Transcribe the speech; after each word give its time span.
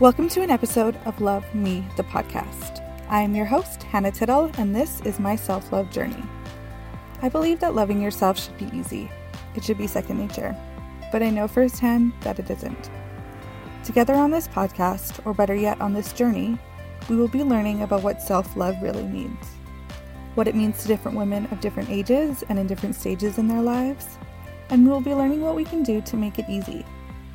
Welcome 0.00 0.28
to 0.28 0.42
an 0.42 0.50
episode 0.50 0.96
of 1.06 1.20
Love 1.20 1.52
Me, 1.52 1.84
the 1.96 2.04
podcast. 2.04 2.80
I 3.08 3.20
am 3.20 3.34
your 3.34 3.46
host, 3.46 3.82
Hannah 3.82 4.12
Tittle, 4.12 4.48
and 4.56 4.72
this 4.72 5.00
is 5.00 5.18
my 5.18 5.34
self 5.34 5.72
love 5.72 5.90
journey. 5.90 6.22
I 7.20 7.28
believe 7.28 7.58
that 7.58 7.74
loving 7.74 8.00
yourself 8.00 8.38
should 8.38 8.56
be 8.58 8.70
easy, 8.78 9.10
it 9.56 9.64
should 9.64 9.76
be 9.76 9.88
second 9.88 10.20
nature, 10.20 10.54
but 11.10 11.20
I 11.20 11.30
know 11.30 11.48
firsthand 11.48 12.12
that 12.20 12.38
it 12.38 12.48
isn't. 12.48 12.90
Together 13.82 14.14
on 14.14 14.30
this 14.30 14.46
podcast, 14.46 15.20
or 15.26 15.34
better 15.34 15.56
yet, 15.56 15.80
on 15.80 15.94
this 15.94 16.12
journey, 16.12 16.56
we 17.10 17.16
will 17.16 17.26
be 17.26 17.42
learning 17.42 17.82
about 17.82 18.04
what 18.04 18.22
self 18.22 18.56
love 18.56 18.76
really 18.80 19.02
means, 19.02 19.46
what 20.36 20.46
it 20.46 20.54
means 20.54 20.80
to 20.80 20.86
different 20.86 21.18
women 21.18 21.46
of 21.46 21.60
different 21.60 21.90
ages 21.90 22.44
and 22.48 22.56
in 22.56 22.68
different 22.68 22.94
stages 22.94 23.36
in 23.36 23.48
their 23.48 23.62
lives, 23.62 24.16
and 24.70 24.84
we 24.84 24.92
will 24.92 25.00
be 25.00 25.12
learning 25.12 25.40
what 25.40 25.56
we 25.56 25.64
can 25.64 25.82
do 25.82 26.00
to 26.02 26.16
make 26.16 26.38
it 26.38 26.48
easy, 26.48 26.86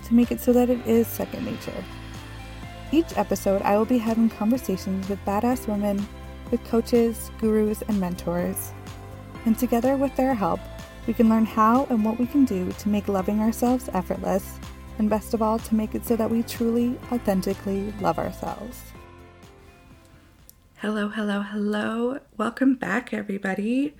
to 0.06 0.14
make 0.14 0.32
it 0.32 0.40
so 0.40 0.54
that 0.54 0.70
it 0.70 0.88
is 0.88 1.08
second 1.08 1.44
nature. 1.44 1.84
Each 2.94 3.18
episode, 3.18 3.64
I 3.64 3.76
will 3.76 3.86
be 3.86 3.98
having 3.98 4.30
conversations 4.30 5.10
with 5.10 5.18
badass 5.26 5.68
women, 5.68 6.08
with 6.52 6.64
coaches, 6.66 7.32
gurus, 7.40 7.82
and 7.88 8.00
mentors. 8.00 8.72
And 9.46 9.58
together, 9.58 9.98
with 9.98 10.16
their 10.16 10.36
help, 10.36 10.60
we 11.08 11.14
can 11.16 11.28
learn 11.28 11.44
how 11.44 11.86
and 11.90 12.06
what 12.06 12.20
we 12.20 12.28
can 12.28 12.46
do 12.46 12.72
to 12.72 12.90
make 12.90 13.08
loving 13.08 13.40
ourselves 13.40 13.90
effortless, 13.94 14.60
and 15.00 15.10
best 15.10 15.34
of 15.34 15.42
all, 15.42 15.58
to 15.58 15.74
make 15.74 15.96
it 15.96 16.06
so 16.06 16.16
that 16.16 16.30
we 16.30 16.44
truly, 16.44 16.96
authentically 17.12 17.92
love 18.00 18.20
ourselves. 18.20 18.80
Hello, 20.76 21.10
hello, 21.10 21.42
hello. 21.42 22.20
Welcome 22.38 22.76
back, 22.76 23.12
everybody. 23.12 23.96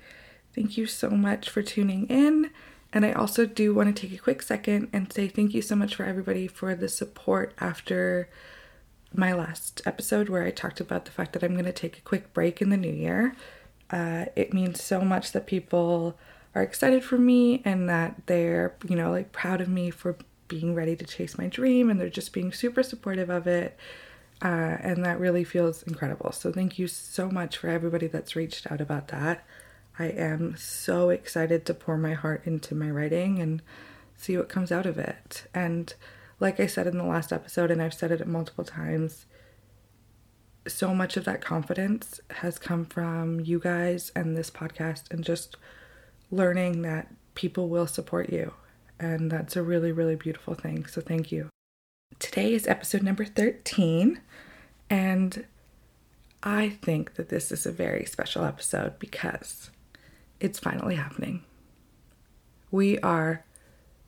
Thank 0.54 0.78
you 0.78 0.86
so 0.86 1.10
much 1.10 1.50
for 1.50 1.62
tuning 1.62 2.06
in. 2.06 2.52
And 2.92 3.04
I 3.04 3.10
also 3.10 3.44
do 3.44 3.74
want 3.74 3.96
to 3.96 4.06
take 4.06 4.16
a 4.16 4.22
quick 4.22 4.40
second 4.40 4.88
and 4.92 5.12
say 5.12 5.26
thank 5.26 5.52
you 5.52 5.62
so 5.62 5.74
much 5.74 5.96
for 5.96 6.04
everybody 6.04 6.46
for 6.46 6.76
the 6.76 6.88
support 6.88 7.54
after 7.58 8.28
my 9.16 9.32
last 9.32 9.80
episode 9.86 10.28
where 10.28 10.44
I 10.44 10.50
talked 10.50 10.80
about 10.80 11.04
the 11.04 11.10
fact 11.10 11.32
that 11.32 11.42
I'm 11.42 11.54
going 11.54 11.64
to 11.64 11.72
take 11.72 11.98
a 11.98 12.02
quick 12.02 12.32
break 12.32 12.60
in 12.60 12.70
the 12.70 12.76
new 12.76 12.92
year. 12.92 13.36
Uh, 13.90 14.26
it 14.34 14.52
means 14.52 14.82
so 14.82 15.02
much 15.02 15.32
that 15.32 15.46
people 15.46 16.16
are 16.54 16.62
excited 16.62 17.04
for 17.04 17.18
me 17.18 17.62
and 17.64 17.88
that 17.88 18.26
they're, 18.26 18.74
you 18.88 18.96
know, 18.96 19.10
like 19.10 19.32
proud 19.32 19.60
of 19.60 19.68
me 19.68 19.90
for 19.90 20.16
being 20.48 20.74
ready 20.74 20.96
to 20.96 21.04
chase 21.04 21.38
my 21.38 21.46
dream 21.46 21.90
and 21.90 22.00
they're 22.00 22.08
just 22.08 22.32
being 22.32 22.52
super 22.52 22.82
supportive 22.82 23.30
of 23.30 23.46
it. 23.46 23.76
Uh, 24.42 24.76
and 24.80 25.04
that 25.04 25.18
really 25.20 25.44
feels 25.44 25.82
incredible. 25.84 26.32
So, 26.32 26.52
thank 26.52 26.78
you 26.78 26.86
so 26.88 27.30
much 27.30 27.56
for 27.56 27.68
everybody 27.68 28.08
that's 28.08 28.36
reached 28.36 28.70
out 28.70 28.80
about 28.80 29.08
that. 29.08 29.44
I 29.98 30.06
am 30.06 30.56
so 30.56 31.10
excited 31.10 31.64
to 31.66 31.74
pour 31.74 31.96
my 31.96 32.14
heart 32.14 32.42
into 32.44 32.74
my 32.74 32.90
writing 32.90 33.38
and 33.38 33.62
see 34.16 34.36
what 34.36 34.48
comes 34.48 34.72
out 34.72 34.86
of 34.86 34.98
it. 34.98 35.44
And 35.54 35.94
like 36.44 36.60
I 36.60 36.66
said 36.66 36.86
in 36.86 36.98
the 36.98 37.04
last 37.04 37.32
episode, 37.32 37.70
and 37.70 37.80
I've 37.80 37.94
said 37.94 38.12
it 38.12 38.26
multiple 38.26 38.64
times, 38.64 39.24
so 40.68 40.94
much 40.94 41.16
of 41.16 41.24
that 41.24 41.40
confidence 41.40 42.20
has 42.30 42.58
come 42.58 42.84
from 42.84 43.40
you 43.40 43.58
guys 43.58 44.12
and 44.14 44.36
this 44.36 44.50
podcast, 44.50 45.10
and 45.10 45.24
just 45.24 45.56
learning 46.30 46.82
that 46.82 47.08
people 47.34 47.70
will 47.70 47.86
support 47.86 48.30
you. 48.30 48.52
And 49.00 49.30
that's 49.30 49.56
a 49.56 49.62
really, 49.62 49.90
really 49.90 50.16
beautiful 50.16 50.52
thing. 50.54 50.84
So 50.84 51.00
thank 51.00 51.32
you. 51.32 51.48
Today 52.18 52.52
is 52.52 52.66
episode 52.66 53.02
number 53.02 53.24
13, 53.24 54.20
and 54.90 55.46
I 56.42 56.68
think 56.68 57.14
that 57.14 57.30
this 57.30 57.52
is 57.52 57.64
a 57.64 57.72
very 57.72 58.04
special 58.04 58.44
episode 58.44 58.98
because 58.98 59.70
it's 60.40 60.58
finally 60.58 60.96
happening. 60.96 61.42
We 62.70 62.98
are 62.98 63.46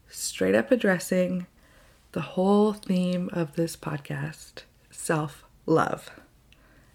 straight 0.07 0.55
up 0.55 0.71
addressing 0.71 1.47
the 2.17 2.23
whole 2.23 2.73
theme 2.73 3.29
of 3.35 3.57
this 3.57 3.77
podcast 3.77 4.63
self 4.91 5.45
love. 5.67 6.09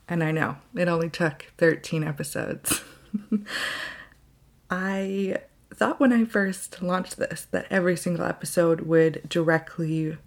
And 0.07 0.23
I 0.23 0.31
know 0.31 0.57
it 0.75 0.87
only 0.87 1.11
took 1.11 1.45
13 1.59 2.03
episodes. 2.03 2.81
I 4.71 5.37
thought 5.71 5.99
when 5.99 6.11
I 6.11 6.25
first 6.25 6.81
launched 6.81 7.17
this 7.17 7.45
that 7.51 7.67
every 7.69 7.95
single 7.95 8.25
episode 8.25 8.81
would 8.81 9.21
directly 9.29 10.17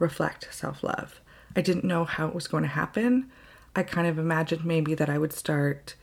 reflect 0.00 0.52
self 0.52 0.82
love. 0.82 1.20
I 1.54 1.60
didn't 1.60 1.84
know 1.84 2.02
how 2.04 2.26
it 2.26 2.34
was 2.34 2.48
going 2.48 2.64
to 2.64 2.70
happen. 2.70 3.30
I 3.76 3.84
kind 3.84 4.08
of 4.08 4.18
imagined 4.18 4.64
maybe 4.64 4.96
that 4.96 5.08
I 5.08 5.18
would 5.18 5.32
start 5.32 5.94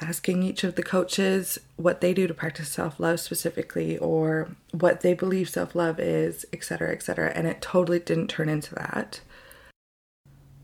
asking 0.00 0.42
each 0.42 0.64
of 0.64 0.74
the 0.74 0.82
coaches 0.82 1.58
what 1.76 2.00
they 2.00 2.12
do 2.12 2.26
to 2.26 2.34
practice 2.34 2.68
self-love 2.68 3.20
specifically 3.20 3.96
or 3.98 4.48
what 4.72 5.00
they 5.02 5.14
believe 5.14 5.48
self-love 5.48 6.00
is 6.00 6.44
etc 6.52 6.90
etc 6.90 7.30
and 7.34 7.46
it 7.46 7.62
totally 7.62 8.00
didn't 8.00 8.28
turn 8.28 8.48
into 8.48 8.74
that. 8.74 9.20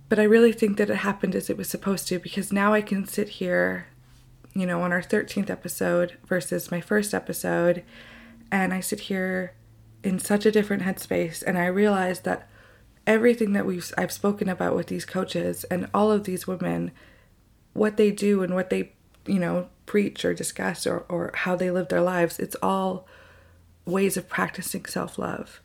But 0.09 0.19
i 0.19 0.25
really 0.25 0.53
think 0.53 0.77
that 0.79 0.91
it 0.91 0.97
happened 0.97 1.37
as 1.37 1.49
it 1.49 1.57
was 1.57 1.69
supposed 1.69 2.09
to 2.09 2.19
because 2.19 2.53
now 2.53 2.73
i 2.73 2.83
can 2.83 3.07
sit 3.07 3.29
here 3.29 3.87
you 4.53 4.67
know 4.67 4.83
on 4.83 4.93
our 4.93 5.03
13th 5.03 5.49
episode 5.49 6.17
versus 6.27 6.71
my 6.73 6.81
first 6.81 7.15
episode 7.15 7.85
and 8.51 8.75
i 8.75 8.81
sit 8.81 9.01
here 9.01 9.55
in 10.03 10.19
such 10.19 10.47
a 10.47 10.53
different 10.53 10.83
headspace. 10.83 11.43
And 11.47 11.57
i 11.57 11.67
realize 11.67 12.21
that 12.21 12.49
everything 13.07 13.53
that 13.53 13.67
we've 13.67 13.93
i've 13.97 14.13
spoken 14.13 14.49
about 14.49 14.75
with 14.75 14.89
these 14.89 15.05
coaches 15.05 15.65
and 15.65 15.89
all 15.95 16.11
of 16.11 16.25
these 16.25 16.47
women 16.47 16.91
what 17.73 17.97
they 17.97 18.11
do 18.11 18.43
and 18.43 18.55
what 18.55 18.71
they 18.71 18.93
you 19.31 19.39
know, 19.39 19.69
preach 19.87 20.25
or 20.25 20.35
discuss 20.35 20.87
or, 20.87 21.05
or 21.09 21.31
how 21.35 21.55
they 21.55 21.71
live 21.71 21.89
their 21.89 22.03
lives. 22.03 22.39
It's 22.39 22.57
all 22.63 23.07
ways 23.85 24.17
of 24.17 24.29
practicing 24.29 24.85
self 24.85 25.19
love, 25.19 25.61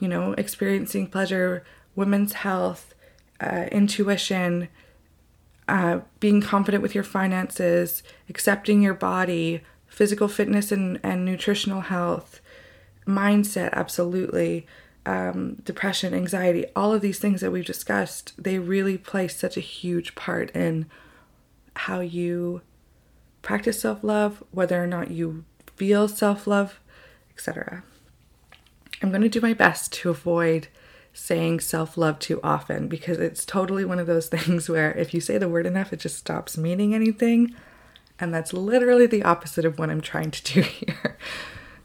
you 0.00 0.08
know, 0.08 0.32
experiencing 0.32 1.08
pleasure, 1.08 1.64
women's 1.94 2.32
health, 2.32 2.94
uh, 3.40 3.66
intuition, 3.70 4.68
uh, 5.68 6.00
being 6.18 6.40
confident 6.40 6.82
with 6.82 6.94
your 6.94 7.04
finances, 7.04 8.02
accepting 8.28 8.80
your 8.82 8.94
body, 8.94 9.62
physical 9.86 10.28
fitness 10.28 10.72
and, 10.72 10.98
and 11.02 11.24
nutritional 11.24 11.82
health, 11.82 12.40
mindset, 13.06 13.72
absolutely. 13.72 14.66
Um, 15.06 15.56
depression, 15.66 16.14
anxiety, 16.14 16.64
all 16.74 16.94
of 16.94 17.02
these 17.02 17.18
things 17.18 17.42
that 17.42 17.50
we've 17.50 17.66
discussed, 17.66 18.32
they 18.38 18.58
really 18.58 18.96
play 18.96 19.28
such 19.28 19.58
a 19.58 19.60
huge 19.60 20.14
part 20.14 20.50
in 20.52 20.86
how 21.76 22.00
you 22.00 22.62
practice 23.44 23.80
self 23.80 24.02
love, 24.02 24.42
whether 24.50 24.82
or 24.82 24.88
not 24.88 25.12
you 25.12 25.44
feel 25.76 26.08
self 26.08 26.48
love, 26.48 26.80
etc. 27.32 27.84
I'm 29.00 29.10
going 29.10 29.22
to 29.22 29.28
do 29.28 29.40
my 29.40 29.54
best 29.54 29.92
to 29.94 30.10
avoid 30.10 30.68
saying 31.12 31.60
self 31.60 31.96
love 31.96 32.18
too 32.18 32.40
often 32.42 32.88
because 32.88 33.18
it's 33.18 33.44
totally 33.44 33.84
one 33.84 34.00
of 34.00 34.08
those 34.08 34.26
things 34.34 34.68
where 34.68 34.92
if 34.92 35.14
you 35.14 35.20
say 35.20 35.38
the 35.38 35.48
word 35.48 35.66
enough, 35.66 35.92
it 35.92 36.00
just 36.00 36.16
stops 36.16 36.58
meaning 36.58 36.94
anything. 36.94 37.54
And 38.18 38.32
that's 38.32 38.52
literally 38.52 39.06
the 39.06 39.24
opposite 39.24 39.64
of 39.64 39.78
what 39.78 39.90
I'm 39.90 40.00
trying 40.00 40.30
to 40.30 40.42
do 40.42 40.60
here. 40.62 41.18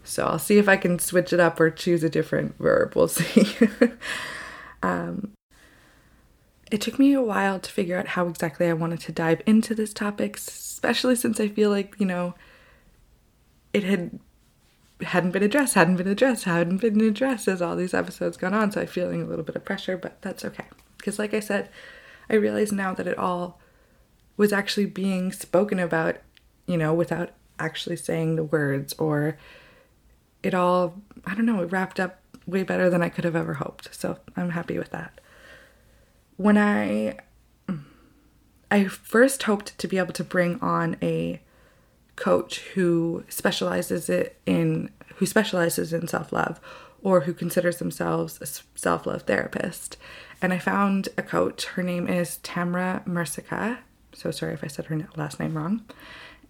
So 0.03 0.25
I'll 0.25 0.39
see 0.39 0.57
if 0.57 0.67
I 0.67 0.77
can 0.77 0.97
switch 0.97 1.33
it 1.33 1.39
up 1.39 1.59
or 1.59 1.69
choose 1.69 2.03
a 2.03 2.09
different 2.09 2.57
verb. 2.57 2.95
We'll 2.95 3.07
see. 3.07 3.55
um, 4.83 5.33
it 6.71 6.81
took 6.81 6.97
me 6.97 7.13
a 7.13 7.21
while 7.21 7.59
to 7.59 7.71
figure 7.71 7.97
out 7.97 8.09
how 8.09 8.27
exactly 8.27 8.67
I 8.67 8.73
wanted 8.73 9.01
to 9.01 9.11
dive 9.11 9.41
into 9.45 9.75
this 9.75 9.93
topic, 9.93 10.37
especially 10.79 11.13
since 11.13 11.41
I 11.41 11.49
feel 11.49 11.69
like, 11.69 11.93
you 11.99 12.05
know, 12.05 12.35
it 13.73 13.83
had 13.83 14.17
hadn't 15.01 15.31
been 15.31 15.43
addressed, 15.43 15.73
hadn't 15.73 15.97
been 15.97 16.07
addressed, 16.07 16.45
hadn't 16.45 16.77
been 16.79 17.01
addressed 17.01 17.49
as 17.49 17.61
all 17.61 17.75
these 17.75 17.93
episodes 17.93 18.37
gone 18.37 18.53
on. 18.53 18.71
So 18.71 18.79
I'm 18.79 18.87
feeling 18.87 19.21
a 19.21 19.25
little 19.25 19.43
bit 19.43 19.57
of 19.57 19.65
pressure, 19.65 19.97
but 19.97 20.21
that's 20.21 20.45
okay. 20.45 20.63
Because 20.95 21.19
like 21.19 21.33
I 21.33 21.41
said, 21.41 21.67
I 22.29 22.35
realize 22.35 22.71
now 22.71 22.93
that 22.93 23.07
it 23.07 23.17
all 23.17 23.59
was 24.37 24.53
actually 24.53 24.85
being 24.85 25.33
spoken 25.33 25.79
about, 25.79 26.15
you 26.65 26.77
know, 26.77 26.93
without 26.93 27.31
actually 27.59 27.97
saying 27.97 28.37
the 28.37 28.43
words 28.45 28.93
or 28.93 29.37
it 30.43 30.53
all, 30.53 31.01
I 31.25 31.35
don't 31.35 31.45
know, 31.45 31.61
it 31.61 31.73
wrapped 31.73 31.99
up 31.99 32.21
way 32.47 32.63
better 32.63 32.89
than 32.89 33.03
I 33.03 33.09
could 33.09 33.25
have 33.25 33.35
ever 33.35 33.55
hoped. 33.55 33.93
So 33.93 34.17
I'm 34.37 34.51
happy 34.51 34.77
with 34.77 34.91
that 34.91 35.19
when 36.37 36.57
I 36.57 37.17
I 38.71 38.85
first 38.85 39.43
hoped 39.43 39.77
to 39.77 39.87
be 39.87 39.97
able 39.97 40.13
to 40.13 40.23
bring 40.23 40.59
on 40.61 40.97
a 41.01 41.41
coach 42.15 42.59
who 42.73 43.23
specializes 43.29 44.09
it 44.09 44.37
in 44.45 44.91
who 45.15 45.25
specializes 45.25 45.91
in 45.91 46.07
self-love 46.07 46.59
or 47.01 47.21
who 47.21 47.33
considers 47.33 47.77
themselves 47.77 48.39
a 48.41 48.77
self-love 48.77 49.23
therapist. 49.23 49.97
And 50.41 50.53
I 50.53 50.59
found 50.59 51.09
a 51.17 51.23
coach. 51.23 51.65
Her 51.65 51.83
name 51.83 52.07
is 52.07 52.39
Tamra 52.43 53.05
Mercieca. 53.05 53.79
So 54.13 54.31
sorry 54.31 54.53
if 54.53 54.63
I 54.63 54.67
said 54.67 54.85
her 54.85 55.07
last 55.15 55.39
name 55.39 55.57
wrong. 55.57 55.83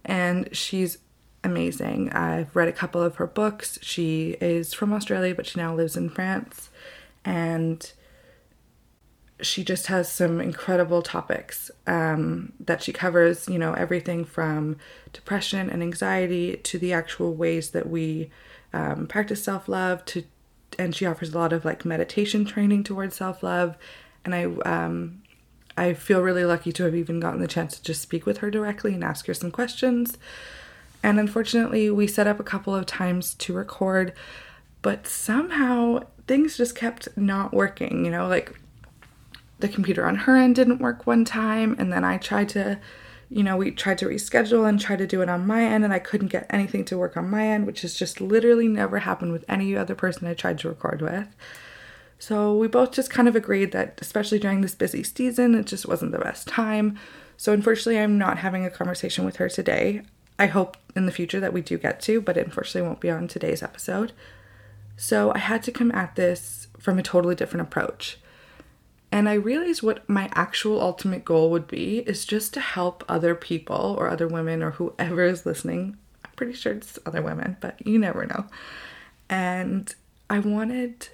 And 0.05 0.55
she's 0.55 0.99
amazing. 1.43 2.11
I've 2.11 2.55
read 2.55 2.67
a 2.67 2.73
couple 2.73 3.01
of 3.01 3.15
her 3.15 3.27
books. 3.27 3.79
She 3.81 4.37
is 4.41 4.73
from 4.73 4.93
Australia, 4.93 5.35
but 5.35 5.45
she 5.45 5.59
now 5.59 5.73
lives 5.75 5.95
in 5.95 6.09
France. 6.09 6.69
And 7.23 7.91
she 9.41 9.63
just 9.63 9.87
has 9.87 10.11
some 10.11 10.41
incredible 10.41 11.01
topics 11.01 11.71
um, 11.87 12.51
that 12.59 12.83
she 12.83 12.91
covers, 12.91 13.47
you 13.47 13.57
know, 13.57 13.73
everything 13.73 14.25
from 14.25 14.77
depression 15.13 15.69
and 15.69 15.81
anxiety 15.81 16.57
to 16.57 16.77
the 16.77 16.93
actual 16.93 17.33
ways 17.33 17.71
that 17.71 17.89
we 17.89 18.29
um, 18.73 19.07
practice 19.07 19.43
self 19.43 19.67
love, 19.67 20.03
to, 20.05 20.23
and 20.77 20.95
she 20.95 21.05
offers 21.05 21.33
a 21.33 21.37
lot 21.37 21.53
of 21.53 21.65
like 21.65 21.85
meditation 21.85 22.45
training 22.45 22.83
towards 22.83 23.15
self 23.15 23.41
love 23.41 23.77
And 24.25 24.35
I 24.35 24.43
um, 24.65 25.21
I 25.77 25.93
feel 25.93 26.21
really 26.21 26.43
lucky 26.43 26.73
to 26.73 26.83
have 26.83 26.95
even 26.95 27.21
gotten 27.21 27.39
the 27.39 27.47
chance 27.47 27.77
to 27.77 27.83
just 27.83 28.01
speak 28.01 28.25
with 28.25 28.39
her 28.39 28.51
directly 28.51 28.93
and 28.93 29.03
ask 29.03 29.27
her 29.27 29.33
some 29.33 29.51
questions. 29.51 30.17
And 31.01 31.17
unfortunately, 31.17 31.89
we 31.89 32.05
set 32.07 32.27
up 32.27 32.39
a 32.39 32.43
couple 32.43 32.75
of 32.75 32.85
times 32.85 33.33
to 33.35 33.53
record, 33.53 34.11
but 34.81 35.07
somehow 35.07 36.01
things 36.27 36.57
just 36.57 36.75
kept 36.75 37.07
not 37.15 37.53
working. 37.53 38.03
You 38.03 38.11
know, 38.11 38.27
like 38.27 38.59
the 39.59 39.67
computer 39.67 40.05
on 40.05 40.15
her 40.15 40.35
end 40.35 40.55
didn't 40.55 40.79
work 40.79 41.05
one 41.05 41.25
time, 41.25 41.75
and 41.77 41.91
then 41.91 42.03
I 42.03 42.17
tried 42.17 42.49
to, 42.49 42.79
you 43.29 43.43
know, 43.43 43.57
we 43.57 43.71
tried 43.71 43.97
to 43.99 44.05
reschedule 44.05 44.67
and 44.67 44.79
try 44.79 44.95
to 44.95 45.07
do 45.07 45.21
it 45.21 45.29
on 45.29 45.47
my 45.47 45.63
end, 45.63 45.83
and 45.83 45.93
I 45.93 45.99
couldn't 45.99 46.27
get 46.27 46.47
anything 46.49 46.85
to 46.85 46.97
work 46.97 47.17
on 47.17 47.29
my 47.29 47.45
end, 47.45 47.67
which 47.67 47.81
has 47.81 47.93
just 47.93 48.21
literally 48.21 48.67
never 48.67 48.99
happened 48.99 49.31
with 49.31 49.45
any 49.47 49.75
other 49.75 49.95
person 49.95 50.27
I 50.27 50.33
tried 50.33 50.59
to 50.59 50.69
record 50.69 51.01
with. 51.01 51.27
So 52.17 52.55
we 52.55 52.67
both 52.67 52.91
just 52.91 53.09
kind 53.09 53.27
of 53.27 53.35
agreed 53.35 53.71
that, 53.71 53.97
especially 54.01 54.39
during 54.39 54.61
this 54.61 54.75
busy 54.75 55.03
season, 55.03 55.55
it 55.55 55.65
just 55.65 55.87
wasn't 55.87 56.11
the 56.11 56.19
best 56.19 56.47
time. 56.47 56.97
So 57.37 57.53
unfortunately, 57.53 57.99
I'm 57.99 58.17
not 58.17 58.39
having 58.39 58.65
a 58.65 58.69
conversation 58.69 59.23
with 59.23 59.37
her 59.37 59.47
today. 59.47 60.01
I 60.37 60.47
hope 60.47 60.75
in 60.95 61.05
the 61.05 61.11
future 61.11 61.39
that 61.39 61.53
we 61.53 61.61
do 61.61 61.77
get 61.77 62.01
to, 62.01 62.19
but 62.19 62.37
unfortunately 62.37 62.87
won't 62.87 62.99
be 62.99 63.09
on 63.09 63.27
today's 63.27 63.63
episode. 63.63 64.11
So 64.97 65.31
I 65.33 65.37
had 65.37 65.63
to 65.63 65.71
come 65.71 65.91
at 65.93 66.15
this 66.15 66.67
from 66.77 66.99
a 66.99 67.03
totally 67.03 67.35
different 67.35 67.67
approach. 67.67 68.17
And 69.11 69.27
I 69.27 69.33
realized 69.33 69.81
what 69.81 70.07
my 70.07 70.29
actual 70.33 70.81
ultimate 70.81 71.25
goal 71.25 71.49
would 71.49 71.67
be 71.67 71.99
is 71.99 72.25
just 72.25 72.53
to 72.53 72.59
help 72.59 73.03
other 73.09 73.33
people 73.33 73.95
or 73.97 74.07
other 74.07 74.27
women 74.27 74.61
or 74.61 74.71
whoever 74.71 75.23
is 75.23 75.45
listening. 75.45 75.97
I'm 76.23 76.31
pretty 76.35 76.53
sure 76.53 76.73
it's 76.73 76.99
other 77.05 77.21
women, 77.21 77.57
but 77.59 77.85
you 77.85 77.97
never 77.97 78.25
know. 78.25 78.45
And 79.29 79.93
I 80.29 80.39
wanted 80.39 81.09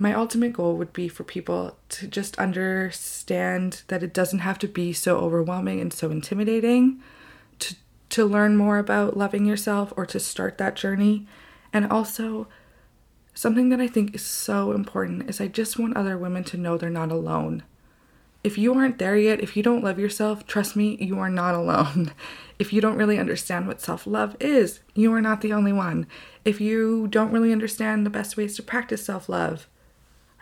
my 0.00 0.14
ultimate 0.14 0.52
goal 0.52 0.76
would 0.76 0.92
be 0.92 1.08
for 1.08 1.24
people 1.24 1.76
to 1.88 2.06
just 2.06 2.38
understand 2.38 3.82
that 3.88 4.02
it 4.02 4.14
doesn't 4.14 4.38
have 4.40 4.58
to 4.60 4.68
be 4.68 4.92
so 4.92 5.18
overwhelming 5.18 5.80
and 5.80 5.92
so 5.92 6.10
intimidating 6.10 7.02
to 7.58 7.74
to 8.10 8.24
learn 8.24 8.56
more 8.56 8.78
about 8.78 9.16
loving 9.16 9.44
yourself 9.44 9.92
or 9.96 10.06
to 10.06 10.18
start 10.18 10.56
that 10.56 10.76
journey 10.76 11.26
and 11.72 11.90
also 11.90 12.48
Something 13.38 13.68
that 13.68 13.80
I 13.80 13.86
think 13.86 14.16
is 14.16 14.26
so 14.26 14.72
important 14.72 15.30
is 15.30 15.40
I 15.40 15.46
just 15.46 15.78
want 15.78 15.96
other 15.96 16.18
women 16.18 16.42
to 16.42 16.56
know 16.56 16.76
they're 16.76 16.90
not 16.90 17.12
alone. 17.12 17.62
If 18.42 18.58
you 18.58 18.74
aren't 18.74 18.98
there 18.98 19.16
yet, 19.16 19.40
if 19.40 19.56
you 19.56 19.62
don't 19.62 19.84
love 19.84 19.96
yourself, 19.96 20.44
trust 20.44 20.74
me, 20.74 20.96
you 20.96 21.20
are 21.20 21.30
not 21.30 21.54
alone. 21.54 22.10
If 22.58 22.72
you 22.72 22.80
don't 22.80 22.96
really 22.96 23.16
understand 23.16 23.68
what 23.68 23.80
self 23.80 24.08
love 24.08 24.34
is, 24.40 24.80
you 24.96 25.12
are 25.12 25.20
not 25.20 25.40
the 25.40 25.52
only 25.52 25.72
one. 25.72 26.08
If 26.44 26.60
you 26.60 27.06
don't 27.06 27.30
really 27.30 27.52
understand 27.52 28.04
the 28.04 28.10
best 28.10 28.36
ways 28.36 28.56
to 28.56 28.62
practice 28.64 29.04
self 29.04 29.28
love, 29.28 29.68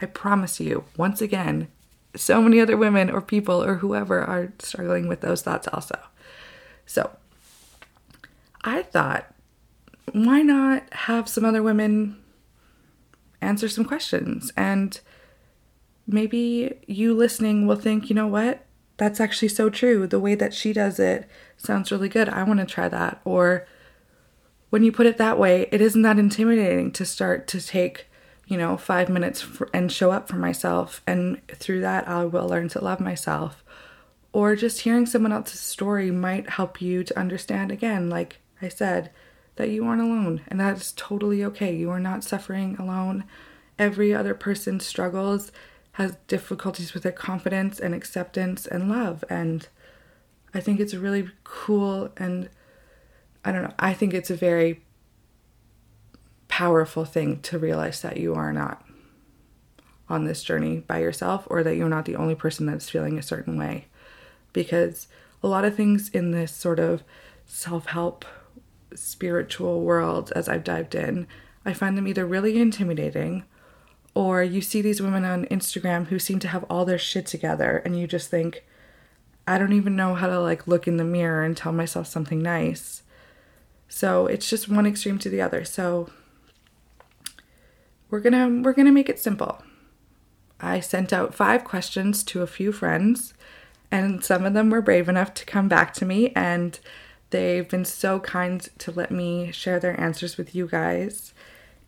I 0.00 0.06
promise 0.06 0.58
you, 0.58 0.84
once 0.96 1.20
again, 1.20 1.68
so 2.14 2.40
many 2.40 2.60
other 2.60 2.78
women 2.78 3.10
or 3.10 3.20
people 3.20 3.62
or 3.62 3.74
whoever 3.74 4.22
are 4.22 4.54
struggling 4.58 5.06
with 5.06 5.20
those 5.20 5.42
thoughts 5.42 5.68
also. 5.70 5.98
So, 6.86 7.10
I 8.64 8.80
thought, 8.80 9.34
why 10.12 10.40
not 10.40 10.90
have 10.94 11.28
some 11.28 11.44
other 11.44 11.62
women 11.62 12.22
answer 13.40 13.68
some 13.68 13.84
questions. 13.84 14.52
And 14.56 14.98
maybe 16.06 16.74
you 16.86 17.14
listening 17.14 17.66
will 17.66 17.76
think, 17.76 18.08
you 18.08 18.14
know 18.14 18.26
what? 18.26 18.64
That's 18.96 19.20
actually 19.20 19.48
so 19.48 19.68
true. 19.68 20.06
The 20.06 20.20
way 20.20 20.34
that 20.34 20.54
she 20.54 20.72
does 20.72 20.98
it 20.98 21.28
sounds 21.56 21.92
really 21.92 22.08
good. 22.08 22.28
I 22.28 22.42
want 22.44 22.60
to 22.60 22.66
try 22.66 22.88
that. 22.88 23.20
Or 23.24 23.66
when 24.70 24.82
you 24.82 24.92
put 24.92 25.06
it 25.06 25.18
that 25.18 25.38
way, 25.38 25.68
it 25.70 25.80
isn't 25.80 26.02
that 26.02 26.18
intimidating 26.18 26.92
to 26.92 27.04
start 27.04 27.46
to 27.48 27.60
take, 27.60 28.06
you 28.46 28.56
know, 28.56 28.76
five 28.76 29.08
minutes 29.08 29.40
for, 29.40 29.68
and 29.74 29.92
show 29.92 30.10
up 30.10 30.28
for 30.28 30.36
myself. 30.36 31.02
And 31.06 31.40
through 31.48 31.80
that, 31.82 32.08
I 32.08 32.24
will 32.24 32.48
learn 32.48 32.68
to 32.70 32.82
love 32.82 33.00
myself. 33.00 33.62
Or 34.32 34.56
just 34.56 34.80
hearing 34.80 35.06
someone 35.06 35.32
else's 35.32 35.60
story 35.60 36.10
might 36.10 36.50
help 36.50 36.80
you 36.80 37.04
to 37.04 37.18
understand 37.18 37.70
again, 37.70 38.10
like 38.10 38.38
I 38.60 38.68
said, 38.68 39.10
that 39.56 39.70
you 39.70 39.84
aren't 39.84 40.02
alone 40.02 40.42
and 40.48 40.60
that 40.60 40.76
is 40.76 40.92
totally 40.96 41.44
okay. 41.44 41.74
You 41.74 41.90
are 41.90 42.00
not 42.00 42.24
suffering 42.24 42.76
alone. 42.78 43.24
Every 43.78 44.14
other 44.14 44.34
person 44.34 44.80
struggles, 44.80 45.52
has 45.96 46.14
difficulties 46.28 46.92
with 46.92 47.02
their 47.02 47.10
confidence 47.10 47.80
and 47.80 47.94
acceptance 47.94 48.66
and 48.66 48.86
love. 48.86 49.24
And 49.30 49.66
I 50.52 50.60
think 50.60 50.78
it's 50.78 50.92
really 50.92 51.30
cool 51.42 52.10
and 52.18 52.50
I 53.42 53.50
don't 53.50 53.62
know, 53.62 53.74
I 53.78 53.94
think 53.94 54.12
it's 54.12 54.30
a 54.30 54.36
very 54.36 54.82
powerful 56.48 57.06
thing 57.06 57.40
to 57.40 57.58
realize 57.58 58.02
that 58.02 58.18
you 58.18 58.34
are 58.34 58.52
not 58.52 58.84
on 60.06 60.24
this 60.24 60.42
journey 60.42 60.80
by 60.80 60.98
yourself 60.98 61.46
or 61.48 61.62
that 61.62 61.76
you're 61.76 61.88
not 61.88 62.04
the 62.04 62.16
only 62.16 62.34
person 62.34 62.66
that's 62.66 62.90
feeling 62.90 63.18
a 63.18 63.22
certain 63.22 63.56
way. 63.56 63.86
Because 64.52 65.08
a 65.42 65.48
lot 65.48 65.64
of 65.64 65.74
things 65.74 66.10
in 66.10 66.30
this 66.30 66.52
sort 66.52 66.78
of 66.78 67.04
self 67.46 67.86
help 67.86 68.26
spiritual 68.96 69.82
world 69.82 70.32
as 70.34 70.48
I've 70.48 70.64
dived 70.64 70.94
in, 70.94 71.26
I 71.64 71.72
find 71.72 71.96
them 71.96 72.08
either 72.08 72.26
really 72.26 72.58
intimidating 72.58 73.44
or 74.14 74.42
you 74.42 74.62
see 74.62 74.80
these 74.80 75.02
women 75.02 75.24
on 75.24 75.44
Instagram 75.46 76.06
who 76.06 76.18
seem 76.18 76.38
to 76.38 76.48
have 76.48 76.64
all 76.70 76.84
their 76.84 76.98
shit 76.98 77.26
together 77.26 77.82
and 77.84 77.98
you 77.98 78.06
just 78.06 78.30
think, 78.30 78.64
I 79.46 79.58
don't 79.58 79.74
even 79.74 79.94
know 79.94 80.14
how 80.14 80.26
to 80.26 80.40
like 80.40 80.66
look 80.66 80.88
in 80.88 80.96
the 80.96 81.04
mirror 81.04 81.44
and 81.44 81.56
tell 81.56 81.72
myself 81.72 82.06
something 82.06 82.40
nice. 82.40 83.02
So 83.88 84.26
it's 84.26 84.48
just 84.48 84.68
one 84.68 84.86
extreme 84.86 85.18
to 85.18 85.28
the 85.28 85.42
other. 85.42 85.64
So 85.64 86.10
we're 88.08 88.20
to 88.20 88.62
we're 88.62 88.72
to 88.72 88.90
make 88.90 89.08
it 89.08 89.18
simple. 89.18 89.62
I 90.60 90.80
sent 90.80 91.12
out 91.12 91.34
5 91.34 91.64
questions 91.64 92.24
to 92.24 92.42
a 92.42 92.46
few 92.46 92.72
friends 92.72 93.34
and 93.90 94.24
some 94.24 94.44
of 94.44 94.54
them 94.54 94.70
were 94.70 94.80
brave 94.80 95.08
enough 95.08 95.34
to 95.34 95.44
come 95.44 95.68
back 95.68 95.92
to 95.94 96.06
me 96.06 96.32
and 96.34 96.80
They've 97.30 97.68
been 97.68 97.84
so 97.84 98.20
kind 98.20 98.60
to 98.78 98.90
let 98.90 99.10
me 99.10 99.50
share 99.52 99.80
their 99.80 99.98
answers 100.00 100.36
with 100.36 100.54
you 100.54 100.66
guys. 100.66 101.34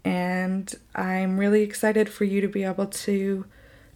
And 0.04 0.74
I'm 0.94 1.38
really 1.38 1.62
excited 1.62 2.08
for 2.08 2.24
you 2.24 2.40
to 2.40 2.48
be 2.48 2.64
able 2.64 2.86
to 2.86 3.44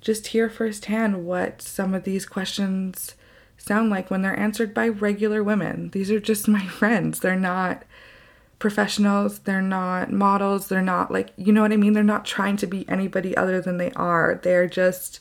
just 0.00 0.28
hear 0.28 0.50
firsthand 0.50 1.24
what 1.24 1.62
some 1.62 1.94
of 1.94 2.04
these 2.04 2.26
questions 2.26 3.14
sound 3.56 3.90
like 3.90 4.10
when 4.10 4.22
they're 4.22 4.38
answered 4.38 4.74
by 4.74 4.88
regular 4.88 5.42
women. 5.42 5.90
These 5.90 6.10
are 6.10 6.20
just 6.20 6.48
my 6.48 6.66
friends. 6.66 7.20
They're 7.20 7.36
not 7.36 7.84
professionals, 8.58 9.40
they're 9.40 9.60
not 9.60 10.12
models, 10.12 10.68
they're 10.68 10.80
not 10.80 11.10
like, 11.10 11.30
you 11.36 11.52
know 11.52 11.62
what 11.62 11.72
I 11.72 11.76
mean? 11.76 11.94
They're 11.94 12.04
not 12.04 12.24
trying 12.24 12.56
to 12.58 12.66
be 12.66 12.88
anybody 12.88 13.36
other 13.36 13.60
than 13.60 13.76
they 13.76 13.90
are. 13.92 14.38
They're 14.40 14.68
just 14.68 15.18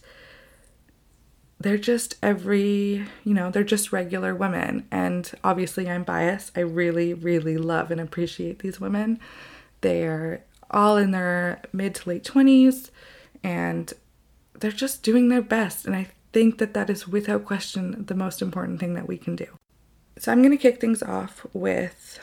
they're 1.62 1.78
just 1.78 2.16
every, 2.24 3.06
you 3.24 3.34
know, 3.34 3.52
they're 3.52 3.64
just 3.64 3.92
regular 3.92 4.36
women. 4.36 4.88
And 4.92 5.32
obviously, 5.44 5.90
I'm 5.90 6.04
biased. 6.04 6.58
I 6.58 6.62
really, 6.62 7.14
really 7.14 7.58
love 7.58 7.92
and 7.92 8.02
appreciate 8.02 8.60
these 8.60 8.80
women. 8.80 9.20
They're 9.82 10.44
all 10.70 10.98
in 10.98 11.12
their 11.12 11.62
mid 11.74 11.96
to 11.96 12.10
late 12.10 12.24
20s 12.24 12.90
and 13.44 13.94
they're 14.60 14.72
just 14.72 15.04
doing 15.04 15.30
their 15.30 15.42
best. 15.42 15.86
And 15.86 15.96
I 15.96 16.08
think 16.34 16.60
that 16.60 16.74
that 16.74 16.90
is 16.90 17.08
without 17.08 17.46
question 17.46 18.06
the 18.06 18.16
most 18.16 18.42
important 18.42 18.80
thing 18.80 18.94
that 18.94 19.08
we 19.08 19.18
can 19.18 19.36
do. 19.36 19.48
So, 20.18 20.32
I'm 20.32 20.42
going 20.42 20.56
to 20.56 20.62
kick 20.62 20.80
things 20.80 21.02
off 21.02 21.46
with 21.54 22.20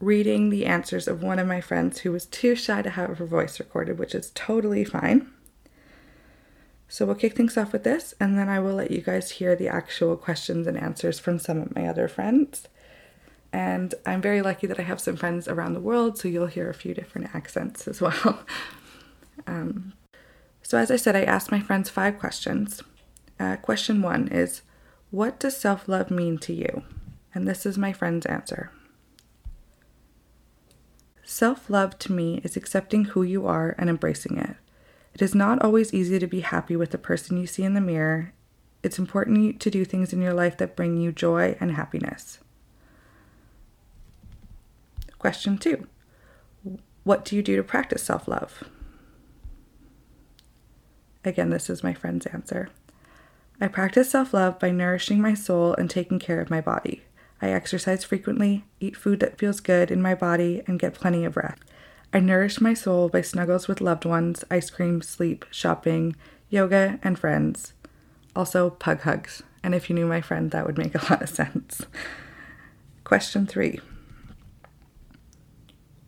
reading 0.00 0.48
the 0.48 0.64
answers 0.64 1.06
of 1.06 1.22
one 1.22 1.38
of 1.38 1.46
my 1.46 1.60
friends 1.60 2.00
who 2.00 2.12
was 2.12 2.24
too 2.26 2.54
shy 2.54 2.80
to 2.80 2.90
have 2.90 3.18
her 3.18 3.26
voice 3.26 3.60
recorded, 3.60 3.98
which 3.98 4.14
is 4.14 4.32
totally 4.34 4.84
fine. 4.84 5.30
So 6.92 7.06
we'll 7.06 7.14
kick 7.14 7.36
things 7.36 7.56
off 7.56 7.72
with 7.72 7.84
this, 7.84 8.14
and 8.18 8.36
then 8.36 8.48
I 8.48 8.58
will 8.58 8.74
let 8.74 8.90
you 8.90 9.00
guys 9.00 9.30
hear 9.30 9.54
the 9.54 9.68
actual 9.68 10.16
questions 10.16 10.66
and 10.66 10.76
answers 10.76 11.20
from 11.20 11.38
some 11.38 11.60
of 11.60 11.72
my 11.72 11.86
other 11.86 12.08
friends. 12.08 12.66
And 13.52 13.94
I'm 14.04 14.20
very 14.20 14.42
lucky 14.42 14.66
that 14.66 14.80
I 14.80 14.82
have 14.82 15.00
some 15.00 15.14
friends 15.14 15.46
around 15.46 15.74
the 15.74 15.80
world, 15.80 16.18
so 16.18 16.26
you'll 16.26 16.48
hear 16.48 16.68
a 16.68 16.74
few 16.74 16.92
different 16.92 17.32
accents 17.32 17.86
as 17.86 18.00
well. 18.00 18.40
um, 19.46 19.92
so, 20.62 20.78
as 20.78 20.90
I 20.90 20.96
said, 20.96 21.14
I 21.14 21.22
asked 21.22 21.52
my 21.52 21.60
friends 21.60 21.88
five 21.88 22.18
questions. 22.18 22.82
Uh, 23.38 23.54
question 23.54 24.02
one 24.02 24.26
is 24.26 24.62
What 25.12 25.38
does 25.38 25.56
self 25.56 25.88
love 25.88 26.10
mean 26.10 26.38
to 26.38 26.52
you? 26.52 26.82
And 27.32 27.46
this 27.46 27.64
is 27.64 27.78
my 27.78 27.92
friend's 27.92 28.26
answer. 28.26 28.72
Self 31.22 31.70
love 31.70 32.00
to 32.00 32.12
me 32.12 32.40
is 32.42 32.56
accepting 32.56 33.04
who 33.04 33.22
you 33.22 33.46
are 33.46 33.76
and 33.78 33.88
embracing 33.88 34.38
it. 34.38 34.56
It 35.14 35.22
is 35.22 35.34
not 35.34 35.62
always 35.62 35.92
easy 35.92 36.18
to 36.18 36.26
be 36.26 36.40
happy 36.40 36.76
with 36.76 36.90
the 36.90 36.98
person 36.98 37.36
you 37.36 37.46
see 37.46 37.64
in 37.64 37.74
the 37.74 37.80
mirror. 37.80 38.32
It's 38.82 38.98
important 38.98 39.60
to 39.60 39.70
do 39.70 39.84
things 39.84 40.12
in 40.12 40.22
your 40.22 40.32
life 40.32 40.56
that 40.58 40.76
bring 40.76 40.96
you 40.96 41.12
joy 41.12 41.56
and 41.60 41.72
happiness. 41.72 42.38
Question 45.18 45.58
two 45.58 45.86
What 47.04 47.24
do 47.24 47.36
you 47.36 47.42
do 47.42 47.56
to 47.56 47.62
practice 47.62 48.02
self 48.02 48.26
love? 48.26 48.64
Again, 51.24 51.50
this 51.50 51.68
is 51.68 51.84
my 51.84 51.92
friend's 51.92 52.24
answer. 52.26 52.70
I 53.60 53.68
practice 53.68 54.10
self 54.10 54.32
love 54.32 54.58
by 54.58 54.70
nourishing 54.70 55.20
my 55.20 55.34
soul 55.34 55.74
and 55.74 55.90
taking 55.90 56.18
care 56.18 56.40
of 56.40 56.48
my 56.48 56.62
body. 56.62 57.02
I 57.42 57.50
exercise 57.50 58.04
frequently, 58.04 58.64
eat 58.80 58.96
food 58.96 59.20
that 59.20 59.38
feels 59.38 59.60
good 59.60 59.90
in 59.90 60.00
my 60.00 60.14
body, 60.14 60.62
and 60.66 60.78
get 60.78 60.94
plenty 60.94 61.24
of 61.26 61.36
rest. 61.36 61.60
I 62.12 62.18
nourish 62.18 62.60
my 62.60 62.74
soul 62.74 63.08
by 63.08 63.22
snuggles 63.22 63.68
with 63.68 63.80
loved 63.80 64.04
ones, 64.04 64.44
ice 64.50 64.68
cream, 64.68 65.00
sleep, 65.00 65.44
shopping, 65.50 66.16
yoga, 66.48 66.98
and 67.04 67.16
friends. 67.16 67.72
Also, 68.34 68.70
pug 68.70 69.02
hugs. 69.02 69.42
And 69.62 69.74
if 69.74 69.88
you 69.88 69.94
knew 69.94 70.06
my 70.06 70.20
friend, 70.20 70.50
that 70.50 70.66
would 70.66 70.78
make 70.78 70.94
a 70.94 71.04
lot 71.10 71.22
of 71.22 71.28
sense. 71.28 71.82
Question 73.04 73.46
three 73.46 73.80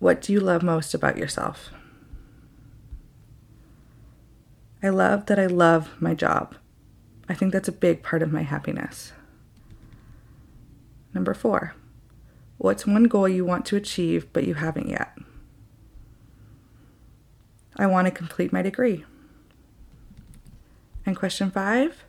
What 0.01 0.21
do 0.21 0.33
you 0.33 0.41
love 0.41 0.63
most 0.63 0.93
about 0.93 1.17
yourself? 1.17 1.71
I 4.83 4.89
love 4.89 5.27
that 5.27 5.39
I 5.39 5.47
love 5.47 5.91
my 6.01 6.15
job. 6.15 6.57
I 7.29 7.35
think 7.35 7.53
that's 7.53 7.69
a 7.69 7.73
big 7.73 8.03
part 8.03 8.23
of 8.23 8.33
my 8.33 8.43
happiness. 8.43 9.13
Number 11.15 11.35
four, 11.35 11.77
what's 12.59 12.87
one 12.87 13.05
goal 13.05 13.29
you 13.29 13.45
want 13.45 13.65
to 13.67 13.77
achieve 13.77 14.33
but 14.33 14.45
you 14.45 14.55
haven't 14.55 14.89
yet? 14.89 15.17
I 17.77 17.87
want 17.87 18.07
to 18.07 18.11
complete 18.11 18.53
my 18.53 18.63
degree. 18.63 19.05
And 21.05 21.17
question 21.17 21.51
five, 21.51 22.05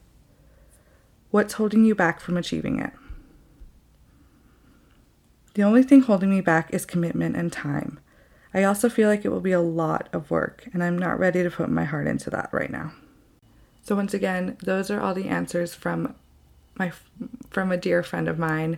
what's 1.31 1.53
holding 1.53 1.85
you 1.85 1.95
back 1.95 2.19
from 2.19 2.37
achieving 2.37 2.79
it? 2.79 2.93
The 5.55 5.63
only 5.63 5.83
thing 5.83 6.01
holding 6.01 6.29
me 6.29 6.41
back 6.41 6.73
is 6.73 6.85
commitment 6.85 7.35
and 7.35 7.51
time. 7.51 7.99
I 8.53 8.63
also 8.63 8.89
feel 8.89 9.09
like 9.09 9.25
it 9.25 9.29
will 9.29 9.39
be 9.39 9.51
a 9.51 9.61
lot 9.61 10.09
of 10.13 10.29
work, 10.29 10.67
and 10.73 10.83
I'm 10.83 10.97
not 10.97 11.17
ready 11.17 11.41
to 11.41 11.49
put 11.49 11.69
my 11.69 11.85
heart 11.85 12.07
into 12.07 12.29
that 12.29 12.49
right 12.51 12.69
now. 12.69 12.93
So 13.83 13.95
once 13.95 14.13
again, 14.13 14.57
those 14.63 14.91
are 14.91 15.01
all 15.01 15.13
the 15.13 15.27
answers 15.27 15.73
from 15.73 16.15
my 16.75 16.91
from 17.49 17.71
a 17.71 17.77
dear 17.77 18.01
friend 18.01 18.27
of 18.27 18.39
mine 18.39 18.77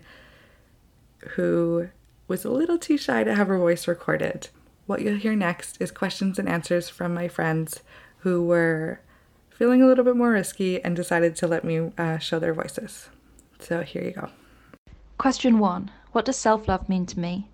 who 1.35 1.89
was 2.27 2.43
a 2.43 2.51
little 2.51 2.77
too 2.77 2.97
shy 2.97 3.23
to 3.23 3.35
have 3.35 3.47
her 3.47 3.57
voice 3.57 3.87
recorded. 3.87 4.49
What 4.85 5.01
you'll 5.01 5.17
hear 5.17 5.35
next 5.35 5.81
is 5.81 5.91
questions 5.91 6.37
and 6.37 6.47
answers 6.47 6.89
from 6.89 7.13
my 7.13 7.27
friends 7.27 7.81
who 8.19 8.43
were 8.43 8.99
feeling 9.49 9.81
a 9.81 9.87
little 9.87 10.03
bit 10.03 10.15
more 10.15 10.31
risky 10.31 10.83
and 10.83 10.95
decided 10.95 11.35
to 11.37 11.47
let 11.47 11.63
me 11.63 11.91
uh, 11.97 12.19
show 12.19 12.37
their 12.37 12.53
voices. 12.53 13.09
So 13.59 13.81
here 13.81 14.03
you 14.03 14.11
go. 14.11 14.29
Question 15.17 15.59
one 15.59 15.89
What 16.11 16.25
does 16.25 16.37
self 16.37 16.67
love 16.67 16.87
mean 16.87 17.05
to 17.07 17.19
me? 17.19 17.47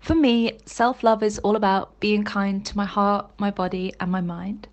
For 0.00 0.14
me, 0.14 0.58
self 0.64 1.02
love 1.02 1.22
is 1.22 1.38
all 1.40 1.56
about 1.56 1.98
being 2.00 2.24
kind 2.24 2.64
to 2.64 2.76
my 2.76 2.86
heart, 2.86 3.28
my 3.38 3.50
body, 3.50 3.92
and 4.00 4.10
my 4.10 4.20
mind. 4.20 4.68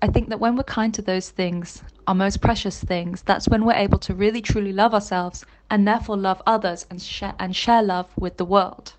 I 0.00 0.06
think 0.06 0.28
that 0.30 0.40
when 0.40 0.56
we're 0.56 0.62
kind 0.62 0.94
to 0.94 1.02
those 1.02 1.30
things, 1.30 1.82
our 2.06 2.14
most 2.14 2.40
precious 2.40 2.82
things, 2.82 3.22
that's 3.22 3.48
when 3.48 3.64
we're 3.64 3.74
able 3.74 3.98
to 3.98 4.14
really 4.14 4.40
truly 4.40 4.72
love 4.72 4.94
ourselves 4.94 5.44
and 5.70 5.86
therefore 5.86 6.16
love 6.16 6.40
others 6.46 6.86
and 6.88 7.02
share, 7.02 7.34
and 7.38 7.54
share 7.54 7.82
love 7.82 8.06
with 8.16 8.36
the 8.36 8.44
world. 8.44 8.94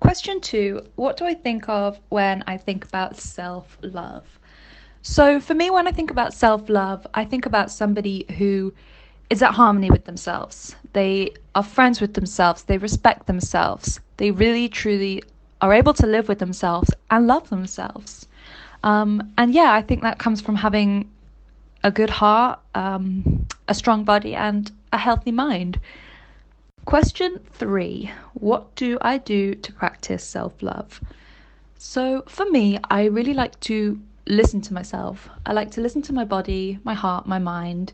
Question 0.00 0.40
two 0.40 0.82
What 0.96 1.16
do 1.16 1.24
I 1.24 1.34
think 1.34 1.68
of 1.68 1.98
when 2.08 2.44
I 2.46 2.56
think 2.56 2.84
about 2.84 3.16
self 3.16 3.76
love? 3.82 4.38
So, 5.02 5.40
for 5.40 5.54
me, 5.54 5.70
when 5.70 5.88
I 5.88 5.92
think 5.92 6.10
about 6.10 6.34
self 6.34 6.68
love, 6.68 7.06
I 7.14 7.24
think 7.24 7.46
about 7.46 7.70
somebody 7.70 8.26
who 8.38 8.72
is 9.30 9.42
at 9.42 9.54
harmony 9.54 9.90
with 9.90 10.04
themselves. 10.04 10.76
They 10.92 11.32
are 11.54 11.62
friends 11.62 12.00
with 12.00 12.14
themselves. 12.14 12.64
They 12.64 12.78
respect 12.78 13.26
themselves. 13.26 14.00
They 14.16 14.30
really, 14.30 14.68
truly 14.68 15.22
are 15.60 15.72
able 15.72 15.94
to 15.94 16.06
live 16.06 16.28
with 16.28 16.38
themselves 16.38 16.90
and 17.10 17.26
love 17.26 17.50
themselves. 17.50 18.28
Um, 18.84 19.32
and 19.36 19.52
yeah, 19.52 19.72
I 19.72 19.82
think 19.82 20.02
that 20.02 20.18
comes 20.18 20.40
from 20.40 20.56
having 20.56 21.10
a 21.82 21.90
good 21.90 22.10
heart, 22.10 22.60
um, 22.74 23.46
a 23.66 23.74
strong 23.74 24.04
body, 24.04 24.34
and 24.34 24.70
a 24.92 24.98
healthy 24.98 25.32
mind. 25.32 25.80
Question 26.88 27.40
three 27.52 28.10
What 28.32 28.74
do 28.74 28.96
I 29.02 29.18
do 29.18 29.54
to 29.54 29.72
practice 29.74 30.24
self 30.24 30.62
love? 30.62 31.02
So, 31.76 32.24
for 32.26 32.50
me, 32.50 32.78
I 32.90 33.04
really 33.08 33.34
like 33.34 33.60
to 33.68 34.00
listen 34.26 34.62
to 34.62 34.72
myself. 34.72 35.28
I 35.44 35.52
like 35.52 35.70
to 35.72 35.82
listen 35.82 36.00
to 36.00 36.14
my 36.14 36.24
body, 36.24 36.78
my 36.84 36.94
heart, 36.94 37.26
my 37.26 37.38
mind, 37.38 37.92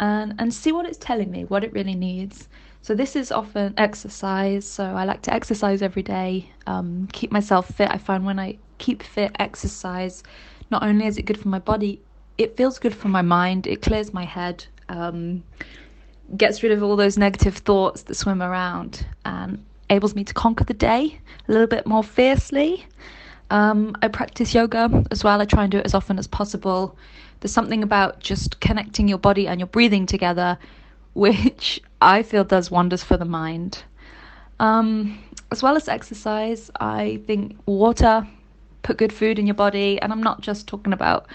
and, 0.00 0.34
and 0.40 0.52
see 0.52 0.72
what 0.72 0.86
it's 0.86 0.98
telling 0.98 1.30
me, 1.30 1.44
what 1.44 1.62
it 1.62 1.72
really 1.72 1.94
needs. 1.94 2.48
So, 2.82 2.96
this 2.96 3.14
is 3.14 3.30
often 3.30 3.74
exercise. 3.76 4.66
So, 4.66 4.82
I 4.82 5.04
like 5.04 5.22
to 5.22 5.32
exercise 5.32 5.80
every 5.80 6.02
day, 6.02 6.50
um, 6.66 7.08
keep 7.12 7.30
myself 7.30 7.68
fit. 7.76 7.92
I 7.92 7.98
find 7.98 8.26
when 8.26 8.40
I 8.40 8.58
keep 8.78 9.04
fit, 9.04 9.36
exercise, 9.38 10.24
not 10.72 10.82
only 10.82 11.06
is 11.06 11.16
it 11.16 11.26
good 11.26 11.38
for 11.38 11.46
my 11.46 11.60
body, 11.60 12.02
it 12.38 12.56
feels 12.56 12.80
good 12.80 12.92
for 12.92 13.06
my 13.06 13.22
mind, 13.22 13.68
it 13.68 13.82
clears 13.82 14.12
my 14.12 14.24
head, 14.24 14.66
um, 14.88 15.44
gets 16.36 16.62
rid 16.62 16.72
of 16.72 16.82
all 16.82 16.96
those 16.96 17.16
negative 17.18 17.56
thoughts 17.58 18.02
that 18.02 18.14
swim 18.14 18.42
around, 18.42 19.06
and 19.24 19.64
enables 19.88 20.14
me 20.14 20.24
to 20.24 20.34
conquer 20.34 20.64
the 20.64 20.74
day 20.74 21.20
a 21.48 21.52
little 21.52 21.66
bit 21.66 21.86
more 21.86 22.02
fiercely. 22.02 22.86
Um, 23.50 23.96
I 24.02 24.08
practice 24.08 24.54
yoga 24.54 25.04
as 25.10 25.22
well. 25.22 25.40
I 25.40 25.44
try 25.44 25.62
and 25.62 25.70
do 25.70 25.78
it 25.78 25.86
as 25.86 25.94
often 25.94 26.18
as 26.18 26.26
possible. 26.26 26.96
There's 27.40 27.52
something 27.52 27.82
about 27.82 28.18
just 28.18 28.60
connecting 28.60 29.08
your 29.08 29.18
body 29.18 29.46
and 29.46 29.60
your 29.60 29.68
breathing 29.68 30.06
together, 30.06 30.58
which 31.14 31.80
I 32.00 32.22
feel 32.22 32.44
does 32.44 32.70
wonders 32.70 33.04
for 33.04 33.16
the 33.16 33.24
mind. 33.24 33.84
Um, 34.58 35.22
as 35.52 35.62
well 35.62 35.76
as 35.76 35.88
exercise, 35.88 36.70
I 36.80 37.20
think 37.26 37.56
water 37.66 38.26
put 38.82 38.98
good 38.98 39.12
food 39.12 39.38
in 39.38 39.46
your 39.46 39.54
body. 39.54 40.00
And 40.00 40.12
I'm 40.12 40.22
not 40.22 40.40
just 40.40 40.66
talking 40.66 40.92
about 40.92 41.26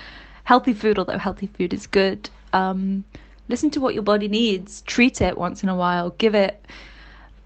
healthy 0.44 0.74
food, 0.74 1.00
although 1.00 1.18
healthy 1.18 1.48
food 1.48 1.74
is 1.74 1.88
good. 1.88 2.30
Um, 2.52 3.06
listen 3.52 3.70
to 3.72 3.82
what 3.82 3.94
your 3.94 4.04
body 4.04 4.28
needs, 4.28 4.82
treat 4.84 5.22
it 5.22 5.38
once 5.38 5.62
in 5.62 5.70
a 5.70 5.76
while, 5.76 6.10
give 6.12 6.34
it 6.34 6.66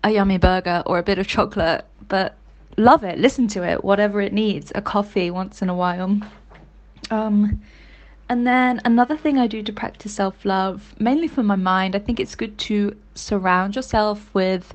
a 0.04 0.12
yummy 0.12 0.38
burger 0.38 0.84
or 0.86 1.00
a 1.00 1.04
bit 1.04 1.18
of 1.18 1.28
chocolate, 1.28 1.84
but 2.08 2.36
love 2.78 3.04
it, 3.04 3.18
listen 3.20 3.48
to 3.50 3.64
it, 3.64 3.84
whatever 3.84 4.22
it 4.22 4.32
needs, 4.32 4.72
a 4.76 4.82
coffee 4.82 5.32
once 5.32 5.62
in 5.62 5.70
a 5.70 5.76
while. 5.76 6.18
Um, 7.12 7.62
and 8.30 8.46
then 8.46 8.82
another 8.86 9.18
thing 9.18 9.38
I 9.38 9.48
do 9.48 9.62
to 9.64 9.74
practice 9.74 10.14
self 10.14 10.46
love, 10.46 10.96
mainly 11.00 11.28
for 11.28 11.44
my 11.44 11.56
mind, 11.56 11.96
I 11.96 12.00
think 12.00 12.20
it's 12.20 12.36
good 12.36 12.58
to 12.60 12.96
surround 13.16 13.76
yourself 13.76 14.34
with 14.34 14.74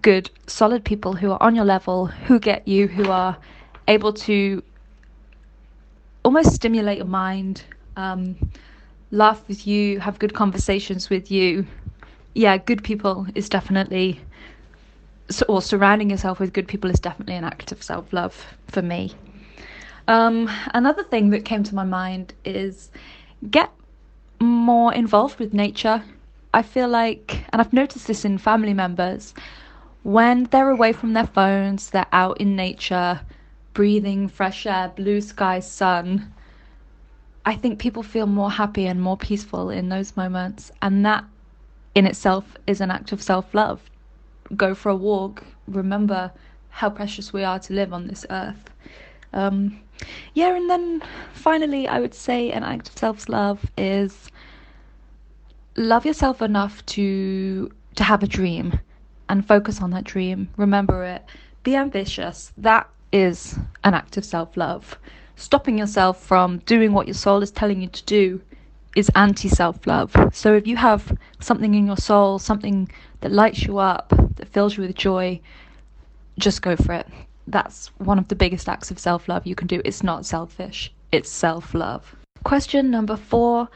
good, 0.00 0.30
solid 0.46 0.84
people 0.84 1.14
who 1.14 1.32
are 1.32 1.42
on 1.42 1.54
your 1.54 1.64
level, 1.64 2.06
who 2.06 2.38
get 2.38 2.66
you, 2.66 2.88
who 2.88 3.10
are 3.10 3.36
able 3.88 4.12
to 4.12 4.62
almost 6.24 6.52
stimulate 6.54 6.98
your 6.98 7.06
mind, 7.06 7.62
um, 7.96 8.36
laugh 9.14 9.46
with 9.48 9.66
you, 9.66 10.00
have 10.00 10.18
good 10.18 10.34
conversations 10.34 11.08
with 11.08 11.30
you. 11.30 11.66
Yeah, 12.34 12.56
good 12.58 12.82
people 12.82 13.26
is 13.34 13.48
definitely, 13.48 14.20
or 15.48 15.62
surrounding 15.62 16.10
yourself 16.10 16.40
with 16.40 16.52
good 16.52 16.68
people 16.68 16.90
is 16.90 17.00
definitely 17.00 17.36
an 17.36 17.44
act 17.44 17.72
of 17.72 17.82
self 17.82 18.12
love 18.12 18.44
for 18.68 18.82
me. 18.82 19.12
Um, 20.08 20.50
another 20.74 21.04
thing 21.04 21.30
that 21.30 21.44
came 21.44 21.62
to 21.62 21.74
my 21.74 21.84
mind 21.84 22.34
is 22.44 22.90
get 23.50 23.70
more 24.40 24.92
involved 24.92 25.38
with 25.38 25.54
nature. 25.54 26.02
I 26.52 26.62
feel 26.62 26.88
like, 26.88 27.44
and 27.52 27.60
I've 27.60 27.72
noticed 27.72 28.06
this 28.06 28.24
in 28.24 28.36
family 28.38 28.74
members, 28.74 29.34
when 30.02 30.44
they're 30.44 30.70
away 30.70 30.92
from 30.92 31.14
their 31.14 31.26
phones, 31.26 31.90
they're 31.90 32.06
out 32.12 32.40
in 32.40 32.54
nature, 32.56 33.20
breathing 33.72 34.28
fresh 34.28 34.66
air, 34.66 34.92
blue 34.94 35.20
sky, 35.20 35.60
sun. 35.60 36.33
I 37.46 37.54
think 37.54 37.78
people 37.78 38.02
feel 38.02 38.26
more 38.26 38.50
happy 38.50 38.86
and 38.86 39.00
more 39.00 39.16
peaceful 39.16 39.70
in 39.70 39.88
those 39.88 40.16
moments. 40.16 40.72
And 40.80 41.04
that 41.04 41.24
in 41.94 42.06
itself 42.06 42.56
is 42.66 42.80
an 42.80 42.90
act 42.90 43.12
of 43.12 43.22
self 43.22 43.54
love. 43.54 43.80
Go 44.56 44.74
for 44.74 44.88
a 44.90 44.96
walk, 44.96 45.44
remember 45.66 46.32
how 46.70 46.90
precious 46.90 47.32
we 47.32 47.44
are 47.44 47.58
to 47.60 47.72
live 47.72 47.92
on 47.92 48.06
this 48.08 48.26
earth. 48.30 48.70
Um, 49.32 49.80
yeah, 50.34 50.54
and 50.56 50.68
then 50.68 51.02
finally, 51.32 51.86
I 51.86 52.00
would 52.00 52.14
say 52.14 52.50
an 52.50 52.64
act 52.64 52.88
of 52.88 52.98
self 52.98 53.28
love 53.28 53.70
is 53.76 54.30
love 55.76 56.06
yourself 56.06 56.40
enough 56.42 56.84
to 56.86 57.70
to 57.96 58.04
have 58.04 58.22
a 58.22 58.26
dream 58.26 58.78
and 59.28 59.46
focus 59.46 59.80
on 59.80 59.90
that 59.90 60.04
dream. 60.04 60.48
Remember 60.56 61.04
it. 61.04 61.24
Be 61.62 61.76
ambitious. 61.76 62.52
That 62.58 62.88
is 63.12 63.58
an 63.84 63.94
act 63.94 64.16
of 64.16 64.24
self 64.24 64.56
love. 64.56 64.98
Stopping 65.36 65.78
yourself 65.78 66.22
from 66.22 66.58
doing 66.58 66.92
what 66.92 67.06
your 67.06 67.14
soul 67.14 67.42
is 67.42 67.50
telling 67.50 67.80
you 67.80 67.88
to 67.88 68.04
do 68.04 68.40
is 68.94 69.10
anti 69.14 69.48
self 69.48 69.86
love. 69.86 70.14
So 70.32 70.54
if 70.54 70.66
you 70.66 70.76
have 70.76 71.16
something 71.40 71.74
in 71.74 71.86
your 71.86 71.96
soul, 71.96 72.38
something 72.38 72.90
that 73.20 73.32
lights 73.32 73.62
you 73.62 73.78
up, 73.78 74.12
that 74.36 74.48
fills 74.48 74.76
you 74.76 74.84
with 74.84 74.94
joy, 74.94 75.40
just 76.38 76.62
go 76.62 76.76
for 76.76 76.92
it. 76.94 77.06
That's 77.46 77.88
one 77.98 78.18
of 78.18 78.28
the 78.28 78.34
biggest 78.36 78.68
acts 78.68 78.90
of 78.90 78.98
self 78.98 79.28
love 79.28 79.46
you 79.46 79.54
can 79.54 79.66
do. 79.66 79.82
It's 79.84 80.02
not 80.02 80.24
selfish, 80.24 80.92
it's 81.12 81.30
self 81.30 81.74
love. 81.74 82.14
Question 82.44 82.90
number 82.90 83.16
four 83.16 83.68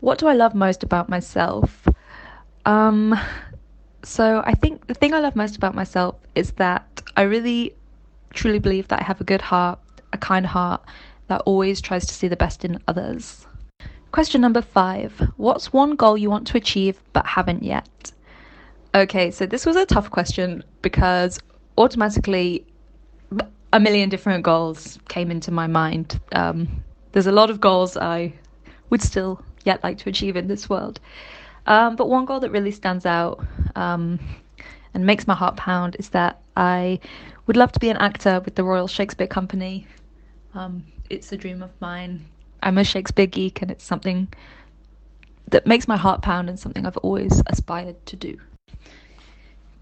What 0.00 0.18
do 0.18 0.26
I 0.26 0.34
love 0.34 0.54
most 0.54 0.82
about 0.82 1.08
myself? 1.08 1.86
Um, 2.66 3.18
so 4.02 4.42
I 4.44 4.54
think 4.54 4.86
the 4.86 4.94
thing 4.94 5.14
I 5.14 5.20
love 5.20 5.36
most 5.36 5.56
about 5.56 5.74
myself 5.74 6.16
is 6.34 6.52
that 6.52 7.02
I 7.16 7.22
really 7.22 7.74
truly 8.32 8.58
believe 8.58 8.88
that 8.88 9.00
I 9.00 9.04
have 9.04 9.20
a 9.20 9.24
good 9.24 9.42
heart, 9.42 9.78
a 10.14 10.18
kind 10.18 10.46
heart 10.46 10.82
that 11.28 11.42
always 11.42 11.80
tries 11.80 12.06
to 12.06 12.14
see 12.14 12.28
the 12.28 12.36
best 12.36 12.64
in 12.64 12.78
others. 12.88 13.46
Question 14.12 14.40
number 14.40 14.62
five 14.62 15.12
What's 15.36 15.72
one 15.72 15.96
goal 15.96 16.16
you 16.16 16.30
want 16.30 16.46
to 16.46 16.56
achieve 16.56 17.00
but 17.12 17.26
haven't 17.26 17.62
yet? 17.62 18.12
Okay, 18.94 19.30
so 19.30 19.44
this 19.44 19.66
was 19.66 19.76
a 19.76 19.84
tough 19.84 20.10
question 20.10 20.62
because 20.80 21.40
automatically 21.76 22.64
a 23.72 23.80
million 23.80 24.08
different 24.08 24.44
goals 24.44 25.00
came 25.08 25.32
into 25.32 25.50
my 25.50 25.66
mind. 25.66 26.20
Um, 26.32 26.84
there's 27.10 27.26
a 27.26 27.32
lot 27.32 27.50
of 27.50 27.60
goals 27.60 27.96
I 27.96 28.32
would 28.90 29.02
still 29.02 29.42
yet 29.64 29.82
like 29.82 29.98
to 29.98 30.08
achieve 30.08 30.36
in 30.36 30.46
this 30.46 30.70
world. 30.70 31.00
Um, 31.66 31.96
but 31.96 32.08
one 32.08 32.24
goal 32.24 32.38
that 32.40 32.52
really 32.52 32.70
stands 32.70 33.06
out 33.06 33.44
um, 33.74 34.20
and 34.92 35.04
makes 35.04 35.26
my 35.26 35.34
heart 35.34 35.56
pound 35.56 35.96
is 35.98 36.10
that 36.10 36.40
I 36.56 37.00
would 37.46 37.56
love 37.56 37.72
to 37.72 37.80
be 37.80 37.88
an 37.88 37.96
actor 37.96 38.40
with 38.44 38.54
the 38.54 38.62
Royal 38.62 38.86
Shakespeare 38.86 39.26
Company. 39.26 39.86
Um, 40.54 40.84
it's 41.10 41.32
a 41.32 41.36
dream 41.36 41.62
of 41.62 41.70
mine. 41.80 42.24
I'm 42.62 42.78
a 42.78 42.84
Shakespeare 42.84 43.26
geek, 43.26 43.60
and 43.60 43.70
it's 43.70 43.84
something 43.84 44.28
that 45.48 45.66
makes 45.66 45.86
my 45.86 45.96
heart 45.96 46.22
pound 46.22 46.48
and 46.48 46.58
something 46.58 46.86
I've 46.86 46.96
always 46.98 47.42
aspired 47.46 48.04
to 48.06 48.16
do. 48.16 48.38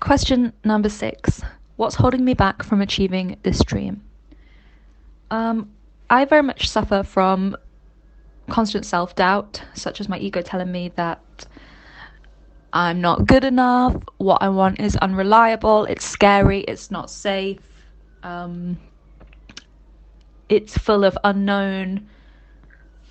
Question 0.00 0.52
number 0.64 0.88
six 0.88 1.43
What's 1.76 1.95
holding 1.95 2.25
me 2.25 2.35
back 2.35 2.62
from 2.62 2.81
achieving 2.81 3.37
this 3.43 3.62
dream? 3.64 4.02
Um, 5.31 5.71
I 6.11 6.25
very 6.25 6.43
much 6.43 6.69
suffer 6.69 7.02
from 7.02 7.57
constant 8.50 8.85
self 8.85 9.14
doubt, 9.14 9.62
such 9.75 10.00
as 10.00 10.09
my 10.09 10.19
ego 10.19 10.43
telling 10.43 10.73
me 10.73 10.93
that 10.97 11.47
I'm 12.73 13.00
not 13.00 13.26
good 13.26 13.45
enough, 13.45 13.97
what 14.19 14.43
I 14.43 14.49
want 14.49 14.81
is 14.81 14.97
unreliable, 14.97 15.85
it's 15.85 16.05
scary, 16.05 16.61
it's 16.61 16.91
not 16.91 17.11
safe, 17.11 17.61
um, 18.23 18.79
it's 20.52 20.76
full 20.76 21.02
of 21.02 21.16
unknown, 21.25 22.06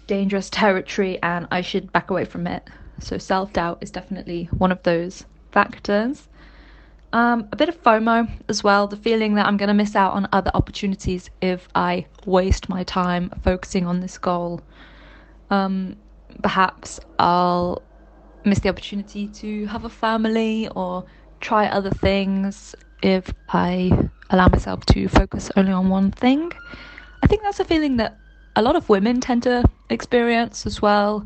dangerous 0.06 0.48
territory, 0.52 1.18
and 1.24 1.48
I 1.50 1.62
should 1.62 1.92
back 1.92 2.12
away 2.12 2.24
from 2.24 2.46
it. 2.46 2.70
So, 3.00 3.18
self 3.18 3.52
doubt 3.52 3.80
is 3.82 3.90
definitely 3.90 4.44
one 4.60 4.72
of 4.72 4.84
those 4.84 5.26
factors. 5.52 6.30
Um, 7.14 7.50
a 7.52 7.56
bit 7.56 7.68
of 7.68 7.82
FOMO 7.82 8.30
as 8.48 8.64
well, 8.64 8.86
the 8.86 8.96
feeling 8.96 9.34
that 9.36 9.48
I'm 9.48 9.58
going 9.58 9.70
to 9.70 9.74
miss 9.74 9.96
out 9.96 10.14
on 10.14 10.30
other 10.32 10.52
opportunities 10.54 11.32
if 11.42 11.68
I 11.74 12.06
waste 12.28 12.70
my 12.70 12.84
time 12.84 13.32
focusing 13.44 13.88
on 13.88 14.02
this 14.02 14.20
goal. 14.20 14.62
Um, 15.50 15.98
perhaps 16.44 17.00
I'll 17.18 17.82
miss 18.46 18.60
the 18.60 18.70
opportunity 18.70 19.28
to 19.28 19.66
have 19.66 19.84
a 19.84 19.90
family 19.90 20.70
or 20.76 21.06
try 21.40 21.66
other 21.66 21.90
things 21.90 22.76
if 23.02 23.34
I 23.50 24.10
allow 24.30 24.48
myself 24.48 24.86
to 24.86 25.08
focus 25.08 25.50
only 25.58 25.72
on 25.72 25.90
one 25.90 26.12
thing. 26.12 26.52
I 27.24 27.28
think 27.28 27.44
that's 27.44 27.60
a 27.60 27.66
feeling 27.66 27.98
that 27.98 28.18
a 28.56 28.62
lot 28.62 28.76
of 28.76 28.90
women 28.90 29.22
tend 29.22 29.44
to 29.44 29.64
experience 29.90 30.66
as 30.66 30.82
well 30.82 31.26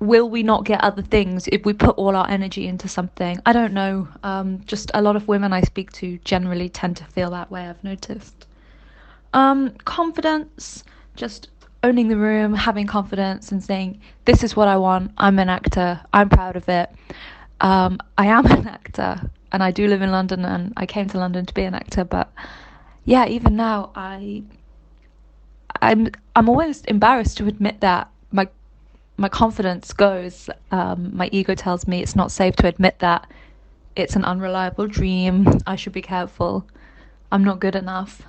will 0.00 0.28
we 0.30 0.42
not 0.42 0.64
get 0.64 0.82
other 0.82 1.02
things 1.02 1.48
if 1.48 1.64
we 1.64 1.72
put 1.72 1.96
all 1.96 2.16
our 2.16 2.28
energy 2.28 2.66
into 2.66 2.88
something? 2.88 3.40
I 3.46 3.52
don't 3.52 3.72
know. 3.72 4.08
Um, 4.22 4.60
just 4.64 4.90
a 4.94 5.02
lot 5.02 5.16
of 5.16 5.28
women 5.28 5.52
I 5.52 5.60
speak 5.62 5.92
to 5.92 6.18
generally 6.24 6.68
tend 6.68 6.96
to 6.98 7.04
feel 7.04 7.30
that 7.30 7.50
way, 7.50 7.66
I've 7.66 7.82
noticed. 7.84 8.46
Um, 9.32 9.70
confidence, 9.84 10.84
just 11.14 11.48
owning 11.82 12.08
the 12.08 12.16
room, 12.16 12.54
having 12.54 12.86
confidence, 12.86 13.52
and 13.52 13.62
saying, 13.62 14.00
This 14.24 14.42
is 14.42 14.56
what 14.56 14.68
I 14.68 14.76
want. 14.76 15.12
I'm 15.18 15.38
an 15.38 15.48
actor. 15.48 16.00
I'm 16.12 16.28
proud 16.28 16.56
of 16.56 16.68
it. 16.68 16.90
Um, 17.60 17.98
I 18.18 18.26
am 18.26 18.46
an 18.46 18.66
actor, 18.66 19.20
and 19.52 19.62
I 19.62 19.70
do 19.70 19.86
live 19.86 20.02
in 20.02 20.10
London, 20.10 20.44
and 20.44 20.72
I 20.76 20.86
came 20.86 21.08
to 21.08 21.18
London 21.18 21.46
to 21.46 21.54
be 21.54 21.62
an 21.62 21.74
actor. 21.74 22.04
But 22.04 22.32
yeah, 23.04 23.26
even 23.26 23.56
now, 23.56 23.90
I. 23.94 24.42
I'm 25.82 26.08
I'm 26.36 26.48
always 26.48 26.82
embarrassed 26.82 27.38
to 27.38 27.46
admit 27.46 27.80
that 27.80 28.10
my 28.32 28.48
my 29.16 29.28
confidence 29.28 29.92
goes. 29.92 30.50
Um, 30.70 31.16
my 31.16 31.28
ego 31.32 31.54
tells 31.54 31.86
me 31.86 32.02
it's 32.02 32.16
not 32.16 32.30
safe 32.32 32.56
to 32.56 32.66
admit 32.66 32.98
that 33.00 33.30
it's 33.96 34.16
an 34.16 34.24
unreliable 34.24 34.86
dream. 34.86 35.48
I 35.66 35.76
should 35.76 35.92
be 35.92 36.02
careful. 36.02 36.66
I'm 37.32 37.44
not 37.44 37.60
good 37.60 37.76
enough. 37.76 38.22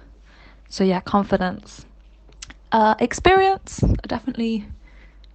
So, 0.70 0.84
yeah, 0.84 1.02
confidence. 1.02 1.86
Uh, 2.72 2.96
experience. 3.00 3.84
I 3.84 4.08
definitely 4.08 4.66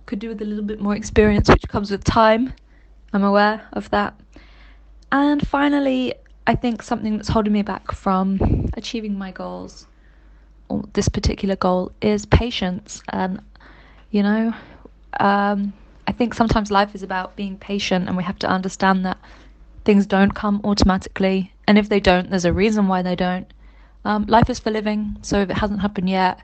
could 0.06 0.18
do 0.18 0.28
with 0.28 0.40
a 0.42 0.44
little 0.44 0.64
bit 0.64 0.80
more 0.80 0.94
experience, 0.94 1.48
which 1.48 1.66
comes 1.68 1.90
with 1.90 2.04
time. 2.04 2.52
I'm 3.12 3.24
aware 3.24 3.66
of 3.72 3.90
that. 3.90 4.18
And 5.12 5.46
finally, 5.46 6.14
I 6.46 6.54
think 6.54 6.82
something 6.82 7.16
that's 7.16 7.28
holding 7.28 7.52
me 7.52 7.62
back 7.62 7.92
from 7.92 8.70
achieving 8.74 9.18
my 9.18 9.32
goals, 9.32 9.86
or 10.68 10.84
this 10.92 11.08
particular 11.08 11.56
goal, 11.56 11.92
is 12.00 12.24
patience. 12.26 13.02
And, 13.08 13.40
you 14.10 14.22
know, 14.22 14.54
um, 15.18 15.72
I 16.06 16.12
think 16.12 16.34
sometimes 16.34 16.70
life 16.70 16.94
is 16.94 17.02
about 17.02 17.34
being 17.34 17.58
patient, 17.58 18.06
and 18.06 18.16
we 18.16 18.22
have 18.22 18.38
to 18.40 18.48
understand 18.48 19.04
that 19.06 19.18
things 19.84 20.06
don't 20.06 20.32
come 20.32 20.60
automatically. 20.62 21.52
And 21.66 21.78
if 21.78 21.88
they 21.88 22.00
don't, 22.00 22.30
there's 22.30 22.44
a 22.44 22.52
reason 22.52 22.86
why 22.86 23.02
they 23.02 23.16
don't. 23.16 23.52
Um, 24.04 24.26
life 24.26 24.48
is 24.48 24.60
for 24.60 24.70
living, 24.70 25.16
so 25.22 25.40
if 25.40 25.50
it 25.50 25.56
hasn't 25.58 25.80
happened 25.80 26.08
yet, 26.08 26.40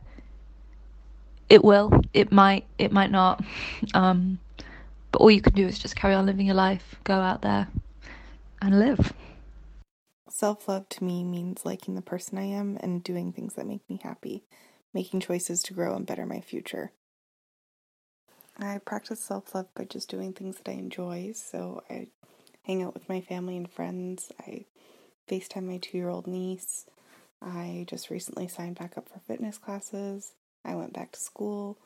it 1.49 1.63
will. 1.63 1.93
It 2.13 2.33
might. 2.33 2.65
It 2.79 2.93
might 2.93 3.11
not. 3.11 3.45
Um, 3.95 4.39
but 5.11 5.21
all 5.21 5.31
you 5.31 5.43
can 5.43 5.53
do 5.53 5.67
is 5.67 5.79
just 5.79 5.95
carry 5.95 6.15
on 6.15 6.25
living 6.25 6.47
your 6.47 6.55
life. 6.55 6.97
Go 7.05 7.13
out 7.13 7.43
there 7.43 7.69
and 8.63 8.79
live. 8.79 9.13
Self 10.43 10.67
love 10.67 10.89
to 10.89 11.05
me 11.05 11.23
means 11.23 11.65
liking 11.65 11.95
the 11.95 12.03
person 12.03 12.37
I 12.37 12.47
am 12.47 12.77
and 12.81 13.05
doing 13.05 13.33
things 13.33 13.55
that 13.55 13.65
make 13.65 13.89
me 13.89 14.01
happy, 14.03 14.43
making 14.93 15.21
choices 15.21 15.63
to 15.63 15.73
grow 15.73 15.95
and 15.95 16.05
better 16.05 16.27
my 16.27 16.41
future. 16.41 16.91
I 18.59 18.79
practice 18.79 19.21
self 19.21 19.55
love 19.55 19.73
by 19.77 19.85
just 19.85 20.11
doing 20.11 20.33
things 20.33 20.57
that 20.57 20.69
I 20.69 20.75
enjoy. 20.75 21.31
So 21.37 21.85
I 21.89 22.09
hang 22.65 22.83
out 22.83 22.93
with 22.93 23.09
my 23.09 23.21
family 23.21 23.57
and 23.57 23.71
friends. 23.71 24.33
I 24.41 24.65
FaceTime 25.31 25.63
my 25.63 25.77
two 25.77 25.97
year 25.97 26.09
old 26.09 26.27
niece. 26.27 26.87
I 27.41 27.85
just 27.87 28.11
recently 28.11 28.49
signed 28.49 28.81
back 28.81 28.99
up 28.99 29.09
for 29.09 29.21
fitness 29.21 29.59
classes. 29.59 30.33
I 30.65 30.75
went 30.75 30.93
back 30.93 31.13
to 31.13 31.21
school. 31.21 31.79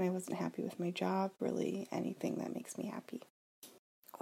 I 0.00 0.10
wasn't 0.10 0.38
happy 0.38 0.64
with 0.64 0.80
my 0.80 0.90
job, 0.90 1.30
really 1.38 1.86
anything 1.92 2.38
that 2.38 2.56
makes 2.56 2.76
me 2.76 2.86
happy. 2.86 3.22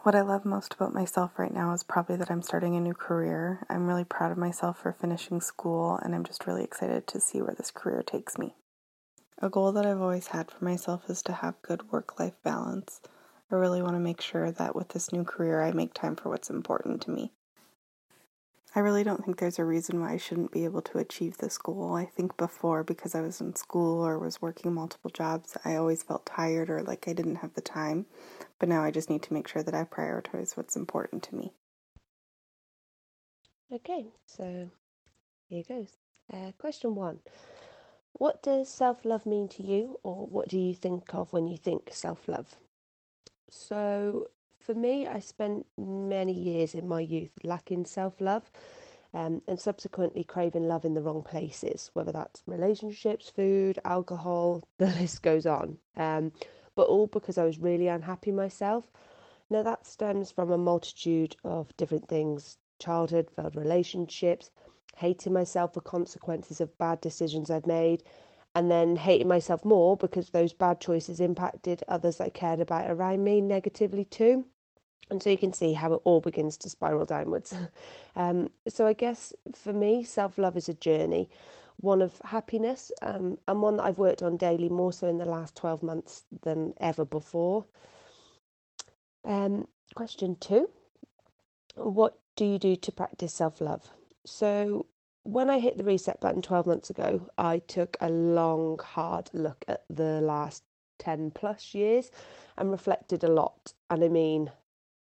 What 0.04 0.14
I 0.14 0.20
love 0.20 0.44
most 0.44 0.74
about 0.74 0.94
myself 0.94 1.32
right 1.38 1.52
now 1.52 1.72
is 1.72 1.82
probably 1.82 2.14
that 2.16 2.30
I'm 2.30 2.40
starting 2.40 2.76
a 2.76 2.80
new 2.80 2.94
career. 2.94 3.66
I'm 3.68 3.88
really 3.88 4.04
proud 4.04 4.30
of 4.30 4.38
myself 4.38 4.78
for 4.78 4.92
finishing 4.92 5.40
school, 5.40 5.98
and 6.00 6.14
I'm 6.14 6.22
just 6.22 6.46
really 6.46 6.62
excited 6.62 7.08
to 7.08 7.20
see 7.20 7.42
where 7.42 7.54
this 7.54 7.72
career 7.72 8.04
takes 8.04 8.38
me. 8.38 8.54
A 9.42 9.50
goal 9.50 9.72
that 9.72 9.84
I've 9.84 10.00
always 10.00 10.28
had 10.28 10.52
for 10.52 10.64
myself 10.64 11.10
is 11.10 11.20
to 11.24 11.32
have 11.32 11.60
good 11.62 11.90
work 11.90 12.18
life 12.20 12.36
balance. 12.44 13.00
I 13.50 13.56
really 13.56 13.82
want 13.82 13.94
to 13.94 14.00
make 14.00 14.20
sure 14.20 14.52
that 14.52 14.76
with 14.76 14.90
this 14.90 15.12
new 15.12 15.24
career, 15.24 15.62
I 15.62 15.72
make 15.72 15.94
time 15.94 16.14
for 16.14 16.28
what's 16.28 16.48
important 16.48 17.02
to 17.02 17.10
me. 17.10 17.32
I 18.74 18.80
really 18.80 19.02
don't 19.02 19.24
think 19.24 19.38
there's 19.38 19.58
a 19.58 19.64
reason 19.64 20.00
why 20.00 20.12
I 20.12 20.16
shouldn't 20.18 20.52
be 20.52 20.64
able 20.64 20.82
to 20.82 20.98
achieve 20.98 21.38
this 21.38 21.56
goal. 21.56 21.94
I 21.94 22.04
think 22.04 22.36
before, 22.36 22.84
because 22.84 23.14
I 23.14 23.22
was 23.22 23.40
in 23.40 23.56
school 23.56 24.06
or 24.06 24.18
was 24.18 24.42
working 24.42 24.74
multiple 24.74 25.10
jobs, 25.10 25.56
I 25.64 25.76
always 25.76 26.02
felt 26.02 26.26
tired 26.26 26.68
or 26.68 26.82
like 26.82 27.08
I 27.08 27.14
didn't 27.14 27.36
have 27.36 27.54
the 27.54 27.62
time. 27.62 28.06
But 28.58 28.68
now 28.68 28.84
I 28.84 28.90
just 28.90 29.08
need 29.08 29.22
to 29.22 29.32
make 29.32 29.48
sure 29.48 29.62
that 29.62 29.74
I 29.74 29.84
prioritize 29.84 30.56
what's 30.56 30.76
important 30.76 31.22
to 31.24 31.34
me. 31.34 31.52
Okay, 33.72 34.06
so 34.26 34.70
here 35.48 35.62
goes. 35.66 35.96
Uh, 36.32 36.52
question 36.58 36.94
one 36.94 37.20
what 38.12 38.42
does 38.42 38.68
self 38.68 39.04
love 39.04 39.26
mean 39.26 39.48
to 39.48 39.62
you, 39.62 39.98
or 40.02 40.26
what 40.26 40.48
do 40.48 40.58
you 40.58 40.74
think 40.74 41.14
of 41.14 41.32
when 41.32 41.46
you 41.46 41.56
think 41.56 41.90
self 41.92 42.28
love? 42.28 42.56
So, 43.48 44.28
for 44.68 44.74
me, 44.74 45.06
I 45.06 45.18
spent 45.20 45.64
many 45.78 46.34
years 46.34 46.74
in 46.74 46.86
my 46.86 47.00
youth 47.00 47.32
lacking 47.42 47.86
self 47.86 48.20
love 48.20 48.50
um, 49.14 49.40
and 49.48 49.58
subsequently 49.58 50.24
craving 50.24 50.68
love 50.68 50.84
in 50.84 50.92
the 50.92 51.00
wrong 51.00 51.22
places, 51.22 51.90
whether 51.94 52.12
that's 52.12 52.42
relationships, 52.46 53.30
food, 53.30 53.78
alcohol, 53.86 54.62
the 54.76 54.88
list 54.88 55.22
goes 55.22 55.46
on. 55.46 55.78
Um, 55.96 56.32
but 56.74 56.86
all 56.86 57.06
because 57.06 57.38
I 57.38 57.44
was 57.44 57.58
really 57.58 57.88
unhappy 57.88 58.30
myself. 58.30 58.92
Now, 59.48 59.62
that 59.62 59.86
stems 59.86 60.30
from 60.30 60.50
a 60.50 60.58
multitude 60.58 61.34
of 61.44 61.74
different 61.78 62.06
things 62.06 62.58
childhood, 62.78 63.30
failed 63.34 63.56
relationships, 63.56 64.50
hating 64.98 65.32
myself 65.32 65.72
for 65.72 65.80
consequences 65.80 66.60
of 66.60 66.76
bad 66.76 67.00
decisions 67.00 67.50
I've 67.50 67.66
made, 67.66 68.02
and 68.54 68.70
then 68.70 68.96
hating 68.96 69.28
myself 69.28 69.64
more 69.64 69.96
because 69.96 70.28
those 70.28 70.52
bad 70.52 70.78
choices 70.78 71.20
impacted 71.20 71.82
others 71.88 72.20
I 72.20 72.28
cared 72.28 72.60
about 72.60 72.90
around 72.90 73.24
me 73.24 73.40
negatively 73.40 74.04
too. 74.04 74.44
And 75.10 75.22
so 75.22 75.30
you 75.30 75.38
can 75.38 75.52
see 75.52 75.72
how 75.72 75.94
it 75.94 76.00
all 76.04 76.20
begins 76.20 76.56
to 76.58 76.68
spiral 76.70 77.06
downwards. 77.06 77.54
um, 78.16 78.50
so 78.68 78.86
I 78.86 78.92
guess 78.92 79.32
for 79.54 79.72
me, 79.72 80.04
self 80.04 80.38
love 80.38 80.56
is 80.56 80.68
a 80.68 80.74
journey, 80.74 81.30
one 81.78 82.02
of 82.02 82.20
happiness, 82.24 82.92
um, 83.02 83.38
and 83.48 83.62
one 83.62 83.76
that 83.78 83.84
I've 83.84 83.98
worked 83.98 84.22
on 84.22 84.36
daily 84.36 84.68
more 84.68 84.92
so 84.92 85.06
in 85.08 85.18
the 85.18 85.24
last 85.24 85.56
12 85.56 85.82
months 85.82 86.24
than 86.42 86.74
ever 86.80 87.04
before. 87.04 87.64
Um, 89.24 89.66
question 89.94 90.36
two 90.40 90.68
What 91.74 92.18
do 92.36 92.44
you 92.44 92.58
do 92.58 92.76
to 92.76 92.92
practice 92.92 93.34
self 93.34 93.60
love? 93.60 93.90
So, 94.26 94.86
when 95.22 95.50
I 95.50 95.58
hit 95.58 95.78
the 95.78 95.84
reset 95.84 96.20
button 96.20 96.42
12 96.42 96.66
months 96.66 96.90
ago, 96.90 97.28
I 97.38 97.58
took 97.60 97.96
a 98.00 98.10
long, 98.10 98.78
hard 98.78 99.30
look 99.32 99.64
at 99.68 99.84
the 99.88 100.20
last 100.20 100.64
10 100.98 101.30
plus 101.32 101.74
years 101.74 102.10
and 102.56 102.70
reflected 102.70 103.24
a 103.24 103.28
lot. 103.28 103.72
And 103.90 104.02
I 104.04 104.08
mean, 104.08 104.50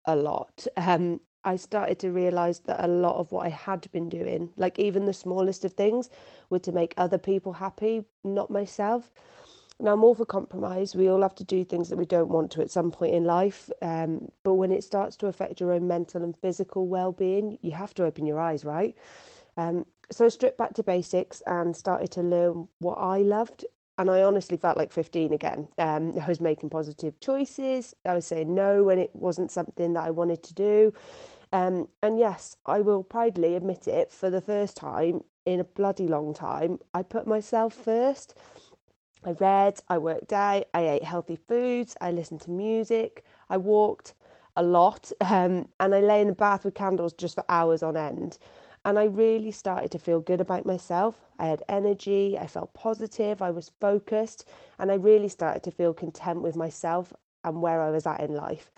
a 0.05 0.15
lot. 0.15 0.67
Um, 0.77 1.19
I 1.45 1.57
started 1.57 1.99
to 1.99 2.11
realize 2.11 2.59
that 2.61 2.83
a 2.83 2.87
lot 2.87 3.17
of 3.17 3.31
what 3.31 3.45
I 3.45 3.49
had 3.49 3.91
been 3.91 4.09
doing, 4.09 4.49
like 4.55 4.79
even 4.79 5.05
the 5.05 5.13
smallest 5.13 5.65
of 5.65 5.73
things, 5.73 6.09
were 6.49 6.59
to 6.59 6.71
make 6.71 6.93
other 6.97 7.17
people 7.17 7.53
happy, 7.53 8.05
not 8.23 8.49
myself. 8.49 9.11
Now, 9.79 9.93
I'm 9.93 10.03
all 10.03 10.15
for 10.15 10.25
compromise. 10.25 10.95
We 10.95 11.09
all 11.09 11.21
have 11.21 11.35
to 11.35 11.43
do 11.43 11.65
things 11.65 11.89
that 11.89 11.97
we 11.97 12.05
don't 12.05 12.29
want 12.29 12.51
to 12.51 12.61
at 12.61 12.71
some 12.71 12.91
point 12.91 13.13
in 13.15 13.25
life. 13.25 13.69
Um, 13.81 14.31
but 14.43 14.53
when 14.53 14.71
it 14.71 14.83
starts 14.83 15.17
to 15.17 15.27
affect 15.27 15.59
your 15.59 15.73
own 15.73 15.87
mental 15.87 16.23
and 16.23 16.37
physical 16.37 16.87
well 16.87 17.11
being, 17.11 17.57
you 17.61 17.71
have 17.71 17.93
to 17.95 18.05
open 18.05 18.25
your 18.25 18.39
eyes, 18.39 18.63
right? 18.63 18.95
Um, 19.57 19.85
so 20.11 20.25
I 20.25 20.29
stripped 20.29 20.57
back 20.57 20.73
to 20.75 20.83
basics 20.83 21.41
and 21.47 21.75
started 21.75 22.11
to 22.11 22.21
learn 22.21 22.67
what 22.79 22.95
I 22.95 23.19
loved. 23.19 23.65
And 23.97 24.09
I 24.09 24.23
honestly 24.23 24.57
felt 24.57 24.77
like 24.77 24.91
15 24.91 25.33
again. 25.33 25.67
Um, 25.77 26.17
I 26.19 26.27
was 26.27 26.41
making 26.41 26.69
positive 26.69 27.19
choices. 27.19 27.93
I 28.05 28.15
was 28.15 28.25
saying 28.25 28.53
no 28.53 28.83
when 28.83 28.97
it 28.99 29.11
wasn't 29.13 29.51
something 29.51 29.93
that 29.93 30.03
I 30.05 30.11
wanted 30.11 30.43
to 30.43 30.53
do. 30.53 30.93
Um, 31.51 31.87
and 32.01 32.17
yes, 32.17 32.57
I 32.65 32.81
will 32.81 33.03
proudly 33.03 33.55
admit 33.55 33.87
it 33.87 34.11
for 34.11 34.31
the 34.31 34.41
first 34.41 34.75
time 34.75 35.23
in 35.45 35.59
a 35.59 35.63
bloody 35.63 36.07
long 36.07 36.33
time, 36.33 36.79
I 36.93 37.03
put 37.03 37.27
myself 37.27 37.73
first. 37.73 38.35
I 39.25 39.31
read, 39.31 39.81
I 39.87 39.97
worked 39.97 40.33
out, 40.33 40.65
I 40.73 40.87
ate 40.87 41.03
healthy 41.03 41.35
foods, 41.35 41.95
I 42.01 42.11
listened 42.11 42.41
to 42.41 42.51
music, 42.51 43.23
I 43.49 43.57
walked 43.57 44.13
a 44.55 44.63
lot, 44.63 45.11
um, 45.21 45.69
and 45.79 45.95
I 45.95 46.01
lay 46.01 46.21
in 46.21 46.27
the 46.27 46.33
bath 46.33 46.65
with 46.65 46.73
candles 46.73 47.13
just 47.13 47.35
for 47.35 47.45
hours 47.49 47.83
on 47.83 47.95
end. 47.97 48.37
And 48.85 48.99
I 48.99 49.05
really 49.05 49.51
started 49.51 49.91
to 49.91 49.99
feel 49.99 50.19
good 50.19 50.41
about 50.41 50.65
myself. 50.65 51.25
I 51.39 51.45
had 51.45 51.63
energy, 51.69 52.37
I 52.37 52.47
felt 52.47 52.73
positive, 52.73 53.41
I 53.41 53.49
was 53.49 53.71
focused, 53.79 54.45
and 54.77 54.91
I 54.91 54.95
really 54.95 55.29
started 55.29 55.63
to 55.63 55.71
feel 55.71 55.93
content 55.93 56.41
with 56.41 56.57
myself 56.57 57.13
and 57.45 57.61
where 57.61 57.81
I 57.81 57.91
was 57.91 58.05
at 58.05 58.19
in 58.19 58.35
life. 58.35 58.71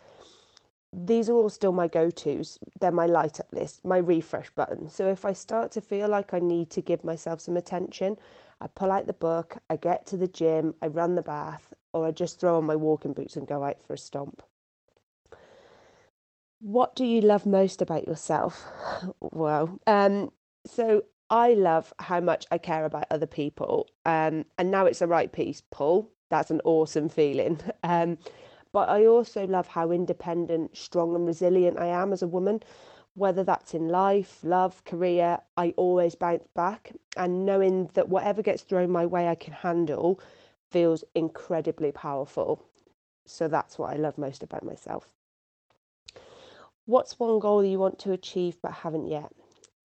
These 0.93 1.29
are 1.29 1.33
all 1.33 1.49
still 1.49 1.71
my 1.71 1.87
go 1.87 2.09
tos. 2.09 2.57
They're 2.79 2.91
my 2.91 3.07
light 3.07 3.39
up 3.39 3.47
list, 3.51 3.83
my 3.83 3.97
refresh 3.97 4.49
button. 4.51 4.89
So 4.89 5.07
if 5.09 5.25
I 5.25 5.33
start 5.33 5.71
to 5.71 5.81
feel 5.81 6.07
like 6.07 6.33
I 6.33 6.39
need 6.39 6.69
to 6.71 6.81
give 6.81 7.03
myself 7.03 7.41
some 7.41 7.57
attention, 7.57 8.17
I 8.61 8.67
pull 8.67 8.91
out 8.91 9.07
the 9.07 9.13
book, 9.13 9.57
I 9.69 9.75
get 9.75 10.05
to 10.07 10.17
the 10.17 10.27
gym, 10.27 10.75
I 10.81 10.87
run 10.87 11.15
the 11.15 11.21
bath, 11.21 11.73
or 11.93 12.05
I 12.05 12.11
just 12.11 12.39
throw 12.39 12.57
on 12.57 12.65
my 12.65 12.75
walking 12.75 13.13
boots 13.13 13.35
and 13.35 13.47
go 13.47 13.63
out 13.63 13.81
for 13.81 13.93
a 13.95 13.97
stomp. 13.97 14.41
What 16.65 16.95
do 16.95 17.05
you 17.05 17.21
love 17.21 17.45
most 17.45 17.83
about 17.83 18.07
yourself? 18.07 18.65
well, 19.19 19.79
um, 19.85 20.31
so 20.65 21.03
I 21.29 21.53
love 21.53 21.93
how 21.99 22.19
much 22.19 22.47
I 22.49 22.57
care 22.57 22.85
about 22.85 23.05
other 23.11 23.27
people. 23.27 23.87
Um, 24.03 24.45
and 24.57 24.71
now 24.71 24.87
it's 24.87 24.97
the 24.97 25.05
right 25.07 25.31
piece, 25.31 25.61
Paul. 25.69 26.09
That's 26.31 26.49
an 26.49 26.61
awesome 26.63 27.07
feeling. 27.07 27.59
Um, 27.83 28.17
but 28.71 28.89
I 28.89 29.05
also 29.05 29.45
love 29.45 29.67
how 29.67 29.91
independent, 29.91 30.75
strong, 30.75 31.13
and 31.13 31.27
resilient 31.27 31.77
I 31.79 31.85
am 31.85 32.11
as 32.11 32.23
a 32.23 32.27
woman. 32.27 32.63
Whether 33.13 33.43
that's 33.43 33.75
in 33.75 33.87
life, 33.87 34.39
love, 34.43 34.83
career, 34.85 35.37
I 35.55 35.75
always 35.77 36.15
bounce 36.15 36.47
back. 36.55 36.93
And 37.15 37.45
knowing 37.45 37.91
that 37.93 38.09
whatever 38.09 38.41
gets 38.41 38.63
thrown 38.63 38.89
my 38.89 39.05
way, 39.05 39.29
I 39.29 39.35
can 39.35 39.53
handle 39.53 40.19
feels 40.71 41.03
incredibly 41.13 41.91
powerful. 41.91 42.65
So 43.25 43.47
that's 43.47 43.77
what 43.77 43.93
I 43.93 43.97
love 43.97 44.17
most 44.17 44.41
about 44.41 44.63
myself. 44.63 45.14
What's 46.85 47.19
one 47.19 47.39
goal 47.39 47.63
you 47.63 47.79
want 47.79 47.97
to 47.99 48.11
achieve 48.11 48.57
but 48.61 48.71
haven't 48.71 49.07
yet? 49.07 49.31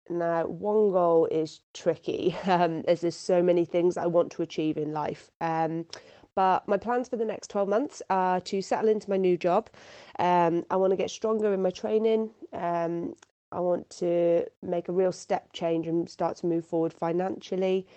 Now, 0.09 0.45
one 0.45 0.91
goal 0.91 1.27
is 1.29 1.61
tricky 1.73 2.35
um, 2.45 2.83
as 2.87 3.01
there's 3.01 3.15
so 3.15 3.43
many 3.43 3.65
things 3.65 3.97
I 3.97 4.07
want 4.07 4.31
to 4.33 4.41
achieve 4.41 4.77
in 4.77 4.93
life. 4.93 5.29
Um, 5.39 5.85
but 6.33 6.67
my 6.67 6.77
plans 6.77 7.09
for 7.09 7.17
the 7.17 7.25
next 7.25 7.49
12 7.49 7.67
months 7.67 8.01
are 8.09 8.39
to 8.41 8.61
settle 8.61 8.89
into 8.89 9.09
my 9.09 9.17
new 9.17 9.37
job. 9.37 9.69
Um, 10.19 10.65
I 10.69 10.75
want 10.75 10.91
to 10.91 10.97
get 10.97 11.09
stronger 11.09 11.53
in 11.53 11.61
my 11.61 11.71
training. 11.71 12.31
Um, 12.53 13.15
I 13.51 13.59
want 13.59 13.89
to 14.01 14.45
make 14.61 14.89
a 14.89 14.91
real 14.91 15.11
step 15.11 15.53
change 15.53 15.87
and 15.87 16.09
start 16.09 16.37
to 16.37 16.47
move 16.47 16.65
forward 16.65 16.93
financially, 16.93 17.87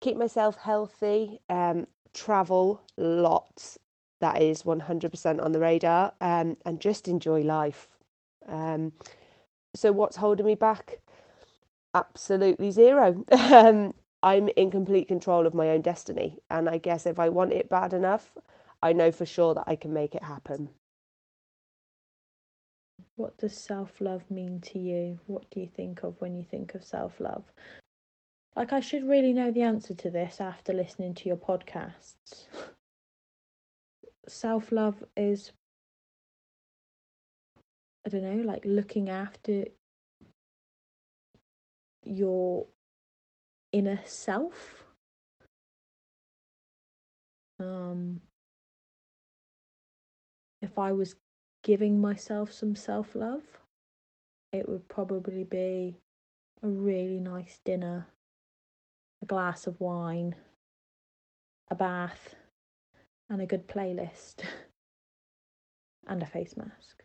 keep 0.00 0.16
myself 0.16 0.56
healthy, 0.56 1.40
um, 1.48 1.86
travel 2.12 2.82
lots. 2.96 3.78
That 4.20 4.40
is 4.40 4.62
100% 4.62 5.42
on 5.44 5.52
the 5.52 5.60
radar, 5.60 6.12
um, 6.20 6.56
and 6.64 6.80
just 6.80 7.08
enjoy 7.08 7.42
life. 7.42 7.88
Um, 8.48 8.92
so, 9.74 9.92
what's 9.92 10.16
holding 10.16 10.46
me 10.46 10.54
back? 10.54 11.00
Absolutely 11.94 12.70
zero. 12.70 13.24
um, 13.32 13.94
I'm 14.22 14.48
in 14.56 14.70
complete 14.70 15.08
control 15.08 15.46
of 15.46 15.54
my 15.54 15.68
own 15.70 15.82
destiny. 15.82 16.38
And 16.50 16.68
I 16.68 16.78
guess 16.78 17.06
if 17.06 17.18
I 17.18 17.28
want 17.28 17.52
it 17.52 17.68
bad 17.68 17.92
enough, 17.92 18.32
I 18.82 18.92
know 18.92 19.12
for 19.12 19.26
sure 19.26 19.54
that 19.54 19.64
I 19.66 19.76
can 19.76 19.92
make 19.92 20.14
it 20.14 20.22
happen. 20.22 20.70
What 23.16 23.36
does 23.38 23.56
self 23.56 24.00
love 24.00 24.28
mean 24.30 24.60
to 24.62 24.78
you? 24.78 25.20
What 25.26 25.48
do 25.50 25.60
you 25.60 25.68
think 25.68 26.02
of 26.02 26.20
when 26.20 26.34
you 26.34 26.44
think 26.44 26.74
of 26.74 26.84
self 26.84 27.20
love? 27.20 27.44
Like, 28.56 28.72
I 28.72 28.80
should 28.80 29.08
really 29.08 29.32
know 29.32 29.50
the 29.50 29.62
answer 29.62 29.94
to 29.94 30.10
this 30.10 30.40
after 30.40 30.72
listening 30.72 31.14
to 31.14 31.28
your 31.28 31.36
podcasts. 31.36 32.46
self 34.28 34.72
love 34.72 35.04
is 35.16 35.52
I 38.06 38.10
don't 38.10 38.22
know, 38.22 38.42
like 38.44 38.62
looking 38.64 39.08
after 39.08 39.64
your 42.04 42.66
inner 43.72 44.00
self. 44.04 44.84
Um, 47.58 48.20
if 50.60 50.78
I 50.78 50.92
was 50.92 51.16
giving 51.62 52.00
myself 52.00 52.52
some 52.52 52.76
self 52.76 53.14
love, 53.14 53.42
it 54.52 54.68
would 54.68 54.86
probably 54.88 55.44
be 55.44 55.96
a 56.62 56.68
really 56.68 57.20
nice 57.20 57.58
dinner, 57.64 58.06
a 59.22 59.26
glass 59.26 59.66
of 59.66 59.80
wine, 59.80 60.34
a 61.70 61.74
bath, 61.74 62.34
and 63.30 63.40
a 63.40 63.46
good 63.46 63.66
playlist, 63.66 64.44
and 66.06 66.22
a 66.22 66.26
face 66.26 66.56
mask. 66.56 67.03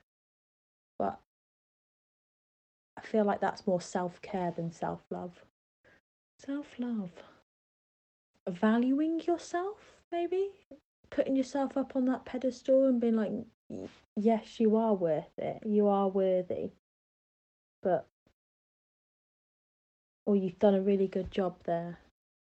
Feel 3.10 3.26
like 3.26 3.42
that's 3.42 3.66
more 3.66 3.82
self 3.82 4.22
care 4.22 4.52
than 4.52 4.72
self 4.72 5.02
love. 5.10 5.44
Self 6.38 6.68
love. 6.78 7.12
Valuing 8.48 9.20
yourself, 9.22 9.78
maybe? 10.12 10.50
Putting 11.10 11.36
yourself 11.36 11.76
up 11.76 11.96
on 11.96 12.06
that 12.06 12.26
pedestal 12.26 12.86
and 12.88 13.02
being 13.02 13.16
like, 13.16 13.32
yes, 14.16 14.60
you 14.60 14.76
are 14.76 14.94
worth 14.94 15.38
it. 15.38 15.60
You 15.66 15.88
are 15.88 16.08
worthy. 16.08 16.72
But, 17.82 18.06
or 20.26 20.36
you've 20.36 20.60
done 20.60 20.76
a 20.76 20.82
really 20.82 21.08
good 21.08 21.32
job 21.32 21.56
there. 21.66 22.00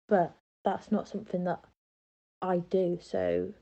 But 0.08 0.36
that's 0.66 0.92
not 0.92 1.08
something 1.08 1.44
that 1.44 1.62
I 2.42 2.58
do. 2.58 3.00
So 3.02 3.54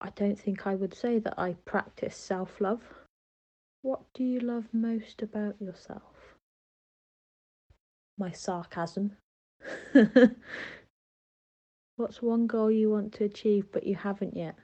I 0.00 0.10
don't 0.10 0.38
think 0.38 0.66
I 0.66 0.74
would 0.74 0.94
say 0.94 1.18
that 1.18 1.34
I 1.38 1.54
practice 1.64 2.16
self 2.16 2.60
love. 2.60 2.82
What 3.82 4.00
do 4.14 4.24
you 4.24 4.40
love 4.40 4.68
most 4.72 5.22
about 5.22 5.60
yourself? 5.60 6.36
My 8.18 8.30
sarcasm. 8.30 9.16
What's 11.96 12.22
one 12.22 12.46
goal 12.46 12.70
you 12.70 12.90
want 12.90 13.12
to 13.14 13.24
achieve 13.24 13.72
but 13.72 13.86
you 13.86 13.94
haven't 13.96 14.36
yet? 14.36 14.56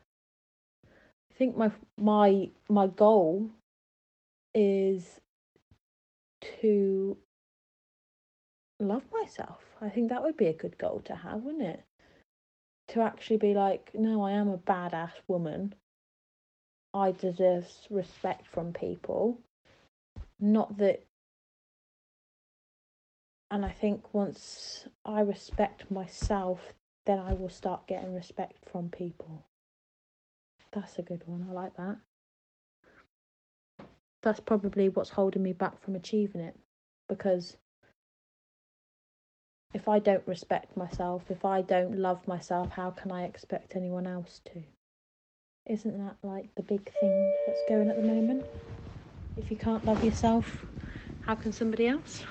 I 0.86 1.34
think 1.34 1.56
my 1.56 1.70
my 1.96 2.50
my 2.68 2.86
goal 2.86 3.50
is 4.54 5.20
to 6.60 7.16
love 8.80 9.04
myself. 9.12 9.62
I 9.80 9.88
think 9.88 10.08
that 10.08 10.22
would 10.22 10.36
be 10.36 10.46
a 10.46 10.52
good 10.52 10.78
goal 10.78 11.00
to 11.06 11.14
have, 11.14 11.42
wouldn't 11.42 11.62
it? 11.62 11.84
to 12.88 13.00
actually 13.02 13.36
be 13.36 13.54
like, 13.54 13.90
no, 13.94 14.22
I 14.22 14.32
am 14.32 14.48
a 14.48 14.58
badass 14.58 15.12
woman. 15.26 15.74
I 16.96 17.12
deserve 17.12 17.68
respect 17.90 18.46
from 18.46 18.72
people. 18.72 19.38
Not 20.40 20.78
that. 20.78 21.04
And 23.50 23.66
I 23.66 23.70
think 23.70 24.14
once 24.14 24.88
I 25.04 25.20
respect 25.20 25.90
myself, 25.90 26.72
then 27.04 27.18
I 27.18 27.34
will 27.34 27.50
start 27.50 27.86
getting 27.86 28.14
respect 28.14 28.56
from 28.72 28.88
people. 28.88 29.44
That's 30.72 30.98
a 30.98 31.02
good 31.02 31.22
one. 31.26 31.46
I 31.48 31.52
like 31.52 31.76
that. 31.76 31.98
That's 34.22 34.40
probably 34.40 34.88
what's 34.88 35.10
holding 35.10 35.42
me 35.42 35.52
back 35.52 35.80
from 35.82 35.96
achieving 35.96 36.40
it 36.40 36.56
because 37.08 37.58
if 39.74 39.86
I 39.86 39.98
don't 39.98 40.26
respect 40.26 40.76
myself, 40.78 41.24
if 41.28 41.44
I 41.44 41.60
don't 41.60 41.98
love 41.98 42.26
myself, 42.26 42.70
how 42.70 42.90
can 42.90 43.12
I 43.12 43.24
expect 43.24 43.76
anyone 43.76 44.06
else 44.06 44.40
to? 44.46 44.62
Isn't 45.68 45.98
that 45.98 46.16
like 46.22 46.54
the 46.54 46.62
big 46.62 46.92
thing 47.00 47.34
that's 47.46 47.60
going 47.68 47.90
at 47.90 47.96
the 47.96 48.02
moment? 48.02 48.44
If 49.36 49.50
you 49.50 49.56
can't 49.56 49.84
love 49.84 50.02
yourself, 50.04 50.64
how 51.22 51.34
can 51.34 51.52
somebody 51.52 51.88
else? 51.88 52.22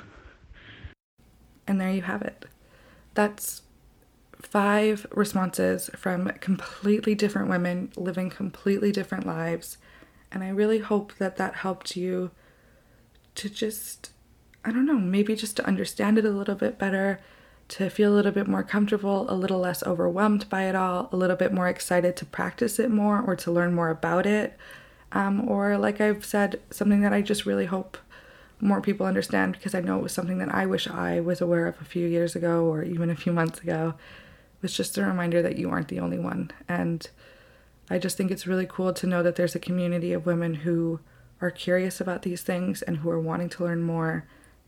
And 1.68 1.80
there 1.82 1.92
you 1.92 2.02
have 2.04 2.22
it. 2.22 2.46
That's 3.14 3.64
five 4.42 5.06
responses 5.12 5.90
from 5.96 6.30
completely 6.40 7.16
different 7.16 7.50
women 7.50 7.92
living 7.98 8.30
completely 8.30 8.92
different 8.92 9.26
lives 9.26 9.78
And 10.32 10.44
I 10.44 10.50
really 10.50 10.80
hope 10.80 11.14
that 11.18 11.38
that 11.38 11.56
helped 11.56 11.96
you 11.96 12.32
to 13.36 13.50
just, 13.50 14.12
I 14.64 14.72
don't 14.72 14.86
know, 14.86 14.98
maybe 14.98 15.36
just 15.36 15.56
to 15.58 15.66
understand 15.66 16.18
it 16.18 16.26
a 16.26 16.30
little 16.30 16.56
bit 16.56 16.78
better, 16.78 17.20
to 17.68 17.90
feel 17.90 18.14
a 18.14 18.16
little 18.16 18.32
bit 18.32 18.48
more 18.48 18.64
comfortable, 18.64 19.26
a 19.30 19.34
little 19.34 19.60
less 19.60 19.84
overwhelmed 19.84 20.48
by 20.50 20.64
it 20.64 20.76
all, 20.76 21.10
a 21.12 21.18
little 21.18 21.36
bit 21.36 21.52
more 21.52 21.68
excited 21.68 22.16
to 22.16 22.26
practice 22.26 22.80
it 22.80 22.92
more 22.92 23.22
or 23.22 23.36
to 23.36 23.52
learn 23.52 23.74
more 23.74 23.90
about 23.90 24.26
it. 24.26 24.58
Um, 25.12 25.50
or, 25.50 25.78
like 25.78 26.02
I've 26.02 26.26
said, 26.26 26.60
something 26.70 27.02
that 27.02 27.14
I 27.14 27.22
just 27.22 27.46
really 27.46 27.66
hope 27.66 27.98
more 28.60 28.82
people 28.82 29.06
understand 29.06 29.54
because 29.54 29.76
I 29.76 29.82
know 29.82 29.98
it 29.98 30.04
was 30.04 30.14
something 30.14 30.38
that 30.40 30.54
I 30.54 30.66
wish 30.66 30.88
I 30.88 31.20
was 31.20 31.42
aware 31.42 31.68
of 31.68 31.80
a 31.82 31.86
few 31.86 32.08
years 32.08 32.36
ago 32.36 32.66
or 32.66 32.84
even 32.84 33.10
a 33.10 33.16
few 33.16 33.34
months 33.34 33.60
ago. 33.60 33.96
It 33.98 34.62
was 34.62 34.74
just 34.74 34.98
a 34.98 35.06
reminder 35.06 35.42
that 35.42 35.58
you 35.58 35.70
aren't 35.70 35.88
the 35.88 36.00
only 36.00 36.20
one. 36.20 36.52
And 36.68 37.08
I 37.90 37.98
just 37.98 38.18
think 38.18 38.32
it's 38.32 38.48
really 38.48 38.66
cool 38.68 38.94
to 38.94 39.08
know 39.08 39.24
that 39.24 39.36
there's 39.36 39.56
a 39.56 39.60
community 39.60 40.14
of 40.14 40.26
women 40.26 40.56
who 40.56 41.00
are 41.42 41.52
curious 41.52 42.00
about 42.00 42.22
these 42.22 42.42
things 42.42 42.82
and 42.82 42.98
who 42.98 43.10
are 43.10 43.20
wanting 43.20 43.50
to 43.50 43.64
learn 43.64 43.82
more 43.82 44.26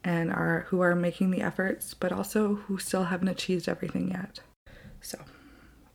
and 0.07 0.31
are 0.31 0.65
who 0.69 0.79
are 0.79 0.95
making 0.95 1.31
the 1.31 1.41
efforts, 1.41 1.93
but 1.93 2.13
also 2.13 2.55
who 2.55 2.77
still 2.77 3.03
haven't 3.03 3.27
achieved 3.27 3.67
everything 3.67 4.09
yet. 4.09 4.39
So, 5.01 5.19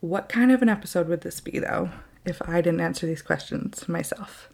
what 0.01 0.29
kind 0.29 0.53
of 0.53 0.61
an 0.61 0.68
episode 0.68 1.09
would 1.09 1.22
this 1.22 1.40
be 1.40 1.59
though 1.59 1.88
if 2.27 2.46
I 2.46 2.61
didn't 2.61 2.83
answer 2.83 3.07
these 3.07 3.22
questions 3.22 3.88
myself? 3.88 4.51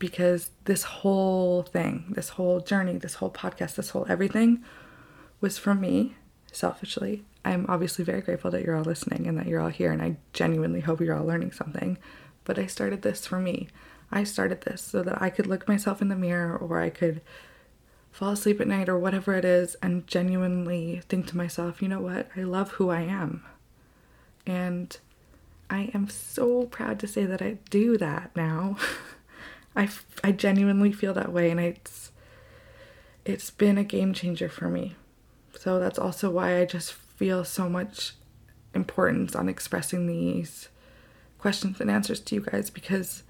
Because 0.00 0.50
this 0.64 0.82
whole 0.82 1.62
thing, 1.62 2.12
this 2.16 2.30
whole 2.30 2.58
journey, 2.58 2.98
this 2.98 3.14
whole 3.14 3.30
podcast, 3.30 3.76
this 3.76 3.90
whole 3.90 4.04
everything 4.08 4.64
was 5.40 5.58
from 5.58 5.80
me 5.80 6.16
selfishly. 6.50 7.24
I'm 7.44 7.66
obviously 7.68 8.04
very 8.04 8.20
grateful 8.20 8.50
that 8.50 8.64
you're 8.64 8.76
all 8.76 8.82
listening 8.82 9.28
and 9.28 9.38
that 9.38 9.46
you're 9.46 9.60
all 9.60 9.68
here, 9.68 9.92
and 9.92 10.02
I 10.02 10.16
genuinely 10.32 10.80
hope 10.80 11.00
you're 11.00 11.16
all 11.16 11.24
learning 11.24 11.52
something. 11.52 11.98
But 12.42 12.58
I 12.58 12.66
started 12.66 13.02
this 13.02 13.28
for 13.28 13.38
me. 13.38 13.68
I 14.10 14.24
started 14.24 14.62
this 14.62 14.82
so 14.82 15.04
that 15.04 15.22
I 15.22 15.30
could 15.30 15.46
look 15.46 15.68
myself 15.68 16.02
in 16.02 16.08
the 16.08 16.16
mirror 16.16 16.56
or 16.56 16.80
I 16.80 16.90
could 16.90 17.20
fall 18.12 18.32
asleep 18.32 18.60
at 18.60 18.68
night 18.68 18.90
or 18.90 18.98
whatever 18.98 19.34
it 19.34 19.44
is 19.44 19.74
and 19.82 20.06
genuinely 20.06 21.00
think 21.08 21.26
to 21.26 21.36
myself, 21.36 21.80
you 21.82 21.88
know 21.88 22.00
what? 22.00 22.28
I 22.36 22.42
love 22.42 22.72
who 22.72 22.90
I 22.90 23.00
am. 23.00 23.42
And 24.46 24.96
I 25.70 25.90
am 25.94 26.08
so 26.10 26.64
proud 26.66 27.00
to 27.00 27.08
say 27.08 27.24
that 27.24 27.40
I 27.40 27.56
do 27.70 27.96
that 27.96 28.30
now. 28.36 28.76
I, 29.76 29.88
I 30.22 30.32
genuinely 30.32 30.92
feel 30.92 31.14
that 31.14 31.32
way 31.32 31.50
and 31.50 31.58
it's 31.58 32.10
it's 33.24 33.50
been 33.50 33.78
a 33.78 33.84
game 33.84 34.12
changer 34.12 34.48
for 34.48 34.68
me. 34.68 34.96
So 35.58 35.78
that's 35.78 35.98
also 35.98 36.28
why 36.28 36.58
I 36.58 36.64
just 36.64 36.92
feel 36.92 37.44
so 37.44 37.68
much 37.68 38.14
importance 38.74 39.36
on 39.36 39.48
expressing 39.48 40.06
these 40.06 40.68
questions 41.38 41.80
and 41.80 41.90
answers 41.90 42.20
to 42.20 42.34
you 42.34 42.40
guys 42.40 42.68
because 42.68 43.22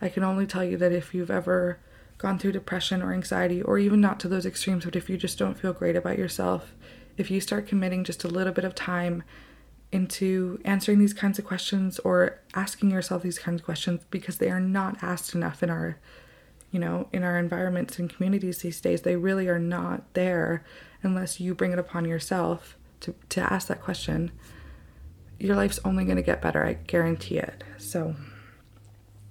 I 0.00 0.08
can 0.08 0.22
only 0.22 0.46
tell 0.46 0.62
you 0.62 0.76
that 0.76 0.92
if 0.92 1.14
you've 1.14 1.30
ever 1.30 1.78
gone 2.20 2.38
through 2.38 2.52
depression 2.52 3.02
or 3.02 3.12
anxiety, 3.12 3.62
or 3.62 3.78
even 3.78 4.00
not 4.00 4.20
to 4.20 4.28
those 4.28 4.46
extremes, 4.46 4.84
but 4.84 4.96
if 4.96 5.08
you 5.10 5.16
just 5.16 5.38
don't 5.38 5.58
feel 5.58 5.72
great 5.72 5.96
about 5.96 6.18
yourself, 6.18 6.74
if 7.16 7.30
you 7.30 7.40
start 7.40 7.66
committing 7.66 8.04
just 8.04 8.24
a 8.24 8.28
little 8.28 8.52
bit 8.52 8.64
of 8.64 8.74
time 8.74 9.22
into 9.92 10.60
answering 10.64 10.98
these 10.98 11.12
kinds 11.12 11.38
of 11.38 11.44
questions 11.44 11.98
or 12.00 12.40
asking 12.54 12.90
yourself 12.90 13.22
these 13.22 13.38
kinds 13.38 13.60
of 13.60 13.64
questions 13.64 14.02
because 14.10 14.38
they 14.38 14.50
are 14.50 14.60
not 14.60 15.02
asked 15.02 15.34
enough 15.34 15.64
in 15.64 15.70
our 15.70 15.98
you 16.70 16.78
know 16.78 17.08
in 17.12 17.24
our 17.24 17.36
environments 17.36 17.98
and 17.98 18.08
communities 18.08 18.58
these 18.58 18.80
days 18.80 19.02
they 19.02 19.16
really 19.16 19.48
are 19.48 19.58
not 19.58 20.04
there 20.14 20.64
unless 21.02 21.40
you 21.40 21.56
bring 21.56 21.72
it 21.72 21.78
upon 21.80 22.04
yourself 22.04 22.76
to, 23.00 23.14
to 23.30 23.52
ask 23.52 23.68
that 23.68 23.82
question. 23.82 24.30
Your 25.38 25.56
life's 25.56 25.80
only 25.84 26.04
going 26.04 26.16
to 26.16 26.22
get 26.22 26.42
better 26.42 26.64
i 26.64 26.74
guarantee 26.74 27.38
it. 27.38 27.64
So 27.78 28.14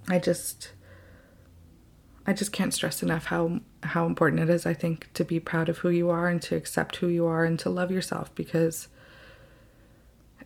I 0.08 0.18
just 0.18 0.72
I 2.30 2.32
just 2.32 2.52
can't 2.52 2.72
stress 2.72 3.02
enough 3.02 3.24
how 3.24 3.58
how 3.82 4.06
important 4.06 4.40
it 4.40 4.48
is 4.48 4.64
I 4.64 4.72
think 4.72 5.12
to 5.14 5.24
be 5.24 5.40
proud 5.40 5.68
of 5.68 5.78
who 5.78 5.88
you 5.88 6.10
are 6.10 6.28
and 6.28 6.40
to 6.42 6.54
accept 6.54 6.96
who 6.96 7.08
you 7.08 7.26
are 7.26 7.44
and 7.44 7.58
to 7.58 7.68
love 7.68 7.90
yourself 7.90 8.32
because 8.36 8.86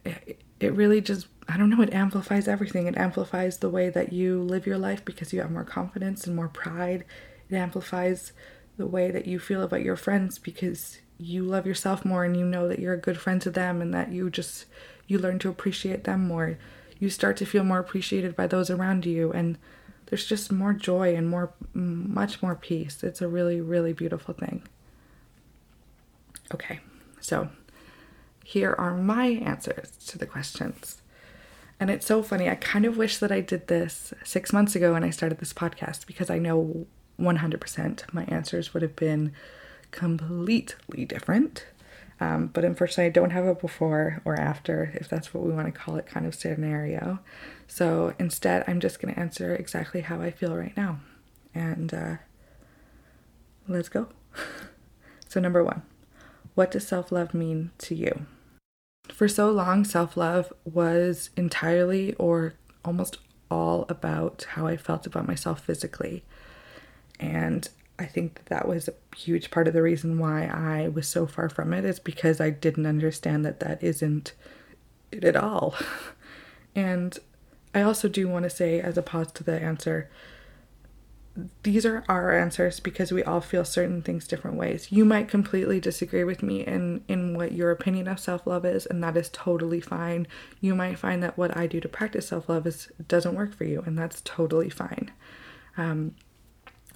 it, 0.02 0.40
it 0.60 0.72
really 0.72 1.02
just 1.02 1.26
I 1.46 1.58
don't 1.58 1.68
know 1.68 1.82
it 1.82 1.92
amplifies 1.92 2.48
everything. 2.48 2.86
It 2.86 2.96
amplifies 2.96 3.58
the 3.58 3.68
way 3.68 3.90
that 3.90 4.14
you 4.14 4.40
live 4.40 4.66
your 4.66 4.78
life 4.78 5.04
because 5.04 5.34
you 5.34 5.42
have 5.42 5.50
more 5.50 5.62
confidence 5.62 6.26
and 6.26 6.34
more 6.34 6.48
pride. 6.48 7.04
It 7.50 7.54
amplifies 7.54 8.32
the 8.78 8.86
way 8.86 9.10
that 9.10 9.26
you 9.26 9.38
feel 9.38 9.62
about 9.62 9.82
your 9.82 9.96
friends 9.96 10.38
because 10.38 11.00
you 11.18 11.42
love 11.42 11.66
yourself 11.66 12.02
more 12.02 12.24
and 12.24 12.34
you 12.34 12.46
know 12.46 12.66
that 12.66 12.78
you're 12.78 12.94
a 12.94 12.98
good 12.98 13.18
friend 13.18 13.42
to 13.42 13.50
them 13.50 13.82
and 13.82 13.92
that 13.92 14.10
you 14.10 14.30
just 14.30 14.64
you 15.06 15.18
learn 15.18 15.38
to 15.40 15.50
appreciate 15.50 16.04
them 16.04 16.26
more. 16.26 16.56
You 16.98 17.10
start 17.10 17.36
to 17.36 17.44
feel 17.44 17.62
more 17.62 17.78
appreciated 17.78 18.34
by 18.34 18.46
those 18.46 18.70
around 18.70 19.04
you 19.04 19.30
and 19.32 19.58
there's 20.06 20.26
just 20.26 20.52
more 20.52 20.72
joy 20.72 21.14
and 21.14 21.28
more 21.28 21.52
much 21.72 22.42
more 22.42 22.54
peace. 22.54 23.02
It's 23.02 23.22
a 23.22 23.28
really 23.28 23.60
really 23.60 23.92
beautiful 23.92 24.34
thing. 24.34 24.62
Okay 26.52 26.80
so 27.24 27.48
here 28.44 28.74
are 28.76 28.94
my 28.94 29.26
answers 29.26 29.96
to 30.06 30.18
the 30.18 30.26
questions. 30.26 31.00
And 31.80 31.88
it's 31.90 32.06
so 32.06 32.22
funny 32.22 32.48
i 32.48 32.54
kind 32.54 32.84
of 32.84 32.96
wish 32.96 33.18
that 33.18 33.32
i 33.32 33.40
did 33.40 33.66
this 33.66 34.14
six 34.24 34.52
months 34.52 34.76
ago 34.76 34.92
when 34.92 35.04
i 35.04 35.10
started 35.10 35.38
this 35.38 35.52
podcast 35.52 36.06
because 36.06 36.30
i 36.30 36.38
know 36.38 36.86
100% 37.20 38.14
my 38.14 38.24
answers 38.24 38.72
would 38.72 38.82
have 38.82 38.96
been 38.96 39.32
completely 39.90 41.04
different 41.04 41.66
um, 42.20 42.48
but 42.48 42.64
unfortunately, 42.64 43.06
I 43.06 43.10
don't 43.10 43.30
have 43.30 43.46
a 43.46 43.54
before 43.54 44.22
or 44.24 44.38
after, 44.38 44.92
if 44.94 45.08
that's 45.08 45.34
what 45.34 45.44
we 45.44 45.52
want 45.52 45.66
to 45.66 45.78
call 45.78 45.96
it, 45.96 46.06
kind 46.06 46.26
of 46.26 46.34
scenario. 46.34 47.18
So 47.66 48.14
instead, 48.18 48.64
I'm 48.66 48.80
just 48.80 49.00
going 49.00 49.12
to 49.12 49.20
answer 49.20 49.54
exactly 49.54 50.02
how 50.02 50.20
I 50.20 50.30
feel 50.30 50.56
right 50.56 50.76
now. 50.76 51.00
And 51.54 51.92
uh, 51.92 52.16
let's 53.66 53.88
go. 53.88 54.08
so, 55.28 55.40
number 55.40 55.64
one, 55.64 55.82
what 56.54 56.70
does 56.70 56.86
self 56.86 57.10
love 57.10 57.34
mean 57.34 57.70
to 57.78 57.94
you? 57.94 58.26
For 59.08 59.28
so 59.28 59.50
long, 59.50 59.84
self 59.84 60.16
love 60.16 60.52
was 60.64 61.30
entirely 61.36 62.14
or 62.14 62.54
almost 62.84 63.18
all 63.50 63.86
about 63.88 64.46
how 64.50 64.66
I 64.66 64.76
felt 64.76 65.06
about 65.06 65.26
myself 65.26 65.60
physically. 65.60 66.24
And 67.20 67.68
I 67.98 68.06
think 68.06 68.34
that, 68.34 68.46
that 68.46 68.68
was 68.68 68.88
a 68.88 69.16
huge 69.16 69.50
part 69.50 69.68
of 69.68 69.74
the 69.74 69.82
reason 69.82 70.18
why 70.18 70.46
I 70.46 70.88
was 70.88 71.06
so 71.06 71.26
far 71.26 71.48
from 71.48 71.72
it 71.72 71.84
is 71.84 72.00
because 72.00 72.40
I 72.40 72.50
didn't 72.50 72.86
understand 72.86 73.44
that 73.44 73.60
that 73.60 73.82
isn't 73.82 74.32
it 75.12 75.24
at 75.24 75.36
all. 75.36 75.74
and 76.74 77.18
I 77.74 77.82
also 77.82 78.08
do 78.08 78.28
want 78.28 78.44
to 78.44 78.50
say, 78.50 78.80
as 78.80 78.98
a 78.98 79.02
pause 79.02 79.30
to 79.32 79.44
the 79.44 79.60
answer, 79.60 80.10
these 81.64 81.84
are 81.84 82.04
our 82.08 82.32
answers 82.32 82.78
because 82.78 83.10
we 83.10 83.24
all 83.24 83.40
feel 83.40 83.64
certain 83.64 84.02
things 84.02 84.28
different 84.28 84.56
ways. 84.56 84.92
You 84.92 85.04
might 85.04 85.28
completely 85.28 85.80
disagree 85.80 86.22
with 86.22 86.42
me 86.42 86.64
in 86.64 87.02
in 87.08 87.36
what 87.36 87.52
your 87.52 87.72
opinion 87.72 88.06
of 88.06 88.20
self-love 88.20 88.64
is 88.64 88.86
and 88.86 89.02
that 89.02 89.16
is 89.16 89.30
totally 89.30 89.80
fine. 89.80 90.28
You 90.60 90.76
might 90.76 90.98
find 90.98 91.22
that 91.24 91.36
what 91.36 91.56
I 91.56 91.66
do 91.66 91.80
to 91.80 91.88
practice 91.88 92.28
self-love 92.28 92.68
is 92.68 92.88
doesn't 93.08 93.34
work 93.34 93.52
for 93.52 93.64
you 93.64 93.82
and 93.84 93.98
that's 93.98 94.20
totally 94.24 94.70
fine. 94.70 95.10
Um, 95.76 96.14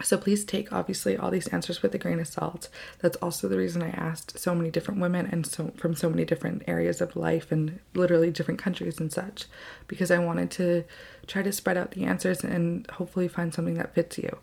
so 0.02 0.16
please 0.16 0.44
take 0.44 0.72
obviously 0.72 1.16
all 1.16 1.30
these 1.30 1.48
answers 1.48 1.82
with 1.82 1.94
a 1.94 1.98
grain 1.98 2.20
of 2.20 2.28
salt. 2.28 2.68
That's 3.00 3.16
also 3.16 3.48
the 3.48 3.58
reason 3.58 3.82
I 3.82 3.90
asked 3.90 4.38
so 4.38 4.54
many 4.54 4.70
different 4.70 5.00
women 5.00 5.26
and 5.26 5.44
so 5.44 5.72
from 5.76 5.94
so 5.96 6.08
many 6.08 6.24
different 6.24 6.62
areas 6.68 7.00
of 7.00 7.16
life 7.16 7.50
and 7.50 7.80
literally 7.94 8.30
different 8.30 8.60
countries 8.60 9.00
and 9.00 9.12
such 9.12 9.46
because 9.88 10.10
I 10.10 10.18
wanted 10.18 10.50
to 10.52 10.84
try 11.26 11.42
to 11.42 11.52
spread 11.52 11.76
out 11.76 11.92
the 11.92 12.04
answers 12.04 12.44
and 12.44 12.88
hopefully 12.92 13.26
find 13.26 13.52
something 13.52 13.74
that 13.74 13.94
fits 13.94 14.18
you. 14.18 14.38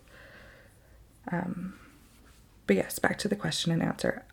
Um, 1.31 1.79
but 2.67 2.75
yes, 2.75 2.99
back 2.99 3.17
to 3.19 3.27
the 3.27 3.35
question 3.35 3.71
and 3.71 3.81
answer. 3.81 4.23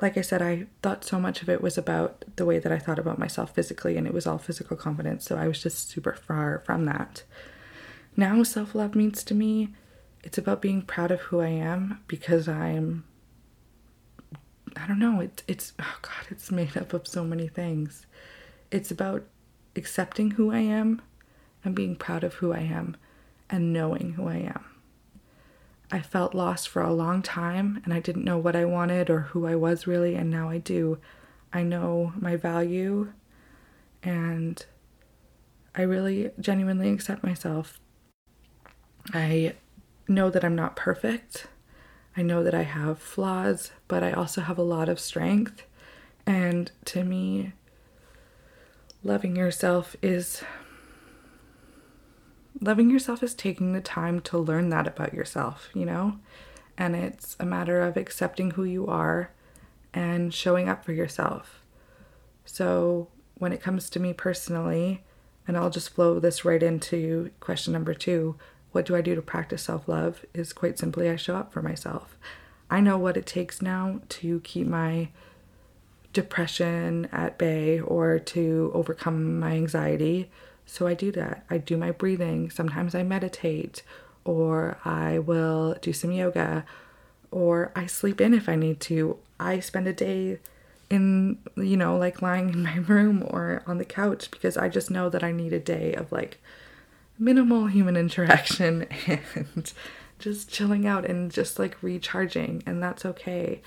Like 0.00 0.18
I 0.18 0.20
said, 0.20 0.42
I 0.42 0.66
thought 0.82 1.04
so 1.04 1.18
much 1.18 1.42
of 1.42 1.48
it 1.48 1.62
was 1.62 1.78
about 1.78 2.24
the 2.36 2.44
way 2.44 2.58
that 2.58 2.72
I 2.72 2.78
thought 2.78 2.98
about 2.98 3.18
myself 3.18 3.54
physically, 3.54 3.96
and 3.96 4.06
it 4.06 4.12
was 4.12 4.26
all 4.26 4.36
physical 4.36 4.76
confidence. 4.76 5.24
So 5.24 5.36
I 5.36 5.48
was 5.48 5.62
just 5.62 5.88
super 5.88 6.12
far 6.12 6.62
from 6.66 6.84
that. 6.84 7.22
Now, 8.14 8.42
self 8.42 8.74
love 8.74 8.94
means 8.94 9.24
to 9.24 9.34
me 9.34 9.70
it's 10.26 10.38
about 10.38 10.60
being 10.60 10.82
proud 10.82 11.12
of 11.12 11.20
who 11.20 11.40
I 11.40 11.50
am 11.50 12.00
because 12.08 12.48
I'm 12.48 13.04
I 14.74 14.86
don't 14.88 14.98
know, 14.98 15.20
it's 15.20 15.44
it's 15.46 15.72
oh 15.78 15.98
god, 16.02 16.26
it's 16.30 16.50
made 16.50 16.76
up 16.76 16.92
of 16.92 17.06
so 17.06 17.22
many 17.22 17.46
things. 17.46 18.06
It's 18.72 18.90
about 18.90 19.22
accepting 19.76 20.32
who 20.32 20.50
I 20.50 20.58
am 20.58 21.00
and 21.64 21.76
being 21.76 21.94
proud 21.94 22.24
of 22.24 22.34
who 22.34 22.52
I 22.52 22.58
am 22.58 22.96
and 23.48 23.72
knowing 23.72 24.14
who 24.14 24.26
I 24.26 24.38
am. 24.38 24.64
I 25.92 26.00
felt 26.00 26.34
lost 26.34 26.68
for 26.68 26.82
a 26.82 26.92
long 26.92 27.22
time 27.22 27.80
and 27.84 27.94
I 27.94 28.00
didn't 28.00 28.24
know 28.24 28.36
what 28.36 28.56
I 28.56 28.64
wanted 28.64 29.08
or 29.08 29.20
who 29.20 29.46
I 29.46 29.54
was 29.54 29.86
really, 29.86 30.16
and 30.16 30.28
now 30.28 30.50
I 30.50 30.58
do. 30.58 30.98
I 31.52 31.62
know 31.62 32.12
my 32.18 32.34
value 32.34 33.12
and 34.02 34.66
I 35.76 35.82
really 35.82 36.32
genuinely 36.40 36.90
accept 36.90 37.22
myself. 37.22 37.78
I 39.14 39.54
know 40.08 40.30
that 40.30 40.44
I'm 40.44 40.54
not 40.54 40.76
perfect. 40.76 41.46
I 42.16 42.22
know 42.22 42.42
that 42.42 42.54
I 42.54 42.62
have 42.62 42.98
flaws, 42.98 43.72
but 43.88 44.02
I 44.02 44.12
also 44.12 44.40
have 44.40 44.58
a 44.58 44.62
lot 44.62 44.88
of 44.88 45.00
strength. 45.00 45.64
And 46.26 46.70
to 46.86 47.04
me, 47.04 47.52
loving 49.02 49.36
yourself 49.36 49.94
is 50.02 50.42
loving 52.60 52.90
yourself 52.90 53.22
is 53.22 53.34
taking 53.34 53.72
the 53.72 53.80
time 53.80 54.20
to 54.20 54.38
learn 54.38 54.70
that 54.70 54.86
about 54.86 55.12
yourself, 55.12 55.68
you 55.74 55.84
know? 55.84 56.18
And 56.78 56.96
it's 56.96 57.36
a 57.38 57.46
matter 57.46 57.80
of 57.80 57.96
accepting 57.96 58.52
who 58.52 58.64
you 58.64 58.86
are 58.86 59.30
and 59.92 60.32
showing 60.32 60.68
up 60.68 60.84
for 60.84 60.92
yourself. 60.92 61.62
So, 62.44 63.08
when 63.38 63.52
it 63.52 63.62
comes 63.62 63.90
to 63.90 64.00
me 64.00 64.14
personally, 64.14 65.04
and 65.46 65.56
I'll 65.56 65.70
just 65.70 65.90
flow 65.90 66.18
this 66.18 66.44
right 66.44 66.62
into 66.62 67.30
question 67.40 67.72
number 67.72 67.94
two 67.94 68.36
what 68.76 68.84
do 68.84 68.94
I 68.94 69.00
do 69.00 69.14
to 69.14 69.22
practice 69.22 69.62
self 69.62 69.88
love? 69.88 70.26
Is 70.34 70.52
quite 70.52 70.78
simply 70.78 71.08
I 71.08 71.16
show 71.16 71.34
up 71.34 71.50
for 71.50 71.62
myself. 71.62 72.14
I 72.68 72.82
know 72.82 72.98
what 72.98 73.16
it 73.16 73.24
takes 73.24 73.62
now 73.62 74.00
to 74.10 74.40
keep 74.40 74.66
my 74.66 75.08
depression 76.12 77.08
at 77.10 77.38
bay 77.38 77.80
or 77.80 78.18
to 78.18 78.70
overcome 78.74 79.40
my 79.40 79.52
anxiety. 79.52 80.28
So 80.66 80.86
I 80.86 80.92
do 80.92 81.10
that. 81.12 81.46
I 81.48 81.56
do 81.56 81.78
my 81.78 81.90
breathing. 81.90 82.50
Sometimes 82.50 82.94
I 82.94 83.02
meditate 83.02 83.82
or 84.26 84.76
I 84.84 85.20
will 85.20 85.78
do 85.80 85.94
some 85.94 86.12
yoga 86.12 86.66
or 87.30 87.72
I 87.74 87.86
sleep 87.86 88.20
in 88.20 88.34
if 88.34 88.46
I 88.46 88.56
need 88.56 88.78
to. 88.80 89.16
I 89.40 89.60
spend 89.60 89.86
a 89.88 89.94
day 89.94 90.38
in, 90.90 91.38
you 91.56 91.78
know, 91.78 91.96
like 91.96 92.20
lying 92.20 92.50
in 92.50 92.62
my 92.62 92.76
room 92.92 93.26
or 93.26 93.62
on 93.66 93.78
the 93.78 93.86
couch 93.86 94.30
because 94.30 94.58
I 94.58 94.68
just 94.68 94.90
know 94.90 95.08
that 95.08 95.24
I 95.24 95.32
need 95.32 95.54
a 95.54 95.60
day 95.60 95.94
of 95.94 96.12
like 96.12 96.36
minimal 97.18 97.66
human 97.66 97.96
interaction 97.96 98.86
and 99.34 99.72
just 100.18 100.50
chilling 100.50 100.86
out 100.86 101.04
and 101.04 101.30
just 101.30 101.58
like 101.58 101.82
recharging, 101.82 102.62
and 102.66 102.82
that's 102.82 103.04
okay. 103.04 103.60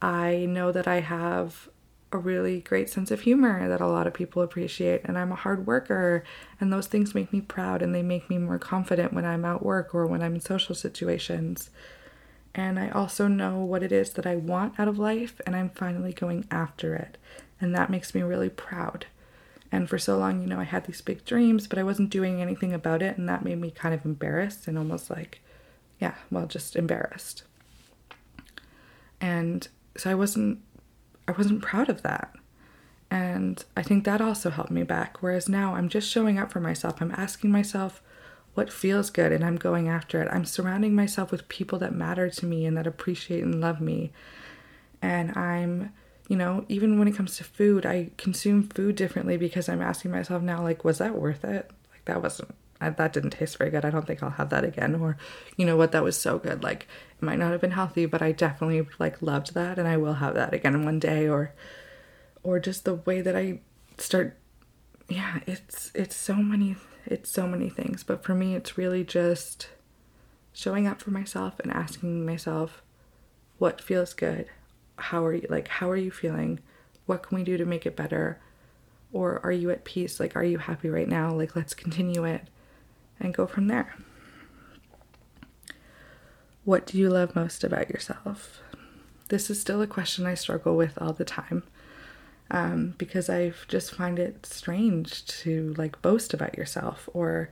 I 0.00 0.46
know 0.48 0.72
that 0.72 0.88
I 0.88 1.00
have 1.00 1.68
a 2.12 2.18
really 2.18 2.60
great 2.60 2.90
sense 2.90 3.10
of 3.10 3.22
humor 3.22 3.68
that 3.68 3.80
a 3.80 3.86
lot 3.86 4.06
of 4.06 4.14
people 4.14 4.42
appreciate, 4.42 5.02
and 5.04 5.16
I'm 5.16 5.32
a 5.32 5.36
hard 5.36 5.66
worker, 5.66 6.24
and 6.60 6.72
those 6.72 6.86
things 6.86 7.14
make 7.14 7.32
me 7.32 7.40
proud 7.40 7.82
and 7.82 7.94
they 7.94 8.02
make 8.02 8.28
me 8.28 8.38
more 8.38 8.58
confident 8.58 9.12
when 9.12 9.24
I'm 9.24 9.44
at 9.44 9.62
work 9.62 9.94
or 9.94 10.06
when 10.06 10.22
I'm 10.22 10.34
in 10.34 10.40
social 10.40 10.74
situations. 10.74 11.70
And 12.54 12.78
I 12.78 12.90
also 12.90 13.28
know 13.28 13.60
what 13.60 13.82
it 13.82 13.92
is 13.92 14.10
that 14.10 14.26
I 14.26 14.36
want 14.36 14.78
out 14.78 14.88
of 14.88 14.98
life, 14.98 15.40
and 15.46 15.56
I'm 15.56 15.70
finally 15.70 16.12
going 16.12 16.46
after 16.50 16.94
it, 16.94 17.16
and 17.60 17.74
that 17.74 17.90
makes 17.90 18.14
me 18.14 18.22
really 18.22 18.50
proud. 18.50 19.06
And 19.72 19.88
for 19.88 19.98
so 19.98 20.18
long, 20.18 20.42
you 20.42 20.46
know, 20.46 20.60
I 20.60 20.64
had 20.64 20.84
these 20.84 21.00
big 21.00 21.24
dreams, 21.24 21.66
but 21.66 21.78
I 21.78 21.82
wasn't 21.82 22.10
doing 22.10 22.40
anything 22.40 22.72
about 22.72 23.02
it, 23.02 23.16
and 23.16 23.28
that 23.28 23.44
made 23.44 23.58
me 23.58 23.70
kind 23.70 23.94
of 23.94 24.04
embarrassed 24.04 24.68
and 24.68 24.76
almost 24.76 25.08
like, 25.10 25.40
yeah, 25.98 26.14
well, 26.30 26.46
just 26.46 26.76
embarrassed. 26.76 27.44
And 29.20 29.66
so 29.96 30.10
I 30.10 30.14
wasn't 30.14 30.60
I 31.28 31.32
wasn't 31.32 31.62
proud 31.62 31.88
of 31.88 32.02
that. 32.02 32.34
And 33.10 33.64
I 33.76 33.82
think 33.82 34.04
that 34.04 34.20
also 34.20 34.50
helped 34.50 34.70
me 34.70 34.82
back. 34.82 35.22
Whereas 35.22 35.48
now 35.48 35.74
I'm 35.74 35.88
just 35.88 36.10
showing 36.10 36.38
up 36.38 36.50
for 36.50 36.60
myself. 36.60 37.00
I'm 37.00 37.12
asking 37.12 37.50
myself 37.50 38.02
what 38.54 38.72
feels 38.72 39.10
good 39.10 39.32
and 39.32 39.44
I'm 39.44 39.56
going 39.56 39.88
after 39.88 40.20
it. 40.20 40.28
I'm 40.32 40.44
surrounding 40.44 40.94
myself 40.94 41.30
with 41.30 41.48
people 41.48 41.78
that 41.78 41.94
matter 41.94 42.28
to 42.28 42.46
me 42.46 42.66
and 42.66 42.76
that 42.76 42.86
appreciate 42.86 43.42
and 43.42 43.60
love 43.60 43.80
me. 43.80 44.12
And 45.00 45.36
I'm, 45.36 45.92
you 46.32 46.38
know, 46.38 46.64
even 46.70 46.98
when 46.98 47.08
it 47.08 47.14
comes 47.14 47.36
to 47.36 47.44
food, 47.44 47.84
I 47.84 48.08
consume 48.16 48.62
food 48.62 48.96
differently 48.96 49.36
because 49.36 49.68
I'm 49.68 49.82
asking 49.82 50.12
myself 50.12 50.42
now, 50.42 50.62
like, 50.62 50.82
was 50.82 50.96
that 50.96 51.14
worth 51.14 51.44
it? 51.44 51.70
Like, 51.90 52.06
that 52.06 52.22
wasn't, 52.22 52.54
I, 52.80 52.88
that 52.88 53.12
didn't 53.12 53.32
taste 53.32 53.58
very 53.58 53.68
good. 53.68 53.84
I 53.84 53.90
don't 53.90 54.06
think 54.06 54.22
I'll 54.22 54.30
have 54.30 54.48
that 54.48 54.64
again. 54.64 54.94
Or, 54.94 55.18
you 55.58 55.66
know 55.66 55.76
what, 55.76 55.92
that 55.92 56.02
was 56.02 56.18
so 56.18 56.38
good. 56.38 56.62
Like, 56.62 56.88
it 57.10 57.22
might 57.22 57.38
not 57.38 57.52
have 57.52 57.60
been 57.60 57.72
healthy, 57.72 58.06
but 58.06 58.22
I 58.22 58.32
definitely 58.32 58.88
like 58.98 59.20
loved 59.20 59.52
that 59.52 59.78
and 59.78 59.86
I 59.86 59.98
will 59.98 60.14
have 60.14 60.32
that 60.32 60.54
again 60.54 60.86
one 60.86 60.98
day 60.98 61.28
or 61.28 61.52
or 62.42 62.58
just 62.58 62.86
the 62.86 62.94
way 62.94 63.20
that 63.20 63.36
I 63.36 63.60
start 63.98 64.38
yeah, 65.10 65.40
it's 65.46 65.92
it's 65.94 66.16
so 66.16 66.36
many 66.36 66.76
it's 67.04 67.28
so 67.28 67.46
many 67.46 67.68
things, 67.68 68.02
but 68.04 68.24
for 68.24 68.34
me 68.34 68.54
it's 68.54 68.78
really 68.78 69.04
just 69.04 69.68
showing 70.54 70.86
up 70.86 71.02
for 71.02 71.10
myself 71.10 71.60
and 71.60 71.70
asking 71.70 72.24
myself 72.24 72.80
what 73.58 73.82
feels 73.82 74.14
good? 74.14 74.48
How 75.02 75.24
are 75.24 75.34
you 75.34 75.46
like 75.48 75.68
how 75.68 75.90
are 75.90 75.96
you 75.96 76.10
feeling? 76.10 76.60
What 77.06 77.22
can 77.22 77.36
we 77.36 77.44
do 77.44 77.56
to 77.56 77.64
make 77.64 77.86
it 77.86 77.96
better? 77.96 78.40
Or 79.12 79.40
are 79.44 79.52
you 79.52 79.70
at 79.70 79.84
peace? 79.84 80.20
Like 80.20 80.36
are 80.36 80.44
you 80.44 80.58
happy 80.58 80.88
right 80.88 81.08
now? 81.08 81.32
Like 81.32 81.56
let's 81.56 81.74
continue 81.74 82.24
it 82.24 82.48
and 83.20 83.34
go 83.34 83.46
from 83.46 83.68
there. 83.68 83.94
What 86.64 86.86
do 86.86 86.96
you 86.96 87.10
love 87.10 87.34
most 87.34 87.64
about 87.64 87.90
yourself? 87.90 88.60
This 89.28 89.50
is 89.50 89.60
still 89.60 89.82
a 89.82 89.86
question 89.86 90.26
I 90.26 90.34
struggle 90.34 90.76
with 90.76 90.96
all 91.00 91.12
the 91.12 91.24
time 91.24 91.64
um, 92.52 92.94
because 92.98 93.28
I 93.28 93.52
just 93.66 93.94
find 93.94 94.18
it 94.18 94.46
strange 94.46 95.24
to 95.26 95.74
like 95.76 96.00
boast 96.02 96.34
about 96.34 96.56
yourself 96.56 97.08
or 97.12 97.50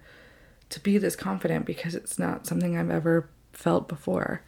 to 0.69 0.81
be 0.81 0.99
this 0.99 1.17
confident 1.17 1.67
because 1.67 1.95
it's 1.95 2.19
not 2.19 2.47
something 2.47 2.77
I've 2.77 2.91
ever 2.91 3.29
felt 3.53 3.89
before. 3.89 4.43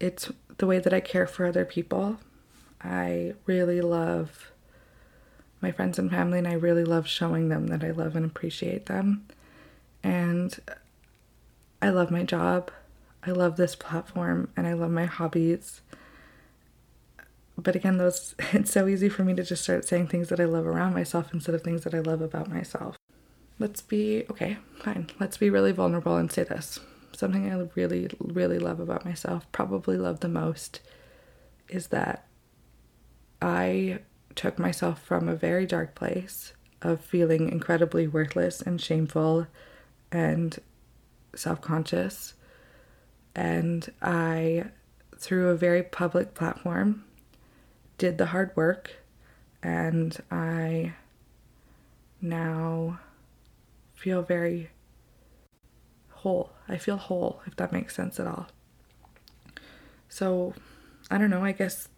It's 0.00 0.32
the 0.58 0.66
way 0.66 0.78
that 0.78 0.92
I 0.92 1.00
care 1.00 1.26
for 1.26 1.46
other 1.46 1.64
people. 1.64 2.18
I 2.82 3.34
really 3.46 3.80
love 3.80 4.50
my 5.60 5.72
friends 5.72 5.98
and 5.98 6.10
family, 6.10 6.38
and 6.38 6.46
I 6.46 6.52
really 6.52 6.84
love 6.84 7.08
showing 7.08 7.48
them 7.48 7.66
that 7.68 7.82
I 7.82 7.90
love 7.90 8.14
and 8.14 8.24
appreciate 8.24 8.86
them. 8.86 9.26
And 10.02 10.56
I 11.82 11.90
love 11.90 12.10
my 12.10 12.22
job. 12.22 12.70
I 13.24 13.30
love 13.30 13.56
this 13.56 13.74
platform 13.74 14.48
and 14.56 14.66
I 14.66 14.72
love 14.72 14.90
my 14.90 15.04
hobbies. 15.04 15.80
But 17.56 17.74
again, 17.76 17.98
those 17.98 18.34
it's 18.52 18.72
so 18.72 18.86
easy 18.88 19.08
for 19.08 19.24
me 19.24 19.34
to 19.34 19.42
just 19.42 19.62
start 19.62 19.86
saying 19.86 20.08
things 20.08 20.28
that 20.28 20.40
I 20.40 20.44
love 20.44 20.66
around 20.66 20.94
myself 20.94 21.32
instead 21.32 21.54
of 21.54 21.62
things 21.62 21.84
that 21.84 21.94
I 21.94 22.00
love 22.00 22.20
about 22.20 22.48
myself. 22.48 22.96
Let's 23.58 23.82
be 23.82 24.24
okay, 24.30 24.58
fine. 24.78 25.10
Let's 25.18 25.36
be 25.36 25.50
really 25.50 25.72
vulnerable 25.72 26.16
and 26.16 26.30
say 26.30 26.44
this. 26.44 26.78
Something 27.18 27.50
I 27.52 27.68
really, 27.74 28.08
really 28.20 28.60
love 28.60 28.78
about 28.78 29.04
myself, 29.04 29.50
probably 29.50 29.96
love 29.96 30.20
the 30.20 30.28
most, 30.28 30.78
is 31.68 31.88
that 31.88 32.28
I 33.42 33.98
took 34.36 34.56
myself 34.56 35.02
from 35.02 35.28
a 35.28 35.34
very 35.34 35.66
dark 35.66 35.96
place 35.96 36.52
of 36.80 37.00
feeling 37.00 37.50
incredibly 37.50 38.06
worthless 38.06 38.62
and 38.62 38.80
shameful 38.80 39.48
and 40.12 40.60
self 41.34 41.60
conscious 41.60 42.34
and 43.34 43.90
I, 44.00 44.66
through 45.16 45.48
a 45.48 45.56
very 45.56 45.82
public 45.82 46.34
platform, 46.34 47.04
did 47.98 48.18
the 48.18 48.26
hard 48.26 48.52
work, 48.54 48.92
and 49.60 50.16
I 50.30 50.94
now 52.20 53.00
feel 53.94 54.22
very 54.22 54.70
whole. 56.18 56.50
I 56.68 56.76
feel 56.78 56.96
whole, 56.96 57.40
if 57.46 57.56
that 57.56 57.72
makes 57.72 57.94
sense 57.94 58.18
at 58.18 58.26
all. 58.26 58.48
So, 60.08 60.54
I 61.10 61.18
don't 61.18 61.30
know, 61.30 61.44
I 61.44 61.52
guess 61.52 61.88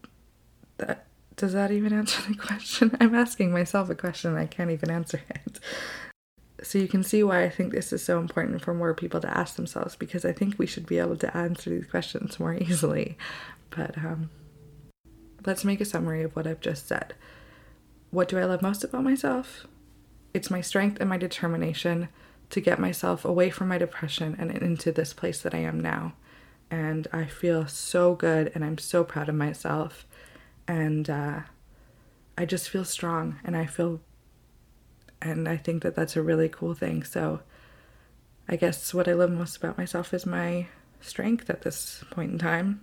that 0.78 1.06
does 1.36 1.54
that 1.54 1.70
even 1.70 1.92
answer 1.92 2.20
the 2.28 2.34
question? 2.48 2.96
I'm 3.00 3.14
asking 3.14 3.50
myself 3.50 3.88
a 3.88 3.94
question, 3.94 4.36
I 4.36 4.46
can't 4.46 4.70
even 4.70 4.90
answer 4.90 5.22
it. 5.30 5.58
So 6.62 6.78
you 6.78 6.86
can 6.86 7.02
see 7.02 7.22
why 7.22 7.42
I 7.42 7.48
think 7.48 7.72
this 7.72 7.94
is 7.94 8.04
so 8.04 8.18
important 8.18 8.60
for 8.60 8.74
more 8.74 8.92
people 8.92 9.20
to 9.20 9.38
ask 9.38 9.56
themselves 9.56 9.96
because 9.96 10.26
I 10.26 10.32
think 10.32 10.58
we 10.58 10.66
should 10.66 10.84
be 10.84 10.98
able 10.98 11.16
to 11.16 11.34
answer 11.34 11.70
these 11.70 11.86
questions 11.86 12.38
more 12.38 12.54
easily. 12.60 13.16
But 13.70 13.96
um, 13.96 14.28
let's 15.46 15.64
make 15.64 15.80
a 15.80 15.86
summary 15.86 16.22
of 16.22 16.36
what 16.36 16.46
I've 16.46 16.60
just 16.60 16.86
said. 16.86 17.14
What 18.10 18.28
do 18.28 18.38
I 18.38 18.44
love 18.44 18.60
most 18.60 18.84
about 18.84 19.04
myself? 19.04 19.66
It's 20.34 20.50
my 20.50 20.60
strength 20.60 21.00
and 21.00 21.08
my 21.08 21.16
determination 21.16 22.08
to 22.50 22.60
get 22.60 22.78
myself 22.78 23.24
away 23.24 23.50
from 23.50 23.68
my 23.68 23.78
depression 23.78 24.36
and 24.38 24.50
into 24.50 24.92
this 24.92 25.12
place 25.12 25.40
that 25.42 25.54
I 25.54 25.58
am 25.58 25.80
now. 25.80 26.14
And 26.70 27.08
I 27.12 27.24
feel 27.24 27.66
so 27.66 28.14
good 28.14 28.52
and 28.54 28.64
I'm 28.64 28.78
so 28.78 29.02
proud 29.04 29.28
of 29.28 29.34
myself. 29.34 30.06
And 30.68 31.08
uh, 31.08 31.40
I 32.36 32.44
just 32.44 32.68
feel 32.68 32.84
strong 32.84 33.38
and 33.44 33.56
I 33.56 33.66
feel 33.66 34.00
and 35.22 35.48
I 35.48 35.58
think 35.58 35.82
that 35.82 35.94
that's 35.94 36.16
a 36.16 36.22
really 36.22 36.48
cool 36.48 36.74
thing. 36.74 37.02
So 37.04 37.40
I 38.48 38.56
guess 38.56 38.94
what 38.94 39.06
I 39.06 39.12
love 39.12 39.30
most 39.30 39.56
about 39.56 39.76
myself 39.76 40.14
is 40.14 40.24
my 40.24 40.66
strength 41.00 41.50
at 41.50 41.62
this 41.62 42.02
point 42.10 42.32
in 42.32 42.38
time. 42.38 42.80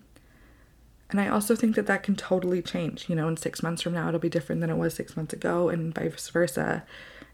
And 1.10 1.22
I 1.22 1.30
also 1.30 1.56
think 1.56 1.76
that 1.76 1.88
that 1.88 2.04
can 2.04 2.16
totally 2.16 2.62
change. 2.62 3.10
You 3.10 3.16
know, 3.16 3.28
in 3.28 3.38
six 3.38 3.64
months 3.64 3.82
from 3.82 3.94
now, 3.94 4.08
it'll 4.08 4.20
be 4.20 4.30
different 4.30 4.62
than 4.62 4.70
it 4.70 4.78
was 4.78 4.94
six 4.94 5.16
months 5.16 5.34
ago, 5.34 5.70
and 5.70 5.96
vice 5.96 6.30
versa. 6.30 6.84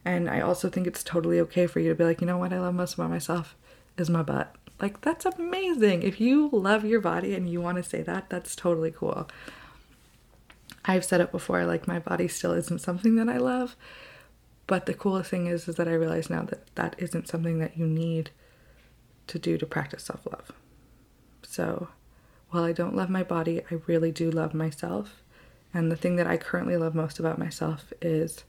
And 0.05 0.29
I 0.29 0.41
also 0.41 0.69
think 0.69 0.87
it's 0.87 1.03
totally 1.03 1.39
okay 1.41 1.67
for 1.67 1.79
you 1.79 1.89
to 1.89 1.95
be 1.95 2.03
like, 2.03 2.21
you 2.21 2.27
know 2.27 2.37
what 2.37 2.53
I 2.53 2.59
love 2.59 2.75
most 2.75 2.95
about 2.95 3.09
myself 3.09 3.55
is 3.97 4.09
my 4.09 4.21
butt. 4.21 4.55
Like, 4.81 5.01
that's 5.01 5.25
amazing. 5.25 6.03
If 6.03 6.19
you 6.19 6.49
love 6.51 6.83
your 6.83 6.99
body 6.99 7.35
and 7.35 7.49
you 7.49 7.61
want 7.61 7.77
to 7.77 7.83
say 7.83 8.01
that, 8.01 8.29
that's 8.29 8.55
totally 8.55 8.91
cool. 8.91 9.29
I've 10.83 11.05
said 11.05 11.21
it 11.21 11.31
before, 11.31 11.65
like, 11.65 11.87
my 11.87 11.99
body 11.99 12.27
still 12.27 12.51
isn't 12.51 12.81
something 12.81 13.15
that 13.15 13.29
I 13.29 13.37
love, 13.37 13.77
but 14.67 14.85
the 14.85 14.93
coolest 14.93 15.29
thing 15.29 15.47
is, 15.47 15.67
is 15.67 15.75
that 15.75 15.87
I 15.87 15.93
realize 15.93 16.29
now 16.29 16.43
that 16.43 16.75
that 16.75 16.95
isn't 16.97 17.29
something 17.29 17.59
that 17.59 17.77
you 17.77 17.87
need 17.87 18.31
to 19.27 19.39
do 19.39 19.57
to 19.57 19.65
practice 19.65 20.03
self 20.03 20.25
love. 20.25 20.51
So, 21.43 21.87
while 22.49 22.63
I 22.63 22.73
don't 22.73 22.95
love 22.95 23.09
my 23.09 23.23
body, 23.23 23.61
I 23.71 23.75
really 23.87 24.11
do 24.11 24.29
love 24.29 24.53
myself. 24.53 25.21
And 25.73 25.91
the 25.91 25.95
thing 25.95 26.17
that 26.17 26.27
I 26.27 26.37
currently 26.37 26.77
love 26.77 26.93
most 26.93 27.19
about 27.19 27.39
myself 27.39 27.93
is 28.01 28.43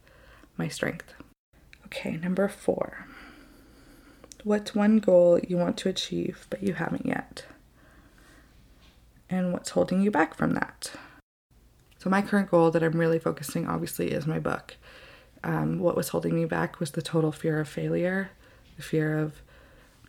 my 0.57 0.69
strength. 0.69 1.15
Okay, 1.95 2.17
number 2.17 2.49
four. 2.49 3.07
What's 4.43 4.75
one 4.75 4.99
goal 4.99 5.39
you 5.39 5.57
want 5.57 5.77
to 5.79 5.89
achieve 5.89 6.49
but 6.51 6.61
you 6.61 6.75
haven't 6.75 7.07
yet? 7.07 7.45
And 9.31 9.53
what's 9.53 9.71
holding 9.71 10.03
you 10.03 10.11
back 10.11 10.35
from 10.35 10.55
that? 10.55 10.91
So, 11.99 12.11
my 12.11 12.21
current 12.21 12.51
goal 12.51 12.73
that 12.73 12.83
I'm 12.83 12.99
really 12.99 13.21
focusing 13.21 13.69
obviously 13.69 14.11
is 14.11 14.27
my 14.27 14.41
book. 14.41 14.77
Um, 15.45 15.79
what 15.79 15.97
was 15.97 16.09
holding 16.09 16.35
me 16.35 16.47
back 16.47 16.81
was 16.81 16.91
the 16.91 17.01
total 17.01 17.31
fear 17.31 17.61
of 17.61 17.69
failure, 17.69 18.31
the 18.77 18.83
fear 18.83 19.17
of 19.17 19.41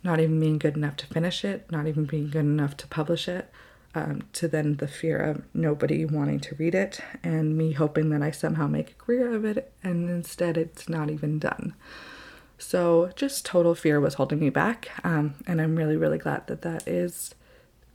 not 0.02 0.18
even 0.18 0.40
being 0.40 0.58
good 0.58 0.76
enough 0.76 0.96
to 0.96 1.06
finish 1.06 1.44
it, 1.44 1.70
not 1.70 1.86
even 1.86 2.04
being 2.04 2.30
good 2.30 2.40
enough 2.40 2.76
to 2.78 2.88
publish 2.88 3.28
it, 3.28 3.48
um, 3.96 4.24
to 4.34 4.46
then 4.46 4.76
the 4.76 4.86
fear 4.86 5.16
of 5.16 5.42
nobody 5.54 6.04
wanting 6.04 6.38
to 6.40 6.54
read 6.56 6.74
it, 6.74 7.00
and 7.24 7.56
me 7.56 7.72
hoping 7.72 8.10
that 8.10 8.22
I 8.22 8.30
somehow 8.30 8.66
make 8.66 8.90
a 8.90 8.94
career 8.94 9.34
of 9.34 9.46
it, 9.46 9.72
and 9.82 10.10
instead 10.10 10.58
it's 10.58 10.86
not 10.86 11.10
even 11.10 11.38
done. 11.38 11.74
So, 12.58 13.10
just 13.16 13.46
total 13.46 13.74
fear 13.74 13.98
was 13.98 14.14
holding 14.14 14.38
me 14.38 14.50
back, 14.50 14.90
um, 15.02 15.36
and 15.46 15.62
I'm 15.62 15.76
really, 15.76 15.96
really 15.96 16.18
glad 16.18 16.46
that 16.48 16.60
that 16.60 16.86
is 16.86 17.34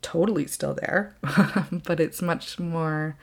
totally 0.02 0.48
still 0.48 0.74
there, 0.74 1.16
but 1.86 2.00
it's 2.00 2.22
much 2.22 2.58
more. 2.58 3.16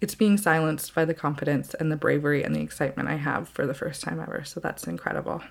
It's 0.00 0.16
being 0.16 0.36
silenced 0.36 0.92
by 0.94 1.04
the 1.04 1.14
confidence 1.14 1.74
and 1.74 1.92
the 1.92 1.96
bravery 1.96 2.42
and 2.42 2.56
the 2.56 2.60
excitement 2.60 3.08
I 3.08 3.16
have 3.16 3.48
for 3.48 3.66
the 3.66 3.74
first 3.74 4.02
time 4.02 4.18
ever. 4.18 4.42
So 4.44 4.58
that's 4.58 4.86
incredible. 4.86 5.42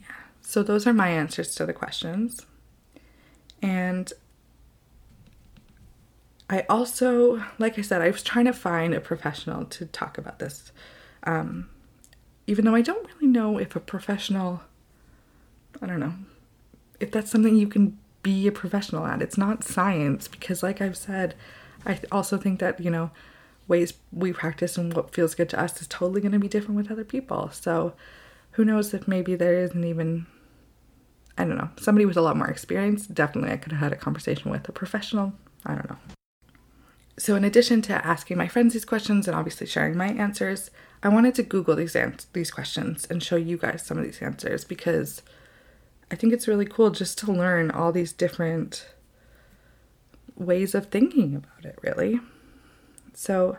Yeah. 0.00 0.06
So, 0.42 0.62
those 0.62 0.86
are 0.86 0.92
my 0.92 1.08
answers 1.08 1.56
to 1.56 1.66
the 1.66 1.72
questions. 1.72 2.46
And 3.62 4.12
I 6.48 6.64
also, 6.68 7.42
like 7.58 7.78
I 7.78 7.82
said, 7.82 8.02
I 8.02 8.10
was 8.10 8.22
trying 8.22 8.44
to 8.44 8.52
find 8.52 8.94
a 8.94 9.00
professional 9.00 9.64
to 9.64 9.86
talk 9.86 10.18
about 10.18 10.38
this. 10.38 10.70
Um, 11.24 11.68
even 12.46 12.64
though 12.64 12.74
I 12.74 12.82
don't 12.82 13.06
really 13.14 13.26
know 13.26 13.58
if 13.58 13.74
a 13.74 13.80
professional, 13.80 14.62
I 15.82 15.86
don't 15.86 15.98
know, 15.98 16.14
if 17.00 17.10
that's 17.10 17.30
something 17.30 17.56
you 17.56 17.66
can 17.66 17.98
be 18.22 18.46
a 18.46 18.52
professional 18.52 19.06
at. 19.06 19.22
It's 19.22 19.38
not 19.38 19.64
science 19.64 20.28
because, 20.28 20.62
like 20.62 20.80
I've 20.80 20.96
said, 20.96 21.34
I 21.84 22.00
also 22.12 22.38
think 22.38 22.60
that, 22.60 22.80
you 22.80 22.90
know, 22.90 23.10
ways 23.68 23.94
we 24.12 24.32
practice 24.32 24.78
and 24.78 24.94
what 24.94 25.14
feels 25.14 25.34
good 25.34 25.48
to 25.50 25.60
us 25.60 25.80
is 25.80 25.88
totally 25.88 26.20
going 26.20 26.32
to 26.32 26.38
be 26.38 26.48
different 26.48 26.76
with 26.76 26.90
other 26.90 27.04
people. 27.04 27.50
So, 27.52 27.94
who 28.52 28.64
knows 28.64 28.94
if 28.94 29.06
maybe 29.06 29.34
there 29.34 29.58
isn't 29.58 29.84
even 29.84 30.26
I 31.38 31.44
don't 31.44 31.58
know, 31.58 31.70
somebody 31.78 32.06
with 32.06 32.16
a 32.16 32.22
lot 32.22 32.36
more 32.36 32.48
experience, 32.48 33.06
definitely 33.06 33.52
I 33.52 33.58
could 33.58 33.72
have 33.72 33.80
had 33.80 33.92
a 33.92 33.96
conversation 33.96 34.50
with 34.50 34.68
a 34.68 34.72
professional. 34.72 35.34
I 35.64 35.74
don't 35.74 35.90
know. 35.90 35.98
So, 37.18 37.34
in 37.34 37.44
addition 37.44 37.82
to 37.82 38.06
asking 38.06 38.36
my 38.36 38.46
friends 38.48 38.74
these 38.74 38.84
questions 38.84 39.26
and 39.26 39.36
obviously 39.36 39.66
sharing 39.66 39.96
my 39.96 40.08
answers, 40.08 40.70
I 41.02 41.08
wanted 41.08 41.34
to 41.36 41.42
Google 41.42 41.76
these 41.76 41.96
ans- 41.96 42.26
these 42.32 42.50
questions 42.50 43.06
and 43.08 43.22
show 43.22 43.36
you 43.36 43.56
guys 43.56 43.84
some 43.84 43.96
of 43.98 44.04
these 44.04 44.20
answers 44.20 44.64
because 44.64 45.22
I 46.10 46.14
think 46.14 46.32
it's 46.32 46.46
really 46.46 46.66
cool 46.66 46.90
just 46.90 47.18
to 47.18 47.32
learn 47.32 47.70
all 47.70 47.90
these 47.90 48.12
different 48.12 48.86
ways 50.36 50.74
of 50.74 50.86
thinking 50.86 51.34
about 51.36 51.64
it, 51.64 51.78
really. 51.82 52.20
So, 53.14 53.56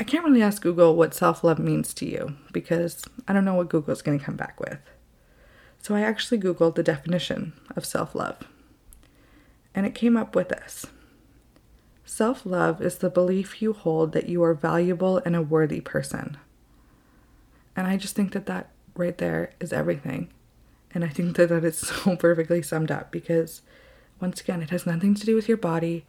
I 0.00 0.02
can't 0.02 0.24
really 0.24 0.42
ask 0.42 0.62
Google 0.62 0.96
what 0.96 1.14
self 1.14 1.44
love 1.44 1.58
means 1.58 1.94
to 1.94 2.06
you 2.06 2.36
because 2.52 3.04
I 3.28 3.32
don't 3.32 3.44
know 3.44 3.54
what 3.54 3.68
Google's 3.68 4.02
going 4.02 4.18
to 4.18 4.24
come 4.24 4.36
back 4.36 4.58
with. 4.58 4.78
So 5.80 5.94
I 5.94 6.02
actually 6.02 6.38
Googled 6.38 6.74
the 6.74 6.82
definition 6.82 7.54
of 7.74 7.84
self 7.84 8.14
love, 8.14 8.38
and 9.74 9.86
it 9.86 9.94
came 9.94 10.16
up 10.16 10.34
with 10.34 10.50
this 10.50 10.86
Self 12.10 12.44
love 12.44 12.82
is 12.82 12.98
the 12.98 13.08
belief 13.08 13.62
you 13.62 13.72
hold 13.72 14.10
that 14.12 14.28
you 14.28 14.42
are 14.42 14.52
valuable 14.52 15.18
and 15.18 15.36
a 15.36 15.40
worthy 15.40 15.80
person. 15.80 16.36
And 17.76 17.86
I 17.86 17.96
just 17.96 18.16
think 18.16 18.32
that 18.32 18.46
that 18.46 18.72
right 18.96 19.16
there 19.16 19.52
is 19.60 19.72
everything. 19.72 20.28
And 20.92 21.04
I 21.04 21.08
think 21.08 21.36
that 21.36 21.50
that 21.50 21.64
is 21.64 21.78
so 21.78 22.16
perfectly 22.16 22.62
summed 22.62 22.90
up 22.90 23.12
because, 23.12 23.62
once 24.20 24.40
again, 24.40 24.60
it 24.60 24.70
has 24.70 24.86
nothing 24.86 25.14
to 25.14 25.24
do 25.24 25.36
with 25.36 25.46
your 25.46 25.56
body. 25.56 26.04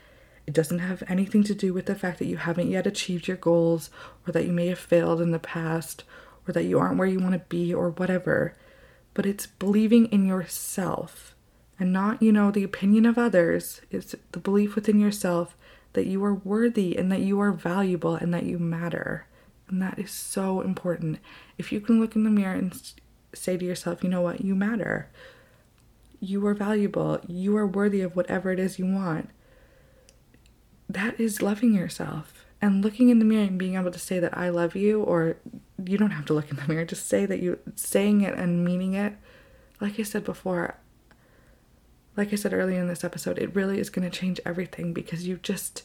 It 0.48 0.56
doesn't 0.56 0.80
have 0.80 1.04
anything 1.08 1.44
to 1.44 1.54
do 1.54 1.72
with 1.72 1.86
the 1.86 1.94
fact 1.94 2.18
that 2.18 2.28
you 2.28 2.38
haven't 2.38 2.72
yet 2.72 2.88
achieved 2.88 3.28
your 3.28 3.38
goals 3.38 3.92
or 4.28 4.32
that 4.32 4.48
you 4.48 4.52
may 4.52 4.68
have 4.68 4.80
failed 4.80 5.22
in 5.22 5.30
the 5.30 5.38
past 5.38 6.04
or 6.48 6.52
that 6.52 6.66
you 6.66 6.80
aren't 6.80 6.98
where 6.98 7.08
you 7.08 7.20
want 7.20 7.34
to 7.34 7.46
be 7.48 7.72
or 7.72 7.92
whatever 7.92 8.58
but 9.14 9.26
it's 9.26 9.48
believing 9.48 10.06
in 10.08 10.26
yourself 10.26 11.36
and 11.80 11.92
not, 11.92 12.22
you 12.22 12.32
know, 12.32 12.52
the 12.52 12.64
opinion 12.64 13.06
of 13.06 13.18
others. 13.18 13.82
It's 13.90 14.16
the 14.32 14.40
belief 14.40 14.76
within 14.76 15.00
yourself 15.00 15.56
that 15.94 16.08
you 16.08 16.24
are 16.24 16.34
worthy 16.34 16.96
and 16.96 17.12
that 17.12 17.22
you 17.22 17.40
are 17.40 17.52
valuable 17.52 18.16
and 18.16 18.34
that 18.34 18.46
you 18.46 18.58
matter. 18.60 19.28
And 19.68 19.82
that 19.82 20.00
is 20.00 20.12
so 20.12 20.62
important. 20.62 21.20
If 21.58 21.72
you 21.72 21.82
can 21.82 22.00
look 22.00 22.16
in 22.16 22.24
the 22.24 22.30
mirror 22.30 22.54
and 22.54 22.94
say 23.34 23.58
to 23.58 23.66
yourself, 23.66 24.04
you 24.04 24.10
know 24.10 24.22
what, 24.22 24.42
you 24.42 24.56
matter. 24.56 25.10
You 26.20 26.46
are 26.46 26.54
valuable. 26.54 27.20
You 27.28 27.58
are 27.58 27.68
worthy 27.68 28.02
of 28.02 28.16
whatever 28.16 28.52
it 28.52 28.60
is 28.60 28.78
you 28.78 28.86
want. 28.86 29.30
That 30.88 31.20
is 31.20 31.42
loving 31.42 31.74
yourself 31.74 32.46
and 32.62 32.84
looking 32.84 33.10
in 33.10 33.20
the 33.20 33.26
mirror 33.26 33.46
and 33.46 33.58
being 33.58 33.76
able 33.76 33.92
to 33.92 34.00
say 34.00 34.20
that 34.20 34.38
I 34.38 34.50
love 34.50 34.76
you, 34.76 35.02
or 35.02 35.38
you 35.86 35.98
don't 35.98 36.12
have 36.12 36.26
to 36.26 36.34
look 36.34 36.50
in 36.50 36.58
the 36.58 36.68
mirror, 36.68 36.86
just 36.86 37.08
say 37.08 37.26
that 37.26 37.42
you 37.42 37.60
saying 37.76 38.22
it 38.22 38.34
and 38.38 38.64
meaning 38.64 38.94
it. 38.94 39.14
Like 39.80 40.00
I 40.00 40.04
said 40.04 40.24
before, 40.24 40.76
like 42.16 42.32
I 42.32 42.36
said 42.36 42.54
earlier 42.54 42.80
in 42.80 42.88
this 42.88 43.04
episode, 43.04 43.40
it 43.40 43.56
really 43.56 43.80
is 43.80 43.90
going 43.90 44.10
to 44.10 44.16
change 44.16 44.40
everything 44.46 44.94
because 44.94 45.28
you 45.28 45.38
just. 45.38 45.84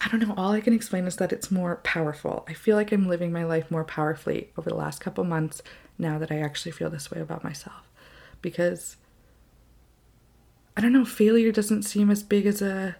I 0.00 0.08
don't 0.08 0.20
know, 0.20 0.34
all 0.36 0.52
I 0.52 0.60
can 0.60 0.74
explain 0.74 1.06
is 1.06 1.16
that 1.16 1.32
it's 1.32 1.50
more 1.50 1.76
powerful. 1.82 2.44
I 2.48 2.52
feel 2.52 2.76
like 2.76 2.92
I'm 2.92 3.08
living 3.08 3.32
my 3.32 3.44
life 3.44 3.68
more 3.68 3.82
powerfully 3.82 4.50
over 4.56 4.70
the 4.70 4.76
last 4.76 5.00
couple 5.00 5.24
months 5.24 5.60
now 5.98 6.20
that 6.20 6.30
I 6.30 6.38
actually 6.38 6.70
feel 6.70 6.88
this 6.88 7.10
way 7.10 7.20
about 7.20 7.42
myself. 7.42 7.90
Because 8.40 8.96
I 10.76 10.80
don't 10.80 10.92
know, 10.92 11.04
failure 11.04 11.50
doesn't 11.50 11.82
seem 11.82 12.10
as 12.10 12.22
big 12.22 12.46
as 12.46 12.62
a 12.62 12.94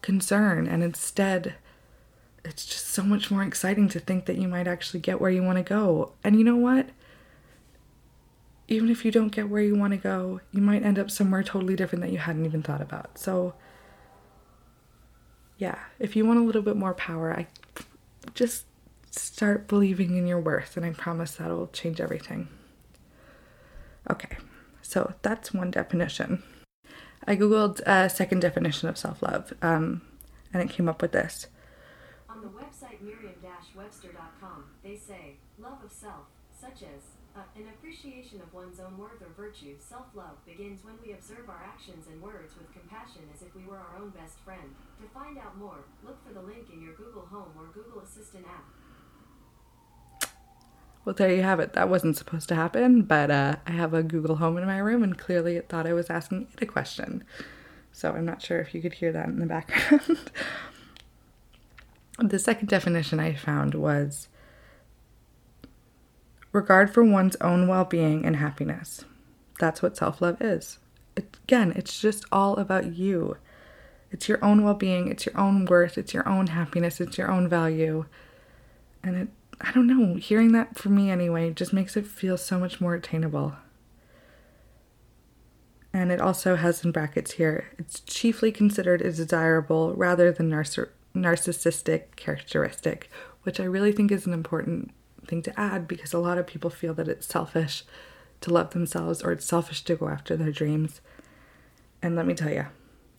concern 0.00 0.66
and 0.66 0.82
instead 0.82 1.56
it's 2.48 2.64
just 2.64 2.88
so 2.88 3.02
much 3.02 3.30
more 3.30 3.42
exciting 3.42 3.88
to 3.90 4.00
think 4.00 4.26
that 4.26 4.38
you 4.38 4.48
might 4.48 4.66
actually 4.66 5.00
get 5.00 5.20
where 5.20 5.30
you 5.30 5.42
want 5.42 5.58
to 5.58 5.62
go. 5.62 6.12
And 6.24 6.36
you 6.36 6.44
know 6.44 6.56
what? 6.56 6.88
Even 8.66 8.90
if 8.90 9.04
you 9.04 9.10
don't 9.10 9.28
get 9.28 9.48
where 9.48 9.62
you 9.62 9.76
want 9.76 9.92
to 9.92 9.98
go, 9.98 10.40
you 10.52 10.60
might 10.60 10.82
end 10.82 10.98
up 10.98 11.10
somewhere 11.10 11.42
totally 11.42 11.76
different 11.76 12.02
that 12.02 12.12
you 12.12 12.18
hadn't 12.18 12.44
even 12.44 12.62
thought 12.62 12.82
about. 12.82 13.18
So 13.18 13.54
yeah, 15.58 15.78
if 15.98 16.16
you 16.16 16.24
want 16.24 16.38
a 16.38 16.42
little 16.42 16.62
bit 16.62 16.76
more 16.76 16.94
power, 16.94 17.32
I 17.32 17.46
just 18.34 18.64
start 19.10 19.68
believing 19.68 20.16
in 20.16 20.26
your 20.26 20.40
worth 20.40 20.76
and 20.76 20.84
I 20.84 20.90
promise 20.90 21.32
that'll 21.32 21.68
change 21.68 22.00
everything. 22.00 22.48
Okay. 24.10 24.36
So 24.82 25.14
that's 25.22 25.52
one 25.52 25.70
definition. 25.70 26.42
I 27.26 27.36
googled 27.36 27.80
a 27.84 28.08
second 28.08 28.40
definition 28.40 28.88
of 28.88 28.96
self 28.96 29.22
love, 29.22 29.52
um, 29.60 30.00
and 30.52 30.62
it 30.62 30.70
came 30.70 30.88
up 30.88 31.02
with 31.02 31.12
this. 31.12 31.46
Merriam-webster.com, 33.78 34.64
they 34.82 34.96
say 34.96 35.36
love 35.58 35.78
of 35.84 35.92
self, 35.92 36.26
such 36.50 36.82
as 36.82 37.14
uh, 37.36 37.42
an 37.54 37.68
appreciation 37.70 38.40
of 38.40 38.52
one's 38.52 38.80
own 38.80 38.98
worth 38.98 39.22
or 39.22 39.30
virtue. 39.36 39.76
Self 39.78 40.06
love 40.14 40.44
begins 40.44 40.84
when 40.84 40.94
we 41.04 41.12
observe 41.12 41.48
our 41.48 41.62
actions 41.64 42.06
and 42.10 42.20
words 42.20 42.54
with 42.58 42.72
compassion 42.72 43.22
as 43.32 43.42
if 43.42 43.54
we 43.54 43.64
were 43.64 43.76
our 43.76 44.02
own 44.02 44.10
best 44.10 44.38
friend. 44.44 44.74
To 45.00 45.08
find 45.14 45.38
out 45.38 45.56
more, 45.56 45.84
look 46.04 46.18
for 46.26 46.34
the 46.34 46.42
link 46.42 46.66
in 46.72 46.82
your 46.82 46.94
Google 46.94 47.26
Home 47.26 47.52
or 47.56 47.66
Google 47.66 48.02
Assistant 48.02 48.46
app. 48.46 48.64
Well, 51.04 51.14
there 51.14 51.32
you 51.32 51.42
have 51.42 51.60
it. 51.60 51.74
That 51.74 51.88
wasn't 51.88 52.16
supposed 52.16 52.48
to 52.48 52.56
happen, 52.56 53.02
but 53.02 53.30
uh, 53.30 53.56
I 53.66 53.70
have 53.70 53.94
a 53.94 54.02
Google 54.02 54.36
Home 54.36 54.58
in 54.58 54.66
my 54.66 54.78
room, 54.78 55.04
and 55.04 55.16
clearly 55.16 55.56
it 55.56 55.68
thought 55.68 55.86
I 55.86 55.92
was 55.92 56.10
asking 56.10 56.48
it 56.52 56.62
a 56.62 56.66
question. 56.66 57.24
So 57.92 58.12
I'm 58.12 58.26
not 58.26 58.42
sure 58.42 58.58
if 58.60 58.74
you 58.74 58.82
could 58.82 58.94
hear 58.94 59.12
that 59.12 59.28
in 59.28 59.38
the 59.38 59.46
background. 59.46 60.32
the 62.18 62.38
second 62.38 62.68
definition 62.68 63.20
I 63.20 63.34
found 63.34 63.74
was 63.74 64.28
regard 66.52 66.92
for 66.92 67.04
one's 67.04 67.36
own 67.36 67.68
well 67.68 67.84
being 67.84 68.24
and 68.24 68.36
happiness. 68.36 69.04
That's 69.58 69.82
what 69.82 69.96
self 69.96 70.20
love 70.20 70.40
is. 70.40 70.78
It, 71.16 71.36
again, 71.44 71.72
it's 71.76 72.00
just 72.00 72.24
all 72.32 72.56
about 72.56 72.92
you. 72.96 73.36
It's 74.10 74.28
your 74.28 74.42
own 74.44 74.64
well 74.64 74.74
being, 74.74 75.08
it's 75.08 75.26
your 75.26 75.38
own 75.38 75.64
worth, 75.66 75.98
it's 75.98 76.14
your 76.14 76.28
own 76.28 76.48
happiness, 76.48 77.00
it's 77.00 77.18
your 77.18 77.30
own 77.30 77.48
value. 77.48 78.06
And 79.02 79.16
it 79.16 79.28
I 79.60 79.72
don't 79.72 79.86
know, 79.88 80.14
hearing 80.14 80.52
that 80.52 80.78
for 80.78 80.88
me 80.88 81.10
anyway 81.10 81.50
just 81.52 81.72
makes 81.72 81.96
it 81.96 82.06
feel 82.06 82.36
so 82.36 82.58
much 82.58 82.80
more 82.80 82.94
attainable. 82.94 83.54
And 85.92 86.12
it 86.12 86.20
also 86.20 86.54
has 86.56 86.84
in 86.84 86.92
brackets 86.92 87.32
here 87.32 87.70
it's 87.78 88.00
chiefly 88.00 88.52
considered 88.52 89.02
a 89.02 89.12
desirable 89.12 89.94
rather 89.94 90.30
than 90.32 90.50
narciss- 90.50 90.90
narcissistic 91.14 92.16
characteristic, 92.16 93.10
which 93.42 93.60
I 93.60 93.64
really 93.64 93.92
think 93.92 94.12
is 94.12 94.26
an 94.26 94.32
important 94.32 94.90
thing 95.26 95.42
to 95.42 95.60
add 95.60 95.86
because 95.86 96.12
a 96.12 96.18
lot 96.18 96.38
of 96.38 96.46
people 96.46 96.70
feel 96.70 96.94
that 96.94 97.08
it's 97.08 97.26
selfish 97.26 97.84
to 98.40 98.52
love 98.52 98.70
themselves 98.70 99.22
or 99.22 99.32
it's 99.32 99.44
selfish 99.44 99.82
to 99.84 99.96
go 99.96 100.08
after 100.08 100.36
their 100.36 100.52
dreams. 100.52 101.00
And 102.02 102.16
let 102.16 102.26
me 102.26 102.34
tell 102.34 102.52
you, 102.52 102.66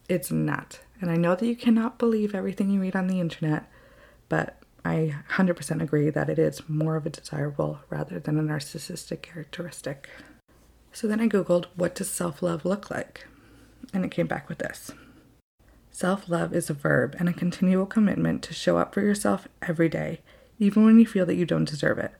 it's 0.07 0.31
not. 0.31 0.79
And 1.01 1.11
I 1.11 1.15
know 1.15 1.35
that 1.35 1.45
you 1.45 1.55
cannot 1.55 1.97
believe 1.97 2.33
everything 2.33 2.69
you 2.69 2.81
read 2.81 2.95
on 2.95 3.07
the 3.07 3.19
internet, 3.19 3.69
but 4.27 4.57
I 4.83 5.15
100% 5.31 5.81
agree 5.81 6.09
that 6.09 6.29
it 6.29 6.39
is 6.39 6.67
more 6.67 6.95
of 6.95 7.05
a 7.05 7.09
desirable 7.09 7.79
rather 7.89 8.19
than 8.19 8.39
a 8.39 8.43
narcissistic 8.43 9.21
characteristic. 9.21 10.09
So 10.91 11.07
then 11.07 11.19
I 11.19 11.27
Googled, 11.27 11.65
what 11.75 11.95
does 11.95 12.09
self 12.09 12.41
love 12.41 12.65
look 12.65 12.89
like? 12.89 13.27
And 13.93 14.03
it 14.03 14.11
came 14.11 14.27
back 14.27 14.49
with 14.49 14.59
this 14.59 14.91
Self 15.91 16.29
love 16.29 16.53
is 16.53 16.69
a 16.69 16.73
verb 16.73 17.15
and 17.19 17.27
a 17.27 17.33
continual 17.33 17.85
commitment 17.85 18.43
to 18.43 18.53
show 18.53 18.77
up 18.77 18.93
for 18.93 19.01
yourself 19.01 19.47
every 19.61 19.89
day, 19.89 20.21
even 20.57 20.85
when 20.85 20.99
you 20.99 21.05
feel 21.05 21.25
that 21.25 21.35
you 21.35 21.45
don't 21.45 21.69
deserve 21.69 21.97
it. 21.97 22.11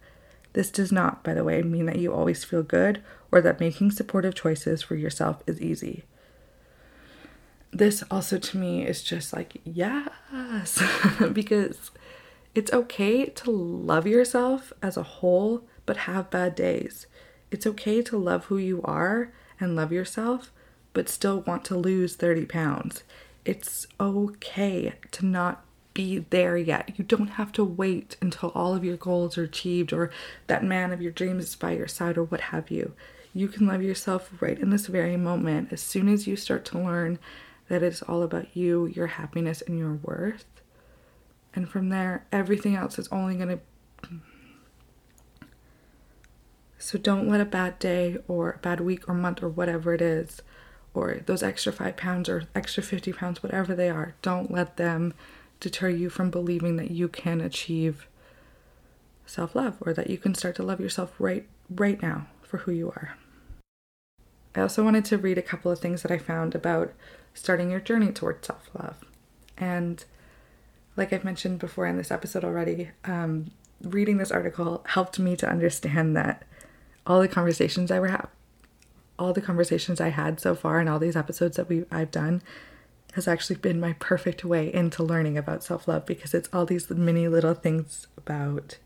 This 0.53 0.71
does 0.71 0.91
not, 0.91 1.23
by 1.23 1.33
the 1.33 1.43
way, 1.43 1.61
mean 1.61 1.85
that 1.85 1.99
you 1.99 2.13
always 2.13 2.43
feel 2.43 2.63
good 2.63 3.01
or 3.31 3.41
that 3.41 3.59
making 3.59 3.91
supportive 3.91 4.33
choices 4.33 4.81
for 4.81 4.95
yourself 4.95 5.43
is 5.45 5.61
easy. 5.61 6.03
This 7.71 8.03
also 8.09 8.39
to 8.39 8.57
me 8.57 8.85
is 8.85 9.03
just 9.03 9.31
like, 9.31 9.61
yes, 9.63 10.81
because 11.33 11.91
it's 12.55 12.73
okay 12.73 13.27
to 13.27 13.51
love 13.51 14.07
yourself 14.07 14.73
as 14.81 14.97
a 14.97 15.03
whole, 15.03 15.67
but 15.85 15.97
have 15.97 16.31
bad 16.31 16.55
days. 16.55 17.05
It's 17.51 17.67
okay 17.67 18.01
to 18.01 18.17
love 18.17 18.45
who 18.45 18.57
you 18.57 18.81
are 18.83 19.31
and 19.59 19.75
love 19.75 19.91
yourself, 19.91 20.51
but 20.93 21.09
still 21.09 21.41
want 21.41 21.63
to 21.65 21.77
lose 21.77 22.15
30 22.15 22.45
pounds. 22.45 23.03
It's 23.45 23.87
okay 23.99 24.93
to 25.11 25.25
not 25.25 25.63
be 25.93 26.19
there 26.29 26.57
yet. 26.57 26.93
You 26.97 27.03
don't 27.03 27.31
have 27.31 27.51
to 27.53 27.63
wait 27.63 28.15
until 28.21 28.49
all 28.49 28.75
of 28.75 28.83
your 28.83 28.97
goals 28.97 29.37
are 29.37 29.43
achieved 29.43 29.91
or 29.91 30.11
that 30.47 30.63
man 30.63 30.91
of 30.91 31.01
your 31.01 31.11
dreams 31.11 31.45
is 31.45 31.55
by 31.55 31.71
your 31.71 31.87
side 31.87 32.17
or 32.17 32.23
what 32.23 32.41
have 32.41 32.69
you. 32.69 32.93
You 33.33 33.47
can 33.47 33.67
love 33.67 33.83
yourself 33.83 34.31
right 34.39 34.57
in 34.57 34.69
this 34.69 34.87
very 34.87 35.17
moment 35.17 35.71
as 35.71 35.81
soon 35.81 36.07
as 36.07 36.27
you 36.27 36.35
start 36.35 36.65
to 36.65 36.79
learn 36.79 37.19
that 37.67 37.83
it's 37.83 38.01
all 38.01 38.23
about 38.23 38.55
you, 38.55 38.87
your 38.87 39.07
happiness, 39.07 39.61
and 39.61 39.77
your 39.77 39.93
worth. 39.93 40.45
And 41.53 41.69
from 41.69 41.89
there, 41.89 42.25
everything 42.31 42.75
else 42.75 42.97
is 42.97 43.07
only 43.09 43.35
going 43.35 43.49
to. 43.49 43.59
So 46.77 46.97
don't 46.97 47.27
let 47.27 47.41
a 47.41 47.45
bad 47.45 47.77
day 47.77 48.17
or 48.27 48.51
a 48.51 48.57
bad 48.57 48.79
week 48.79 49.07
or 49.07 49.13
month 49.13 49.43
or 49.43 49.49
whatever 49.49 49.93
it 49.93 50.01
is, 50.01 50.41
or 50.93 51.21
those 51.25 51.43
extra 51.43 51.71
five 51.71 51.97
pounds 51.97 52.27
or 52.27 52.47
extra 52.55 52.83
50 52.83 53.13
pounds, 53.13 53.43
whatever 53.43 53.75
they 53.75 53.89
are, 53.89 54.15
don't 54.21 54.51
let 54.51 54.77
them 54.77 55.13
deter 55.59 55.89
you 55.89 56.09
from 56.09 56.29
believing 56.29 56.77
that 56.77 56.91
you 56.91 57.07
can 57.07 57.41
achieve 57.41 58.07
self 59.25 59.55
love 59.55 59.77
or 59.81 59.93
that 59.93 60.09
you 60.09 60.17
can 60.17 60.33
start 60.33 60.55
to 60.55 60.63
love 60.63 60.79
yourself 60.79 61.13
right 61.19 61.47
right 61.69 62.01
now 62.01 62.27
for 62.41 62.59
who 62.59 62.71
you 62.71 62.89
are. 62.89 63.15
I 64.55 64.61
also 64.61 64.83
wanted 64.83 65.05
to 65.05 65.17
read 65.17 65.37
a 65.37 65.43
couple 65.43 65.71
of 65.71 65.79
things 65.79 66.01
that 66.01 66.11
I 66.11 66.17
found 66.17 66.55
about 66.55 66.93
starting 67.33 67.69
your 67.69 67.79
journey 67.79 68.11
towards 68.11 68.47
self 68.47 68.69
love. 68.73 68.97
And 69.57 70.03
like 70.97 71.13
I've 71.13 71.23
mentioned 71.23 71.59
before 71.59 71.85
in 71.85 71.97
this 71.97 72.11
episode 72.11 72.43
already, 72.43 72.89
um, 73.05 73.51
reading 73.81 74.17
this 74.17 74.31
article 74.31 74.83
helped 74.87 75.19
me 75.19 75.35
to 75.37 75.49
understand 75.49 76.15
that 76.17 76.43
all 77.05 77.21
the 77.21 77.27
conversations 77.27 77.91
I 77.91 77.99
were 77.99 78.09
ha- 78.09 78.27
all 79.19 79.33
the 79.33 79.41
conversations 79.41 80.01
I 80.01 80.09
had 80.09 80.39
so 80.39 80.55
far 80.55 80.79
and 80.79 80.89
all 80.89 80.99
these 80.99 81.15
episodes 81.15 81.57
that 81.57 81.69
we 81.69 81.85
I've 81.91 82.11
done 82.11 82.41
has 83.13 83.27
actually 83.27 83.57
been 83.57 83.79
my 83.79 83.93
perfect 83.93 84.45
way 84.45 84.73
into 84.73 85.03
learning 85.03 85.37
about 85.37 85.63
self 85.63 85.87
love 85.87 86.05
because 86.05 86.33
it's 86.33 86.49
all 86.53 86.65
these 86.65 86.89
mini 86.89 87.27
little 87.27 87.53
things 87.53 88.07
about 88.17 88.77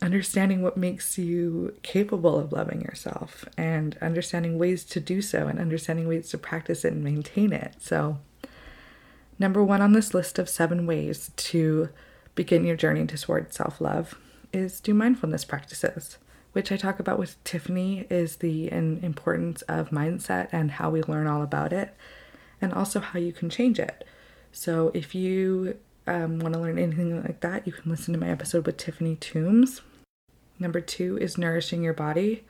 understanding 0.00 0.62
what 0.62 0.76
makes 0.76 1.18
you 1.18 1.74
capable 1.82 2.38
of 2.38 2.52
loving 2.52 2.80
yourself 2.80 3.44
and 3.56 3.98
understanding 4.00 4.56
ways 4.58 4.84
to 4.84 5.00
do 5.00 5.20
so 5.20 5.48
and 5.48 5.58
understanding 5.58 6.06
ways 6.06 6.28
to 6.28 6.38
practice 6.38 6.84
it 6.84 6.92
and 6.92 7.02
maintain 7.02 7.52
it. 7.52 7.74
So, 7.80 8.18
number 9.38 9.62
one 9.64 9.82
on 9.82 9.92
this 9.92 10.14
list 10.14 10.38
of 10.38 10.48
seven 10.48 10.86
ways 10.86 11.30
to 11.36 11.88
begin 12.34 12.64
your 12.64 12.76
journey 12.76 13.06
towards 13.06 13.56
self 13.56 13.80
love 13.80 14.16
is 14.52 14.80
do 14.80 14.94
mindfulness 14.94 15.44
practices, 15.44 16.18
which 16.58 16.72
I 16.72 16.76
talk 16.76 16.98
about 16.98 17.20
with 17.20 17.42
Tiffany, 17.44 18.04
is 18.10 18.38
the 18.38 18.68
importance 18.72 19.62
of 19.62 19.90
mindset 19.90 20.48
and 20.50 20.72
how 20.72 20.90
we 20.90 21.04
learn 21.04 21.28
all 21.28 21.40
about 21.40 21.72
it, 21.72 21.94
and 22.60 22.72
also 22.72 22.98
how 22.98 23.20
you 23.20 23.32
can 23.32 23.48
change 23.48 23.78
it. 23.78 24.04
So, 24.50 24.90
if 24.92 25.14
you 25.14 25.76
um, 26.08 26.40
want 26.40 26.54
to 26.54 26.60
learn 26.60 26.76
anything 26.76 27.22
like 27.22 27.38
that, 27.42 27.64
you 27.64 27.72
can 27.72 27.88
listen 27.88 28.12
to 28.12 28.18
my 28.18 28.28
episode 28.28 28.66
with 28.66 28.76
Tiffany 28.76 29.14
Toombs. 29.14 29.82
Number 30.58 30.80
two 30.80 31.16
is 31.18 31.38
nourishing 31.38 31.84
your 31.84 31.94
body. 31.94 32.42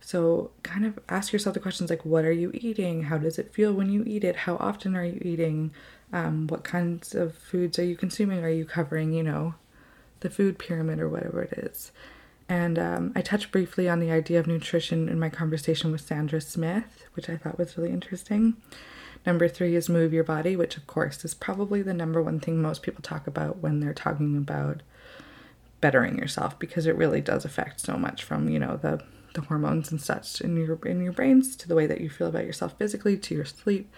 So, 0.00 0.50
kind 0.62 0.86
of 0.86 0.98
ask 1.10 1.30
yourself 1.30 1.52
the 1.52 1.60
questions 1.60 1.90
like, 1.90 2.06
what 2.06 2.24
are 2.24 2.32
you 2.32 2.50
eating? 2.54 3.02
How 3.02 3.18
does 3.18 3.38
it 3.38 3.52
feel 3.52 3.74
when 3.74 3.90
you 3.90 4.04
eat 4.06 4.24
it? 4.24 4.36
How 4.36 4.56
often 4.56 4.96
are 4.96 5.04
you 5.04 5.20
eating? 5.22 5.72
Um, 6.14 6.46
what 6.46 6.64
kinds 6.64 7.14
of 7.14 7.34
foods 7.34 7.78
are 7.78 7.84
you 7.84 7.94
consuming? 7.94 8.42
Are 8.42 8.48
you 8.48 8.64
covering, 8.64 9.12
you 9.12 9.22
know, 9.22 9.54
the 10.20 10.30
food 10.30 10.58
pyramid 10.58 10.98
or 10.98 11.10
whatever 11.10 11.42
it 11.42 11.52
is? 11.58 11.92
And 12.48 12.78
um, 12.78 13.12
I 13.14 13.20
touched 13.20 13.52
briefly 13.52 13.88
on 13.88 14.00
the 14.00 14.10
idea 14.10 14.40
of 14.40 14.46
nutrition 14.46 15.08
in 15.08 15.20
my 15.20 15.28
conversation 15.28 15.92
with 15.92 16.00
Sandra 16.00 16.40
Smith, 16.40 17.04
which 17.14 17.28
I 17.28 17.36
thought 17.36 17.58
was 17.58 17.76
really 17.76 17.90
interesting. 17.90 18.56
Number 19.26 19.48
three 19.48 19.74
is 19.74 19.88
move 19.88 20.12
your 20.12 20.24
body, 20.24 20.56
which, 20.56 20.76
of 20.76 20.86
course, 20.86 21.24
is 21.24 21.34
probably 21.34 21.82
the 21.82 21.92
number 21.92 22.22
one 22.22 22.40
thing 22.40 22.62
most 22.62 22.82
people 22.82 23.02
talk 23.02 23.26
about 23.26 23.58
when 23.58 23.80
they're 23.80 23.92
talking 23.92 24.36
about 24.36 24.82
bettering 25.80 26.18
yourself 26.18 26.58
because 26.58 26.86
it 26.86 26.96
really 26.96 27.20
does 27.20 27.44
affect 27.44 27.80
so 27.80 27.96
much 27.96 28.24
from 28.24 28.48
you 28.48 28.58
know 28.58 28.76
the 28.76 29.00
the 29.34 29.42
hormones 29.42 29.90
and 29.90 30.00
such 30.00 30.40
in 30.40 30.56
your 30.56 30.78
in 30.86 31.00
your 31.00 31.12
brains 31.12 31.54
to 31.54 31.68
the 31.68 31.74
way 31.74 31.86
that 31.86 32.00
you 32.00 32.10
feel 32.10 32.26
about 32.26 32.44
yourself 32.44 32.76
physically 32.78 33.16
to 33.16 33.34
your 33.34 33.44
sleep 33.44 33.90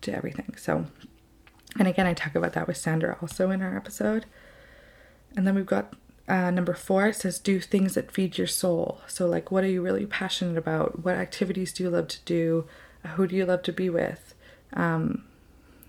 to 0.00 0.14
everything 0.14 0.54
so 0.56 0.86
and 1.78 1.88
again 1.88 2.06
i 2.06 2.14
talk 2.14 2.34
about 2.34 2.52
that 2.52 2.68
with 2.68 2.76
sandra 2.76 3.16
also 3.20 3.50
in 3.50 3.62
our 3.62 3.76
episode 3.76 4.26
and 5.36 5.46
then 5.46 5.54
we've 5.54 5.66
got 5.66 5.94
uh, 6.30 6.50
number 6.52 6.74
four 6.74 7.12
says 7.12 7.40
do 7.40 7.58
things 7.58 7.94
that 7.94 8.12
feed 8.12 8.38
your 8.38 8.46
soul. 8.46 9.00
So 9.08 9.26
like 9.26 9.50
what 9.50 9.64
are 9.64 9.68
you 9.68 9.82
really 9.82 10.06
passionate 10.06 10.56
about? 10.56 11.04
What 11.04 11.16
activities 11.16 11.72
do 11.72 11.82
you 11.82 11.90
love 11.90 12.06
to 12.06 12.20
do? 12.24 12.66
Who 13.16 13.26
do 13.26 13.34
you 13.34 13.44
love 13.44 13.62
to 13.64 13.72
be 13.72 13.90
with? 13.90 14.34
Um, 14.72 15.24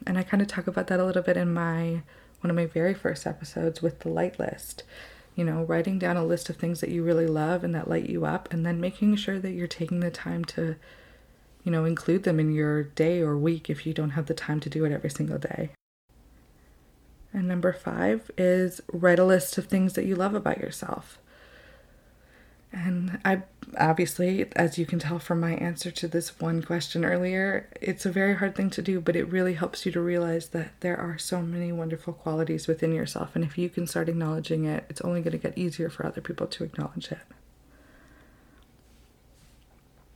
and 0.07 0.17
i 0.17 0.23
kind 0.23 0.41
of 0.41 0.47
talk 0.47 0.65
about 0.65 0.87
that 0.87 0.99
a 0.99 1.05
little 1.05 1.21
bit 1.21 1.37
in 1.37 1.53
my 1.53 2.01
one 2.39 2.49
of 2.49 2.55
my 2.55 2.65
very 2.65 2.95
first 2.95 3.27
episodes 3.27 3.83
with 3.83 3.99
the 3.99 4.09
light 4.09 4.39
list. 4.39 4.83
You 5.35 5.43
know, 5.45 5.61
writing 5.63 5.99
down 5.99 6.17
a 6.17 6.25
list 6.25 6.49
of 6.49 6.57
things 6.57 6.81
that 6.81 6.89
you 6.89 7.03
really 7.03 7.27
love 7.27 7.63
and 7.63 7.75
that 7.75 7.87
light 7.87 8.09
you 8.09 8.25
up, 8.25 8.51
and 8.51 8.65
then 8.65 8.81
making 8.81 9.15
sure 9.17 9.39
that 9.39 9.51
you're 9.51 9.67
taking 9.67 9.99
the 9.99 10.09
time 10.09 10.43
to, 10.45 10.75
you 11.63 11.71
know, 11.71 11.85
include 11.85 12.23
them 12.23 12.39
in 12.39 12.51
your 12.51 12.83
day 12.83 13.21
or 13.21 13.37
week 13.37 13.69
if 13.69 13.85
you 13.85 13.93
don't 13.93 14.11
have 14.11 14.25
the 14.25 14.33
time 14.33 14.59
to 14.61 14.69
do 14.69 14.83
it 14.85 14.91
every 14.91 15.11
single 15.11 15.37
day. 15.37 15.69
And 17.33 17.47
number 17.47 17.71
five 17.71 18.29
is 18.37 18.81
write 18.91 19.19
a 19.19 19.25
list 19.25 19.57
of 19.57 19.65
things 19.65 19.93
that 19.93 20.05
you 20.05 20.15
love 20.15 20.35
about 20.35 20.57
yourself. 20.57 21.17
And 22.73 23.19
I 23.25 23.43
obviously, 23.77 24.45
as 24.55 24.77
you 24.77 24.85
can 24.85 24.99
tell 24.99 25.19
from 25.19 25.39
my 25.39 25.55
answer 25.55 25.91
to 25.91 26.07
this 26.07 26.39
one 26.39 26.61
question 26.61 27.03
earlier, 27.03 27.69
it's 27.81 28.05
a 28.05 28.11
very 28.11 28.35
hard 28.35 28.55
thing 28.55 28.69
to 28.71 28.81
do, 28.81 29.01
but 29.01 29.15
it 29.15 29.29
really 29.29 29.55
helps 29.55 29.85
you 29.85 29.91
to 29.91 30.01
realize 30.01 30.49
that 30.49 30.71
there 30.79 30.97
are 30.97 31.17
so 31.17 31.41
many 31.41 31.71
wonderful 31.71 32.13
qualities 32.13 32.67
within 32.67 32.93
yourself. 32.93 33.35
And 33.35 33.43
if 33.43 33.57
you 33.57 33.69
can 33.69 33.87
start 33.87 34.07
acknowledging 34.07 34.65
it, 34.65 34.85
it's 34.89 35.01
only 35.01 35.21
going 35.21 35.33
to 35.33 35.37
get 35.37 35.57
easier 35.57 35.89
for 35.89 36.05
other 36.05 36.21
people 36.21 36.47
to 36.47 36.63
acknowledge 36.63 37.11
it. 37.11 37.19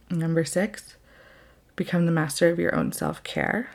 Number 0.10 0.46
six, 0.46 0.96
become 1.76 2.06
the 2.06 2.12
master 2.12 2.50
of 2.50 2.60
your 2.60 2.76
own 2.76 2.92
self 2.94 3.22
care. 3.24 3.72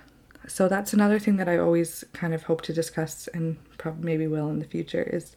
So 0.50 0.68
that's 0.68 0.92
another 0.92 1.18
thing 1.18 1.36
that 1.36 1.48
I 1.48 1.58
always 1.58 2.04
kind 2.12 2.34
of 2.34 2.44
hope 2.44 2.62
to 2.62 2.72
discuss 2.72 3.28
and 3.28 3.56
probably 3.78 4.04
maybe 4.04 4.26
will 4.26 4.50
in 4.50 4.58
the 4.58 4.64
future 4.64 5.02
is 5.02 5.36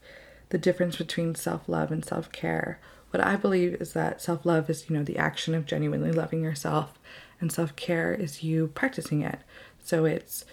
the 0.49 0.57
difference 0.57 0.97
between 0.97 1.35
self 1.35 1.69
love 1.69 1.91
and 1.91 2.03
self 2.03 2.31
care 2.31 2.79
what 3.13 3.23
I 3.23 3.35
believe 3.35 3.79
is 3.79 3.93
that 3.93 4.23
self 4.23 4.43
love 4.43 4.71
is, 4.71 4.89
you 4.89 4.97
know, 4.97 5.03
the 5.03 5.19
action 5.19 5.53
of 5.53 5.67
genuinely 5.67 6.11
loving 6.11 6.41
yourself, 6.41 6.97
and 7.39 7.51
self 7.51 7.75
care 7.75 8.11
is 8.11 8.41
you 8.41 8.71
practicing 8.73 9.21
it. 9.21 9.37
So 9.83 10.05
it's 10.05 10.45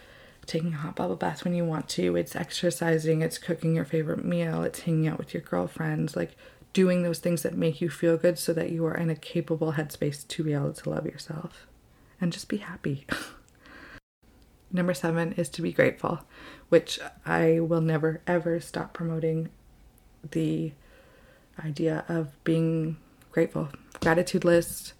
taking 0.45 0.75
a 0.75 0.77
hot 0.77 0.95
bubble 0.95 1.17
bath 1.17 1.43
when 1.43 1.55
you 1.55 1.65
want 1.65 1.89
to, 1.91 2.17
it's 2.17 2.37
exercising, 2.37 3.23
it's 3.23 3.39
cooking 3.39 3.75
your 3.75 3.87
favorite 3.87 4.27
meal, 4.27 4.63
it's 4.63 4.81
hanging 4.81 5.09
out 5.09 5.17
with 5.17 5.33
your 5.33 5.43
girlfriends, 5.43 6.17
like 6.17 6.37
doing 6.75 7.03
those 7.03 7.19
things 7.19 7.43
that 7.45 7.57
make 7.57 7.81
you 7.81 7.89
feel 7.89 8.19
good 8.19 8.39
so 8.39 8.53
that 8.53 8.71
you 8.71 8.85
are 8.85 8.97
in 8.97 9.09
a 9.09 9.17
capable 9.17 9.73
headspace 9.73 10.29
to 10.29 10.45
be 10.45 10.53
able 10.53 10.75
to 10.75 10.91
love 10.91 11.07
yourself 11.07 11.67
and 12.21 12.31
just 12.31 12.49
be 12.49 12.59
happy. 12.59 13.07
Number 14.73 14.95
seven 14.95 15.33
is 15.33 15.49
to 15.51 15.63
be 15.63 15.73
grateful, 15.73 16.21
which 16.69 17.01
I 17.27 17.61
will 17.61 17.81
never 17.81 18.21
ever 18.27 18.61
stop 18.61 18.93
promoting 18.93 19.49
the 20.31 20.73
idea 21.65 22.05
of 22.09 22.43
being 22.45 22.97
grateful. 23.33 23.69
Gratitude 24.01 24.45
list, 24.45 24.95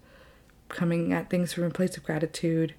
coming 0.69 1.13
at 1.13 1.29
things 1.29 1.53
from 1.53 1.63
a 1.63 1.69
place 1.69 1.97
of 1.97 2.03
gratitude. 2.03 2.73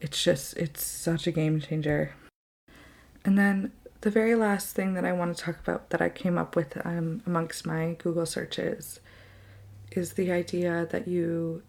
It's 0.00 0.22
just, 0.22 0.56
it's 0.56 0.82
such 0.82 1.26
a 1.26 1.32
game 1.32 1.60
changer. 1.60 2.14
And 3.24 3.36
then 3.36 3.72
the 4.00 4.10
very 4.10 4.34
last 4.34 4.74
thing 4.74 4.94
that 4.94 5.04
I 5.04 5.12
want 5.12 5.36
to 5.36 5.42
talk 5.42 5.58
about 5.60 5.90
that 5.90 6.00
I 6.00 6.08
came 6.08 6.38
up 6.38 6.56
with 6.56 6.84
um, 6.86 7.22
amongst 7.26 7.66
my 7.66 7.96
Google 7.98 8.24
searches 8.24 9.00
is 9.90 10.14
the 10.14 10.32
idea 10.32 10.86
that 10.90 11.06
you, 11.06 11.62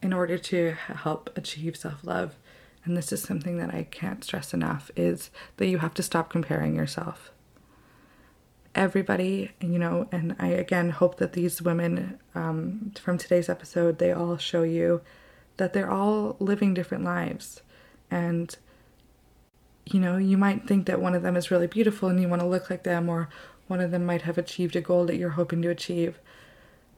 in 0.00 0.12
order 0.12 0.38
to 0.38 0.72
help 0.72 1.30
achieve 1.36 1.76
self 1.76 2.04
love, 2.04 2.36
and 2.84 2.96
this 2.96 3.12
is 3.12 3.22
something 3.22 3.58
that 3.58 3.74
I 3.74 3.84
can't 3.90 4.22
stress 4.24 4.52
enough, 4.52 4.90
is 4.96 5.30
that 5.56 5.66
you 5.66 5.78
have 5.78 5.94
to 5.94 6.02
stop 6.02 6.30
comparing 6.30 6.74
yourself. 6.74 7.30
Everybody, 8.74 9.52
you 9.60 9.78
know, 9.78 10.08
and 10.10 10.34
I 10.38 10.48
again 10.48 10.90
hope 10.90 11.18
that 11.18 11.32
these 11.32 11.62
women 11.62 12.18
um, 12.34 12.92
from 13.00 13.18
today's 13.18 13.48
episode, 13.48 13.98
they 13.98 14.12
all 14.12 14.36
show 14.36 14.64
you 14.64 15.00
that 15.56 15.72
they're 15.72 15.90
all 15.90 16.36
living 16.40 16.74
different 16.74 17.04
lives. 17.04 17.62
And, 18.10 18.54
you 19.86 20.00
know, 20.00 20.16
you 20.16 20.36
might 20.36 20.66
think 20.66 20.86
that 20.86 21.00
one 21.00 21.14
of 21.14 21.22
them 21.22 21.36
is 21.36 21.50
really 21.50 21.68
beautiful 21.68 22.08
and 22.08 22.20
you 22.20 22.28
want 22.28 22.42
to 22.42 22.48
look 22.48 22.68
like 22.68 22.82
them, 22.82 23.08
or 23.08 23.28
one 23.68 23.80
of 23.80 23.92
them 23.92 24.04
might 24.04 24.22
have 24.22 24.38
achieved 24.38 24.76
a 24.76 24.80
goal 24.80 25.06
that 25.06 25.16
you're 25.16 25.30
hoping 25.30 25.62
to 25.62 25.70
achieve. 25.70 26.18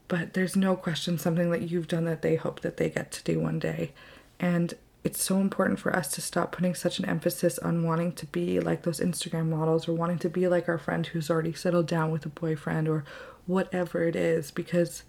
But 0.09 0.34
there's 0.34 0.57
no 0.57 0.76
question 0.76 1.18
something 1.18 1.51
that 1.51 1.70
you've 1.70 1.89
done 1.89 2.05
that 2.07 2.22
they 2.22 2.37
hope 2.37 2.61
that 2.61 2.76
they 2.78 2.89
get 2.89 3.12
to 3.12 3.24
do 3.24 3.39
one 3.39 3.59
day. 3.59 3.93
And 4.41 4.74
it's 5.07 5.22
so 5.22 5.38
important 5.38 5.78
for 5.78 5.94
us 5.94 6.09
to 6.09 6.20
stop 6.20 6.50
putting 6.50 6.74
such 6.74 6.98
an 6.98 7.04
emphasis 7.04 7.61
on 7.61 7.84
wanting 7.84 8.11
to 8.11 8.26
be 8.26 8.59
like 8.59 8.82
those 8.82 8.98
Instagram 8.98 9.48
models 9.50 9.86
or 9.86 9.92
wanting 9.92 10.18
to 10.18 10.28
be 10.28 10.48
like 10.48 10.68
our 10.68 10.78
friend 10.78 11.07
who's 11.07 11.30
already 11.30 11.52
settled 11.52 11.86
down 11.86 12.11
with 12.11 12.26
a 12.26 12.28
boyfriend 12.28 12.88
or 12.88 13.04
whatever 13.46 14.02
it 14.02 14.16
is 14.16 14.50
because 14.50 15.04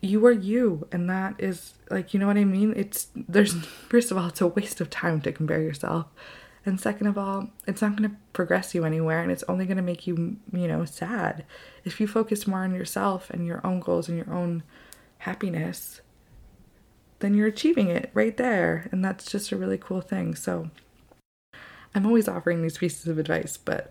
you 0.00 0.24
are 0.24 0.30
you 0.30 0.86
and 0.92 1.10
that 1.10 1.34
is 1.40 1.74
like 1.90 2.14
you 2.14 2.20
know 2.20 2.28
what 2.28 2.36
I 2.36 2.44
mean? 2.44 2.72
It's 2.76 3.08
there's 3.16 3.54
first 3.88 4.12
of 4.12 4.16
all 4.16 4.28
it's 4.28 4.40
a 4.40 4.46
waste 4.46 4.80
of 4.80 4.90
time 4.90 5.20
to 5.22 5.32
compare 5.32 5.60
yourself. 5.60 6.06
And 6.64 6.80
second 6.80 7.08
of 7.08 7.18
all 7.18 7.48
it's 7.66 7.82
not 7.82 7.96
going 7.96 8.08
to 8.08 8.16
progress 8.32 8.76
you 8.76 8.84
anywhere 8.84 9.22
and 9.22 9.32
it's 9.32 9.42
only 9.48 9.66
going 9.66 9.76
to 9.76 9.82
make 9.82 10.06
you 10.06 10.36
you 10.52 10.68
know 10.68 10.84
sad. 10.84 11.44
If 11.84 12.00
you 12.00 12.06
focus 12.06 12.46
more 12.46 12.62
on 12.62 12.76
yourself 12.76 13.28
and 13.30 13.44
your 13.44 13.60
own 13.66 13.80
goals 13.80 14.08
and 14.08 14.16
your 14.16 14.32
own 14.32 14.62
happiness 15.18 16.00
then 17.20 17.34
you're 17.34 17.46
achieving 17.46 17.88
it 17.88 18.10
right 18.14 18.36
there. 18.36 18.88
And 18.92 19.04
that's 19.04 19.30
just 19.30 19.52
a 19.52 19.56
really 19.56 19.78
cool 19.78 20.00
thing. 20.00 20.34
So 20.34 20.70
I'm 21.94 22.06
always 22.06 22.28
offering 22.28 22.62
these 22.62 22.78
pieces 22.78 23.06
of 23.06 23.18
advice, 23.18 23.56
but, 23.56 23.90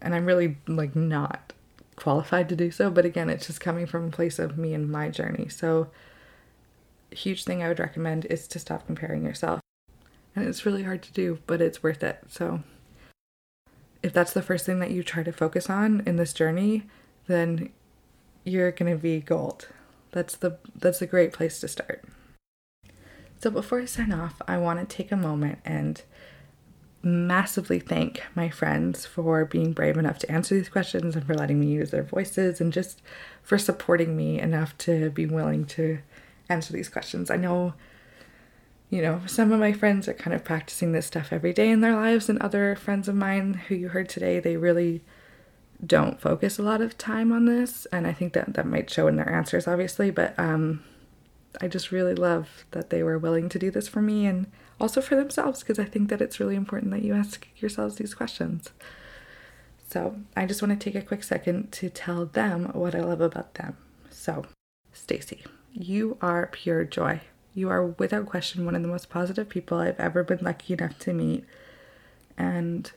and 0.00 0.14
I'm 0.14 0.26
really 0.26 0.58
like 0.66 0.96
not 0.96 1.52
qualified 1.96 2.48
to 2.48 2.56
do 2.56 2.70
so. 2.70 2.90
But 2.90 3.04
again, 3.04 3.30
it's 3.30 3.46
just 3.46 3.60
coming 3.60 3.86
from 3.86 4.06
a 4.06 4.10
place 4.10 4.38
of 4.38 4.58
me 4.58 4.74
and 4.74 4.90
my 4.90 5.08
journey. 5.08 5.48
So, 5.48 5.88
huge 7.10 7.44
thing 7.44 7.62
I 7.62 7.68
would 7.68 7.78
recommend 7.78 8.26
is 8.26 8.46
to 8.48 8.58
stop 8.58 8.86
comparing 8.86 9.24
yourself. 9.24 9.60
And 10.36 10.46
it's 10.46 10.66
really 10.66 10.82
hard 10.82 11.02
to 11.02 11.12
do, 11.12 11.38
but 11.46 11.60
it's 11.60 11.82
worth 11.82 12.02
it. 12.02 12.20
So, 12.28 12.62
if 14.02 14.12
that's 14.12 14.32
the 14.32 14.42
first 14.42 14.66
thing 14.66 14.78
that 14.80 14.90
you 14.90 15.02
try 15.02 15.22
to 15.22 15.32
focus 15.32 15.68
on 15.68 16.02
in 16.06 16.16
this 16.16 16.32
journey, 16.32 16.84
then 17.26 17.70
you're 18.44 18.70
going 18.70 18.92
to 18.92 18.98
be 18.98 19.20
gold. 19.20 19.68
That's 20.18 20.34
the 20.34 20.58
that's 20.74 21.00
a 21.00 21.06
great 21.06 21.32
place 21.32 21.60
to 21.60 21.68
start. 21.68 22.02
So 23.38 23.52
before 23.52 23.80
I 23.80 23.84
sign 23.84 24.12
off, 24.12 24.42
I 24.48 24.58
want 24.58 24.80
to 24.80 24.96
take 24.96 25.12
a 25.12 25.16
moment 25.16 25.60
and 25.64 26.02
massively 27.04 27.78
thank 27.78 28.24
my 28.34 28.48
friends 28.48 29.06
for 29.06 29.44
being 29.44 29.72
brave 29.72 29.96
enough 29.96 30.18
to 30.18 30.32
answer 30.32 30.56
these 30.56 30.68
questions 30.68 31.14
and 31.14 31.24
for 31.24 31.36
letting 31.36 31.60
me 31.60 31.68
use 31.68 31.92
their 31.92 32.02
voices 32.02 32.60
and 32.60 32.72
just 32.72 33.00
for 33.44 33.58
supporting 33.58 34.16
me 34.16 34.40
enough 34.40 34.76
to 34.78 35.10
be 35.10 35.24
willing 35.24 35.64
to 35.66 36.00
answer 36.48 36.72
these 36.72 36.88
questions. 36.88 37.30
I 37.30 37.36
know 37.36 37.74
you 38.90 39.02
know, 39.02 39.20
some 39.26 39.52
of 39.52 39.60
my 39.60 39.72
friends 39.72 40.08
are 40.08 40.14
kind 40.14 40.34
of 40.34 40.42
practicing 40.42 40.90
this 40.90 41.06
stuff 41.06 41.32
every 41.32 41.52
day 41.52 41.70
in 41.70 41.82
their 41.82 41.94
lives, 41.94 42.28
and 42.28 42.40
other 42.40 42.74
friends 42.74 43.06
of 43.06 43.14
mine 43.14 43.54
who 43.68 43.76
you 43.76 43.90
heard 43.90 44.08
today, 44.08 44.40
they 44.40 44.56
really 44.56 45.04
don't 45.84 46.20
focus 46.20 46.58
a 46.58 46.62
lot 46.62 46.80
of 46.80 46.98
time 46.98 47.32
on 47.32 47.44
this. 47.44 47.86
And 47.86 48.06
I 48.06 48.12
think 48.12 48.32
that 48.32 48.54
that 48.54 48.66
might 48.66 48.90
show 48.90 49.06
in 49.06 49.16
their 49.16 49.30
answers, 49.30 49.68
obviously, 49.68 50.10
but 50.10 50.38
um, 50.38 50.82
I 51.60 51.68
just 51.68 51.92
really 51.92 52.14
love 52.14 52.64
that 52.72 52.90
they 52.90 53.02
were 53.02 53.18
willing 53.18 53.48
to 53.50 53.58
do 53.58 53.70
this 53.70 53.88
for 53.88 54.02
me 54.02 54.26
and 54.26 54.50
also 54.80 55.00
for 55.00 55.16
themselves 55.16 55.60
because 55.60 55.78
I 55.78 55.84
think 55.84 56.08
that 56.10 56.20
it's 56.20 56.40
really 56.40 56.56
important 56.56 56.90
that 56.92 57.02
you 57.02 57.14
ask 57.14 57.46
yourselves 57.56 57.96
these 57.96 58.14
questions. 58.14 58.70
So, 59.88 60.16
I 60.36 60.44
just 60.44 60.60
want 60.60 60.78
to 60.78 60.84
take 60.84 61.00
a 61.00 61.06
quick 61.06 61.24
second 61.24 61.72
to 61.72 61.88
tell 61.88 62.26
them 62.26 62.66
what 62.74 62.94
I 62.94 63.00
love 63.00 63.22
about 63.22 63.54
them. 63.54 63.78
So, 64.10 64.44
Stacy, 64.92 65.44
you 65.72 66.18
are 66.20 66.46
pure 66.48 66.84
joy. 66.84 67.22
You 67.54 67.70
are 67.70 67.86
without 67.86 68.26
question 68.26 68.66
one 68.66 68.74
of 68.74 68.82
the 68.82 68.88
most 68.88 69.08
positive 69.08 69.48
people 69.48 69.78
I've 69.78 69.98
ever 69.98 70.22
been 70.22 70.40
lucky 70.42 70.74
enough 70.74 70.98
to 71.00 71.14
meet. 71.14 71.46
And 72.36 72.92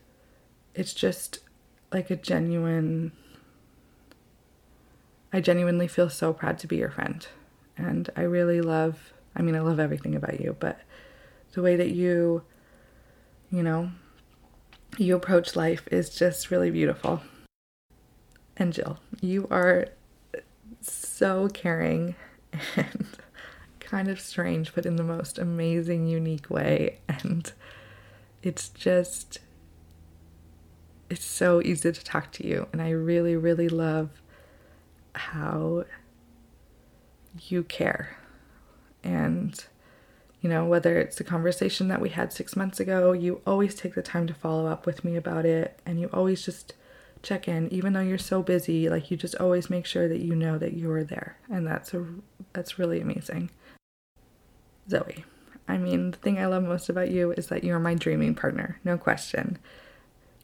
it's 0.76 0.94
just 0.94 1.40
like 1.92 2.10
a 2.10 2.16
genuine 2.16 3.12
I 5.34 5.40
genuinely 5.40 5.88
feel 5.88 6.10
so 6.10 6.34
proud 6.34 6.60
to 6.60 6.68
be 6.68 6.78
your 6.78 6.90
friend. 6.90 7.26
And 7.78 8.10
I 8.16 8.22
really 8.22 8.62
love, 8.62 9.14
I 9.36 9.42
mean, 9.42 9.56
I 9.56 9.62
love 9.62 9.80
everything 9.80 10.16
about 10.16 10.42
you, 10.42 10.58
but 10.60 10.82
the 11.54 11.62
way 11.62 11.76
that 11.78 11.92
you, 11.92 12.44
you 13.50 13.64
know, 13.64 13.92
you 14.98 15.16
approach 15.16 15.56
life 15.56 15.88
is 15.90 16.14
just 16.14 16.52
really 16.52 16.70
beautiful. 16.70 17.22
And 18.58 18.74
Jill, 18.74 19.00
you 19.22 19.48
are 19.50 19.88
so 20.82 21.48
caring 21.48 22.16
and 22.76 23.08
kind 23.80 24.10
of 24.10 24.20
strange, 24.20 24.76
but 24.76 24.86
in 24.86 24.98
the 24.98 25.04
most 25.04 25.40
amazing, 25.40 26.08
unique 26.08 26.50
way. 26.50 27.00
And 27.08 27.52
it's 28.44 28.68
just, 28.68 29.40
it's 31.12 31.26
so 31.26 31.62
easy 31.62 31.92
to 31.92 32.04
talk 32.04 32.32
to 32.32 32.48
you. 32.48 32.68
And 32.72 32.82
I 32.82 32.92
really, 32.92 33.36
really 33.36 33.68
love 33.68 34.10
how 35.14 35.84
you 37.42 37.64
care. 37.64 38.18
And, 39.04 39.62
you 40.40 40.50
know, 40.50 40.66
whether 40.66 40.98
it's 40.98 41.18
the 41.18 41.26
conversation 41.26 41.90
that 41.90 42.00
we 42.00 42.10
had 42.10 42.32
six 42.32 42.56
months 42.56 42.80
ago, 42.80 43.12
you 43.12 43.42
always 43.46 43.76
take 43.76 43.94
the 43.94 44.02
time 44.02 44.26
to 44.28 44.34
follow 44.34 44.68
up 44.68 44.86
with 44.86 45.04
me 45.04 45.18
about 45.18 45.46
it. 45.46 45.82
And 45.86 46.00
you 46.00 46.10
always 46.14 46.46
just 46.46 46.76
check 47.22 47.46
in, 47.46 47.68
even 47.74 47.92
though 47.92 48.00
you're 48.00 48.18
so 48.18 48.42
busy, 48.42 48.88
like 48.88 49.12
you 49.12 49.18
just 49.18 49.36
always 49.36 49.70
make 49.70 49.86
sure 49.86 50.08
that 50.08 50.22
you 50.22 50.34
know 50.34 50.58
that 50.58 50.78
you're 50.78 51.04
there. 51.04 51.38
And 51.50 51.68
that's 51.68 51.94
a, 51.94 52.06
that's 52.54 52.80
really 52.80 53.02
amazing. 53.02 53.52
Zoe, 54.90 55.26
I 55.68 55.78
mean, 55.78 56.12
the 56.12 56.18
thing 56.18 56.40
I 56.40 56.46
love 56.46 56.64
most 56.64 56.88
about 56.88 57.12
you 57.12 57.34
is 57.34 57.48
that 57.48 57.66
you're 57.66 57.80
my 57.80 57.96
dreaming 57.96 58.34
partner, 58.34 58.80
no 58.86 58.98
question. 58.98 59.60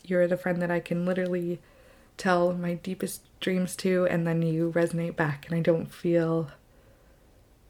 You're 0.07 0.27
the 0.27 0.37
friend 0.37 0.61
that 0.61 0.71
I 0.71 0.79
can 0.79 1.05
literally 1.05 1.59
tell 2.17 2.53
my 2.53 2.73
deepest 2.73 3.21
dreams 3.39 3.75
to, 3.75 4.07
and 4.07 4.25
then 4.25 4.41
you 4.41 4.71
resonate 4.75 5.15
back, 5.15 5.45
and 5.47 5.55
I 5.55 5.61
don't 5.61 5.93
feel 5.93 6.49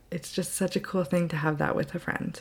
it's 0.10 0.32
just 0.32 0.54
such 0.54 0.76
a 0.76 0.80
cool 0.80 1.04
thing 1.04 1.28
to 1.28 1.36
have 1.36 1.58
that 1.58 1.76
with 1.76 1.94
a 1.94 2.00
friend. 2.00 2.40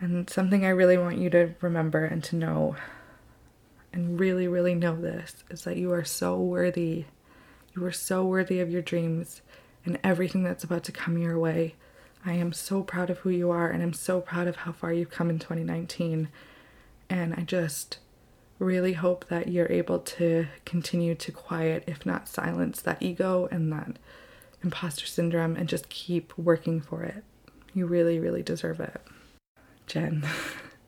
And 0.00 0.28
something 0.28 0.64
I 0.64 0.70
really 0.70 0.98
want 0.98 1.18
you 1.18 1.30
to 1.30 1.54
remember 1.60 2.04
and 2.04 2.24
to 2.24 2.36
know, 2.36 2.74
and 3.92 4.18
really, 4.18 4.48
really 4.48 4.74
know 4.74 5.00
this, 5.00 5.44
is 5.48 5.62
that 5.62 5.76
you 5.76 5.92
are 5.92 6.04
so 6.04 6.36
worthy. 6.40 7.04
You 7.76 7.84
are 7.84 7.92
so 7.92 8.24
worthy 8.24 8.58
of 8.58 8.70
your 8.70 8.82
dreams 8.82 9.42
and 9.84 9.98
everything 10.02 10.42
that's 10.42 10.64
about 10.64 10.84
to 10.84 10.92
come 10.92 11.18
your 11.18 11.38
way. 11.38 11.74
I 12.24 12.32
am 12.32 12.52
so 12.52 12.82
proud 12.82 13.10
of 13.10 13.18
who 13.18 13.30
you 13.30 13.50
are, 13.50 13.68
and 13.68 13.82
I'm 13.82 13.92
so 13.92 14.20
proud 14.20 14.48
of 14.48 14.56
how 14.56 14.72
far 14.72 14.92
you've 14.92 15.10
come 15.10 15.30
in 15.30 15.38
2019. 15.38 16.28
And 17.08 17.34
I 17.34 17.42
just 17.42 17.98
really 18.62 18.94
hope 18.94 19.26
that 19.28 19.48
you're 19.48 19.70
able 19.70 19.98
to 19.98 20.46
continue 20.64 21.14
to 21.16 21.32
quiet, 21.32 21.84
if 21.86 22.06
not 22.06 22.28
silence, 22.28 22.80
that 22.82 23.02
ego 23.02 23.48
and 23.50 23.72
that 23.72 23.98
imposter 24.62 25.06
syndrome 25.06 25.56
and 25.56 25.68
just 25.68 25.88
keep 25.88 26.36
working 26.38 26.80
for 26.80 27.02
it. 27.02 27.24
You 27.74 27.86
really, 27.86 28.18
really 28.18 28.42
deserve 28.42 28.80
it. 28.80 29.00
Jen, 29.86 30.24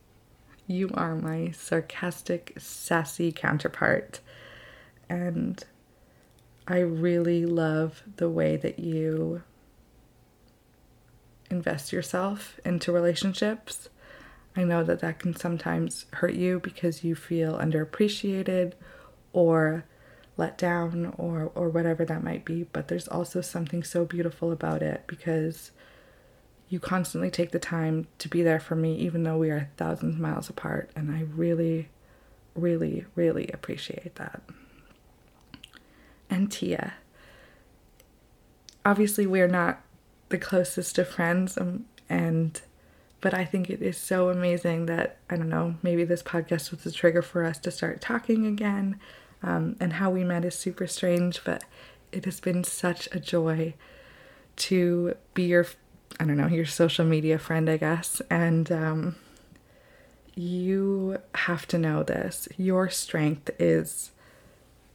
you 0.66 0.90
are 0.94 1.14
my 1.16 1.50
sarcastic, 1.50 2.54
sassy 2.58 3.32
counterpart. 3.32 4.20
And 5.08 5.62
I 6.66 6.78
really 6.78 7.44
love 7.44 8.02
the 8.16 8.30
way 8.30 8.56
that 8.56 8.78
you 8.78 9.42
invest 11.50 11.92
yourself 11.92 12.58
into 12.64 12.92
relationships. 12.92 13.88
I 14.56 14.64
know 14.64 14.84
that 14.84 15.00
that 15.00 15.18
can 15.18 15.34
sometimes 15.34 16.06
hurt 16.14 16.34
you 16.34 16.60
because 16.60 17.02
you 17.02 17.14
feel 17.14 17.58
underappreciated 17.58 18.72
or 19.32 19.84
let 20.36 20.58
down 20.58 21.14
or 21.16 21.50
or 21.54 21.68
whatever 21.68 22.04
that 22.04 22.24
might 22.24 22.44
be 22.44 22.64
but 22.72 22.88
there's 22.88 23.08
also 23.08 23.40
something 23.40 23.82
so 23.82 24.04
beautiful 24.04 24.50
about 24.50 24.82
it 24.82 25.04
because 25.06 25.70
you 26.68 26.80
constantly 26.80 27.30
take 27.30 27.52
the 27.52 27.58
time 27.58 28.06
to 28.18 28.28
be 28.28 28.42
there 28.42 28.58
for 28.58 28.74
me 28.74 28.96
even 28.96 29.22
though 29.22 29.38
we 29.38 29.50
are 29.50 29.70
thousands 29.76 30.14
of 30.14 30.20
miles 30.20 30.48
apart 30.48 30.90
and 30.96 31.10
I 31.10 31.22
really 31.22 31.88
really 32.54 33.04
really 33.14 33.48
appreciate 33.48 34.14
that. 34.16 34.42
And 36.30 36.50
Tia 36.50 36.94
obviously 38.84 39.26
we're 39.26 39.48
not 39.48 39.82
the 40.28 40.38
closest 40.38 40.98
of 40.98 41.08
friends 41.08 41.56
um, 41.56 41.84
and 42.08 42.60
but 43.24 43.32
I 43.32 43.46
think 43.46 43.70
it 43.70 43.80
is 43.80 43.96
so 43.96 44.28
amazing 44.28 44.84
that 44.84 45.16
I 45.30 45.36
don't 45.36 45.48
know 45.48 45.76
maybe 45.82 46.04
this 46.04 46.22
podcast 46.22 46.70
was 46.70 46.84
a 46.84 46.92
trigger 46.92 47.22
for 47.22 47.42
us 47.42 47.56
to 47.60 47.70
start 47.70 48.02
talking 48.02 48.44
again 48.44 49.00
um, 49.42 49.76
and 49.80 49.94
how 49.94 50.10
we 50.10 50.24
met 50.24 50.44
is 50.44 50.54
super 50.54 50.86
strange, 50.86 51.42
but 51.42 51.64
it 52.12 52.26
has 52.26 52.38
been 52.38 52.64
such 52.64 53.08
a 53.12 53.18
joy 53.18 53.72
to 54.56 55.16
be 55.32 55.44
your 55.44 55.66
I 56.20 56.24
don't 56.24 56.36
know, 56.36 56.48
your 56.48 56.66
social 56.66 57.06
media 57.06 57.38
friend, 57.38 57.68
I 57.70 57.78
guess. 57.78 58.20
And 58.30 58.70
um, 58.70 59.16
you 60.34 61.16
have 61.34 61.66
to 61.68 61.78
know 61.78 62.02
this. 62.02 62.46
Your 62.58 62.90
strength 62.90 63.50
is 63.58 64.12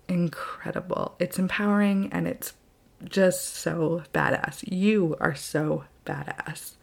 incredible. 0.07 1.15
It's 1.17 1.39
empowering 1.39 2.09
and 2.13 2.27
it's 2.27 2.53
just 3.03 3.55
so 3.55 4.03
badass. 4.13 4.63
You 4.71 5.17
are 5.19 5.35
so 5.35 5.85
badass. 6.05 6.75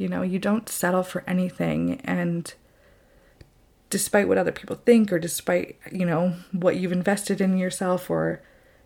You 0.00 0.08
know, 0.08 0.22
you 0.22 0.38
don't 0.38 0.66
settle 0.66 1.02
for 1.02 1.22
anything. 1.26 2.00
And 2.04 2.54
despite 3.90 4.28
what 4.28 4.38
other 4.38 4.50
people 4.50 4.76
think, 4.76 5.12
or 5.12 5.18
despite, 5.18 5.78
you 5.92 6.06
know, 6.06 6.36
what 6.52 6.76
you've 6.76 6.90
invested 6.90 7.38
in 7.38 7.58
yourself, 7.58 8.08
or 8.08 8.40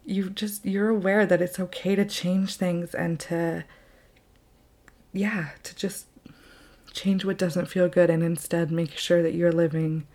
you 0.04 0.28
just, 0.28 0.66
you're 0.66 0.88
aware 0.88 1.24
that 1.24 1.40
it's 1.40 1.60
okay 1.60 1.94
to 1.94 2.04
change 2.04 2.56
things 2.56 2.96
and 2.96 3.20
to, 3.20 3.64
yeah, 5.12 5.50
to 5.62 5.76
just 5.76 6.06
change 6.92 7.24
what 7.24 7.38
doesn't 7.38 7.66
feel 7.66 7.88
good 7.88 8.10
and 8.10 8.24
instead 8.24 8.72
make 8.72 8.98
sure 8.98 9.22
that 9.22 9.34
you're 9.34 9.52
living 9.52 10.08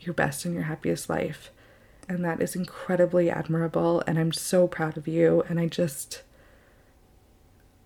your 0.00 0.14
best 0.14 0.46
and 0.46 0.54
your 0.54 0.64
happiest 0.64 1.10
life. 1.10 1.50
And 2.08 2.24
that 2.24 2.40
is 2.40 2.56
incredibly 2.56 3.28
admirable. 3.28 4.02
And 4.06 4.18
I'm 4.18 4.32
so 4.32 4.66
proud 4.66 4.96
of 4.96 5.06
you. 5.06 5.44
And 5.50 5.60
I 5.60 5.66
just, 5.66 6.22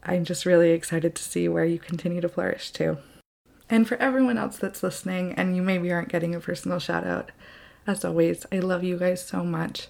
I'm 0.04 0.24
just 0.24 0.44
really 0.44 0.70
excited 0.70 1.14
to 1.14 1.22
see 1.22 1.48
where 1.48 1.64
you 1.64 1.78
continue 1.78 2.20
to 2.20 2.28
flourish 2.28 2.70
too. 2.70 2.98
And 3.70 3.88
for 3.88 3.96
everyone 3.96 4.36
else 4.36 4.58
that's 4.58 4.82
listening 4.82 5.32
and 5.32 5.56
you 5.56 5.62
maybe 5.62 5.90
aren't 5.90 6.10
getting 6.10 6.34
a 6.34 6.40
personal 6.40 6.78
shout 6.78 7.06
out, 7.06 7.32
as 7.86 8.04
always, 8.04 8.46
I 8.52 8.58
love 8.58 8.84
you 8.84 8.98
guys 8.98 9.24
so 9.24 9.42
much. 9.42 9.88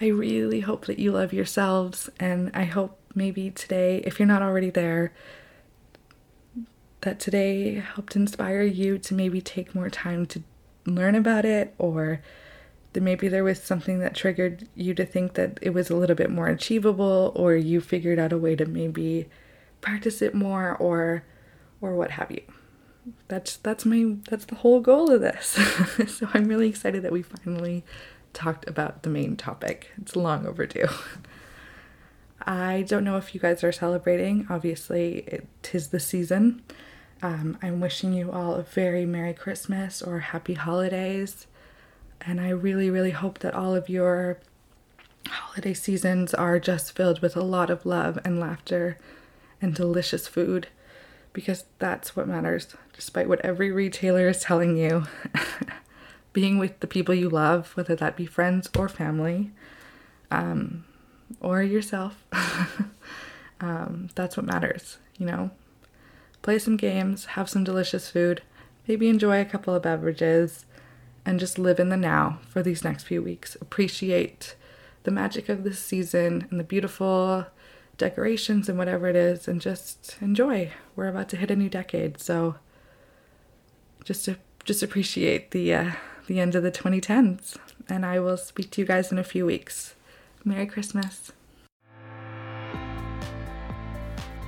I 0.00 0.06
really 0.06 0.60
hope 0.60 0.86
that 0.86 0.98
you 0.98 1.10
love 1.10 1.32
yourselves, 1.32 2.08
and 2.20 2.52
I 2.54 2.64
hope 2.64 2.98
maybe 3.14 3.50
today, 3.50 3.98
if 4.04 4.18
you're 4.18 4.28
not 4.28 4.42
already 4.42 4.70
there, 4.70 5.12
that 7.00 7.18
today 7.18 7.74
helped 7.74 8.14
inspire 8.14 8.62
you 8.62 8.98
to 8.98 9.14
maybe 9.14 9.40
take 9.40 9.74
more 9.74 9.90
time 9.90 10.26
to 10.26 10.42
learn 10.86 11.16
about 11.16 11.44
it, 11.44 11.74
or 11.78 12.20
maybe 12.94 13.28
there 13.28 13.44
was 13.44 13.62
something 13.62 14.00
that 14.00 14.14
triggered 14.14 14.68
you 14.74 14.94
to 14.94 15.04
think 15.04 15.34
that 15.34 15.58
it 15.62 15.70
was 15.70 15.90
a 15.90 15.96
little 15.96 16.16
bit 16.16 16.30
more 16.30 16.48
achievable, 16.48 17.32
or 17.34 17.54
you 17.54 17.80
figured 17.80 18.18
out 18.18 18.32
a 18.32 18.38
way 18.38 18.56
to 18.56 18.66
maybe 18.66 19.28
practice 19.80 20.22
it 20.22 20.34
more, 20.34 20.76
or 20.76 21.24
or 21.80 21.94
what 21.94 22.12
have 22.12 22.30
you 22.30 22.42
that's 23.28 23.56
that's 23.58 23.84
my 23.84 24.16
that's 24.28 24.44
the 24.46 24.56
whole 24.56 24.80
goal 24.80 25.10
of 25.10 25.20
this. 25.20 25.58
so 26.06 26.28
I'm 26.34 26.46
really 26.46 26.68
excited 26.68 27.02
that 27.02 27.12
we 27.12 27.22
finally 27.22 27.84
talked 28.32 28.68
about 28.68 29.02
the 29.02 29.10
main 29.10 29.36
topic. 29.36 29.90
It's 30.00 30.16
long 30.16 30.46
overdue. 30.46 30.88
I 32.42 32.82
don't 32.82 33.04
know 33.04 33.16
if 33.16 33.34
you 33.34 33.40
guys 33.40 33.64
are 33.64 33.72
celebrating. 33.72 34.46
Obviously, 34.48 35.18
it 35.26 35.46
is 35.72 35.88
the 35.88 36.00
season. 36.00 36.62
Um, 37.20 37.58
I'm 37.62 37.80
wishing 37.80 38.12
you 38.12 38.30
all 38.30 38.54
a 38.54 38.62
very 38.62 39.04
Merry 39.04 39.34
Christmas 39.34 40.00
or 40.00 40.20
Happy 40.20 40.54
Holidays. 40.54 41.46
And 42.20 42.40
I 42.40 42.50
really, 42.50 42.90
really 42.90 43.12
hope 43.12 43.38
that 43.40 43.54
all 43.54 43.74
of 43.74 43.88
your 43.88 44.38
holiday 45.26 45.74
seasons 45.74 46.34
are 46.34 46.58
just 46.58 46.94
filled 46.94 47.20
with 47.20 47.36
a 47.36 47.42
lot 47.42 47.70
of 47.70 47.86
love 47.86 48.18
and 48.24 48.40
laughter 48.40 48.98
and 49.60 49.74
delicious 49.74 50.26
food 50.26 50.68
because 51.32 51.64
that's 51.78 52.16
what 52.16 52.28
matters, 52.28 52.74
despite 52.94 53.28
what 53.28 53.40
every 53.44 53.70
retailer 53.70 54.28
is 54.28 54.40
telling 54.40 54.76
you. 54.76 55.04
Being 56.32 56.58
with 56.58 56.80
the 56.80 56.86
people 56.86 57.14
you 57.14 57.28
love, 57.28 57.72
whether 57.76 57.94
that 57.96 58.16
be 58.16 58.26
friends 58.26 58.68
or 58.76 58.88
family, 58.88 59.50
um, 60.30 60.84
or 61.40 61.62
yourself, 61.62 62.24
um, 63.60 64.08
that's 64.14 64.36
what 64.36 64.46
matters, 64.46 64.98
you 65.18 65.26
know? 65.26 65.50
Play 66.42 66.58
some 66.58 66.76
games, 66.76 67.26
have 67.26 67.48
some 67.48 67.64
delicious 67.64 68.10
food, 68.10 68.42
maybe 68.86 69.08
enjoy 69.08 69.40
a 69.40 69.44
couple 69.44 69.74
of 69.74 69.82
beverages, 69.82 70.64
and 71.28 71.38
just 71.38 71.58
live 71.58 71.78
in 71.78 71.90
the 71.90 71.96
now 71.96 72.38
for 72.48 72.62
these 72.62 72.82
next 72.82 73.02
few 73.02 73.22
weeks. 73.22 73.54
Appreciate 73.60 74.56
the 75.02 75.10
magic 75.10 75.50
of 75.50 75.62
this 75.62 75.78
season 75.78 76.48
and 76.50 76.58
the 76.58 76.64
beautiful 76.64 77.44
decorations 77.98 78.66
and 78.66 78.78
whatever 78.78 79.08
it 79.08 79.14
is 79.14 79.46
and 79.46 79.60
just 79.60 80.16
enjoy. 80.22 80.72
We're 80.96 81.08
about 81.08 81.28
to 81.28 81.36
hit 81.36 81.50
a 81.50 81.56
new 81.56 81.68
decade, 81.68 82.18
so 82.18 82.54
just 84.04 84.24
to 84.24 84.38
just 84.64 84.82
appreciate 84.82 85.50
the 85.50 85.74
uh, 85.74 85.90
the 86.28 86.40
end 86.40 86.54
of 86.54 86.62
the 86.62 86.72
2010s. 86.72 87.58
And 87.90 88.06
I 88.06 88.20
will 88.20 88.38
speak 88.38 88.70
to 88.70 88.80
you 88.80 88.86
guys 88.86 89.12
in 89.12 89.18
a 89.18 89.24
few 89.24 89.44
weeks. 89.44 89.96
Merry 90.46 90.66
Christmas. 90.66 91.32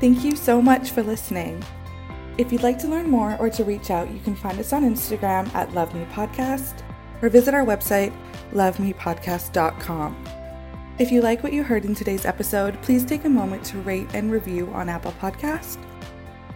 Thank 0.00 0.24
you 0.24 0.34
so 0.34 0.62
much 0.62 0.92
for 0.92 1.02
listening. 1.02 1.62
If 2.40 2.50
you'd 2.50 2.62
like 2.62 2.78
to 2.78 2.88
learn 2.88 3.10
more 3.10 3.36
or 3.36 3.50
to 3.50 3.64
reach 3.64 3.90
out, 3.90 4.10
you 4.10 4.18
can 4.20 4.34
find 4.34 4.58
us 4.58 4.72
on 4.72 4.82
Instagram 4.82 5.54
at 5.54 5.74
Love 5.74 5.94
Me 5.94 6.06
Podcast 6.06 6.82
or 7.20 7.28
visit 7.28 7.52
our 7.52 7.66
website, 7.66 8.16
lovemepodcast.com. 8.52 10.24
If 10.98 11.12
you 11.12 11.20
like 11.20 11.42
what 11.42 11.52
you 11.52 11.62
heard 11.62 11.84
in 11.84 11.94
today's 11.94 12.24
episode, 12.24 12.80
please 12.80 13.04
take 13.04 13.26
a 13.26 13.28
moment 13.28 13.62
to 13.66 13.82
rate 13.82 14.08
and 14.14 14.32
review 14.32 14.70
on 14.72 14.88
Apple 14.88 15.12
Podcast, 15.20 15.76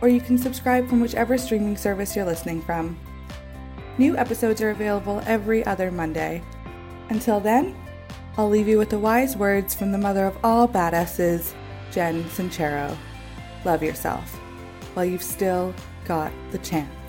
or 0.01 0.09
you 0.09 0.23
can 0.23 0.39
subscribe 0.39 0.89
from 0.89 1.03
whichever 1.03 1.37
streaming 1.37 1.77
service 1.77 2.17
you're 2.17 2.25
listening 2.25 2.63
from. 2.63 2.99
New 3.99 4.17
episodes 4.17 4.63
are 4.63 4.71
available 4.71 5.23
every 5.27 5.67
other 5.67 5.91
Monday. 5.91 6.43
Until 7.11 7.41
then, 7.41 7.77
I'll 8.39 8.49
leave 8.49 8.69
you 8.69 8.79
with 8.79 8.89
the 8.89 8.99
wise 8.99 9.37
words 9.37 9.75
from 9.75 9.93
the 9.93 9.99
mother 9.99 10.25
of 10.25 10.39
all 10.43 10.67
badasses, 10.67 11.53
Jen 11.93 12.25
Sincero. 12.25 12.97
Love 13.67 13.83
yourself 13.83 14.41
while 14.95 15.05
you've 15.05 15.23
still 15.23 15.75
got 16.07 16.33
the 16.51 16.59
chance. 16.59 17.04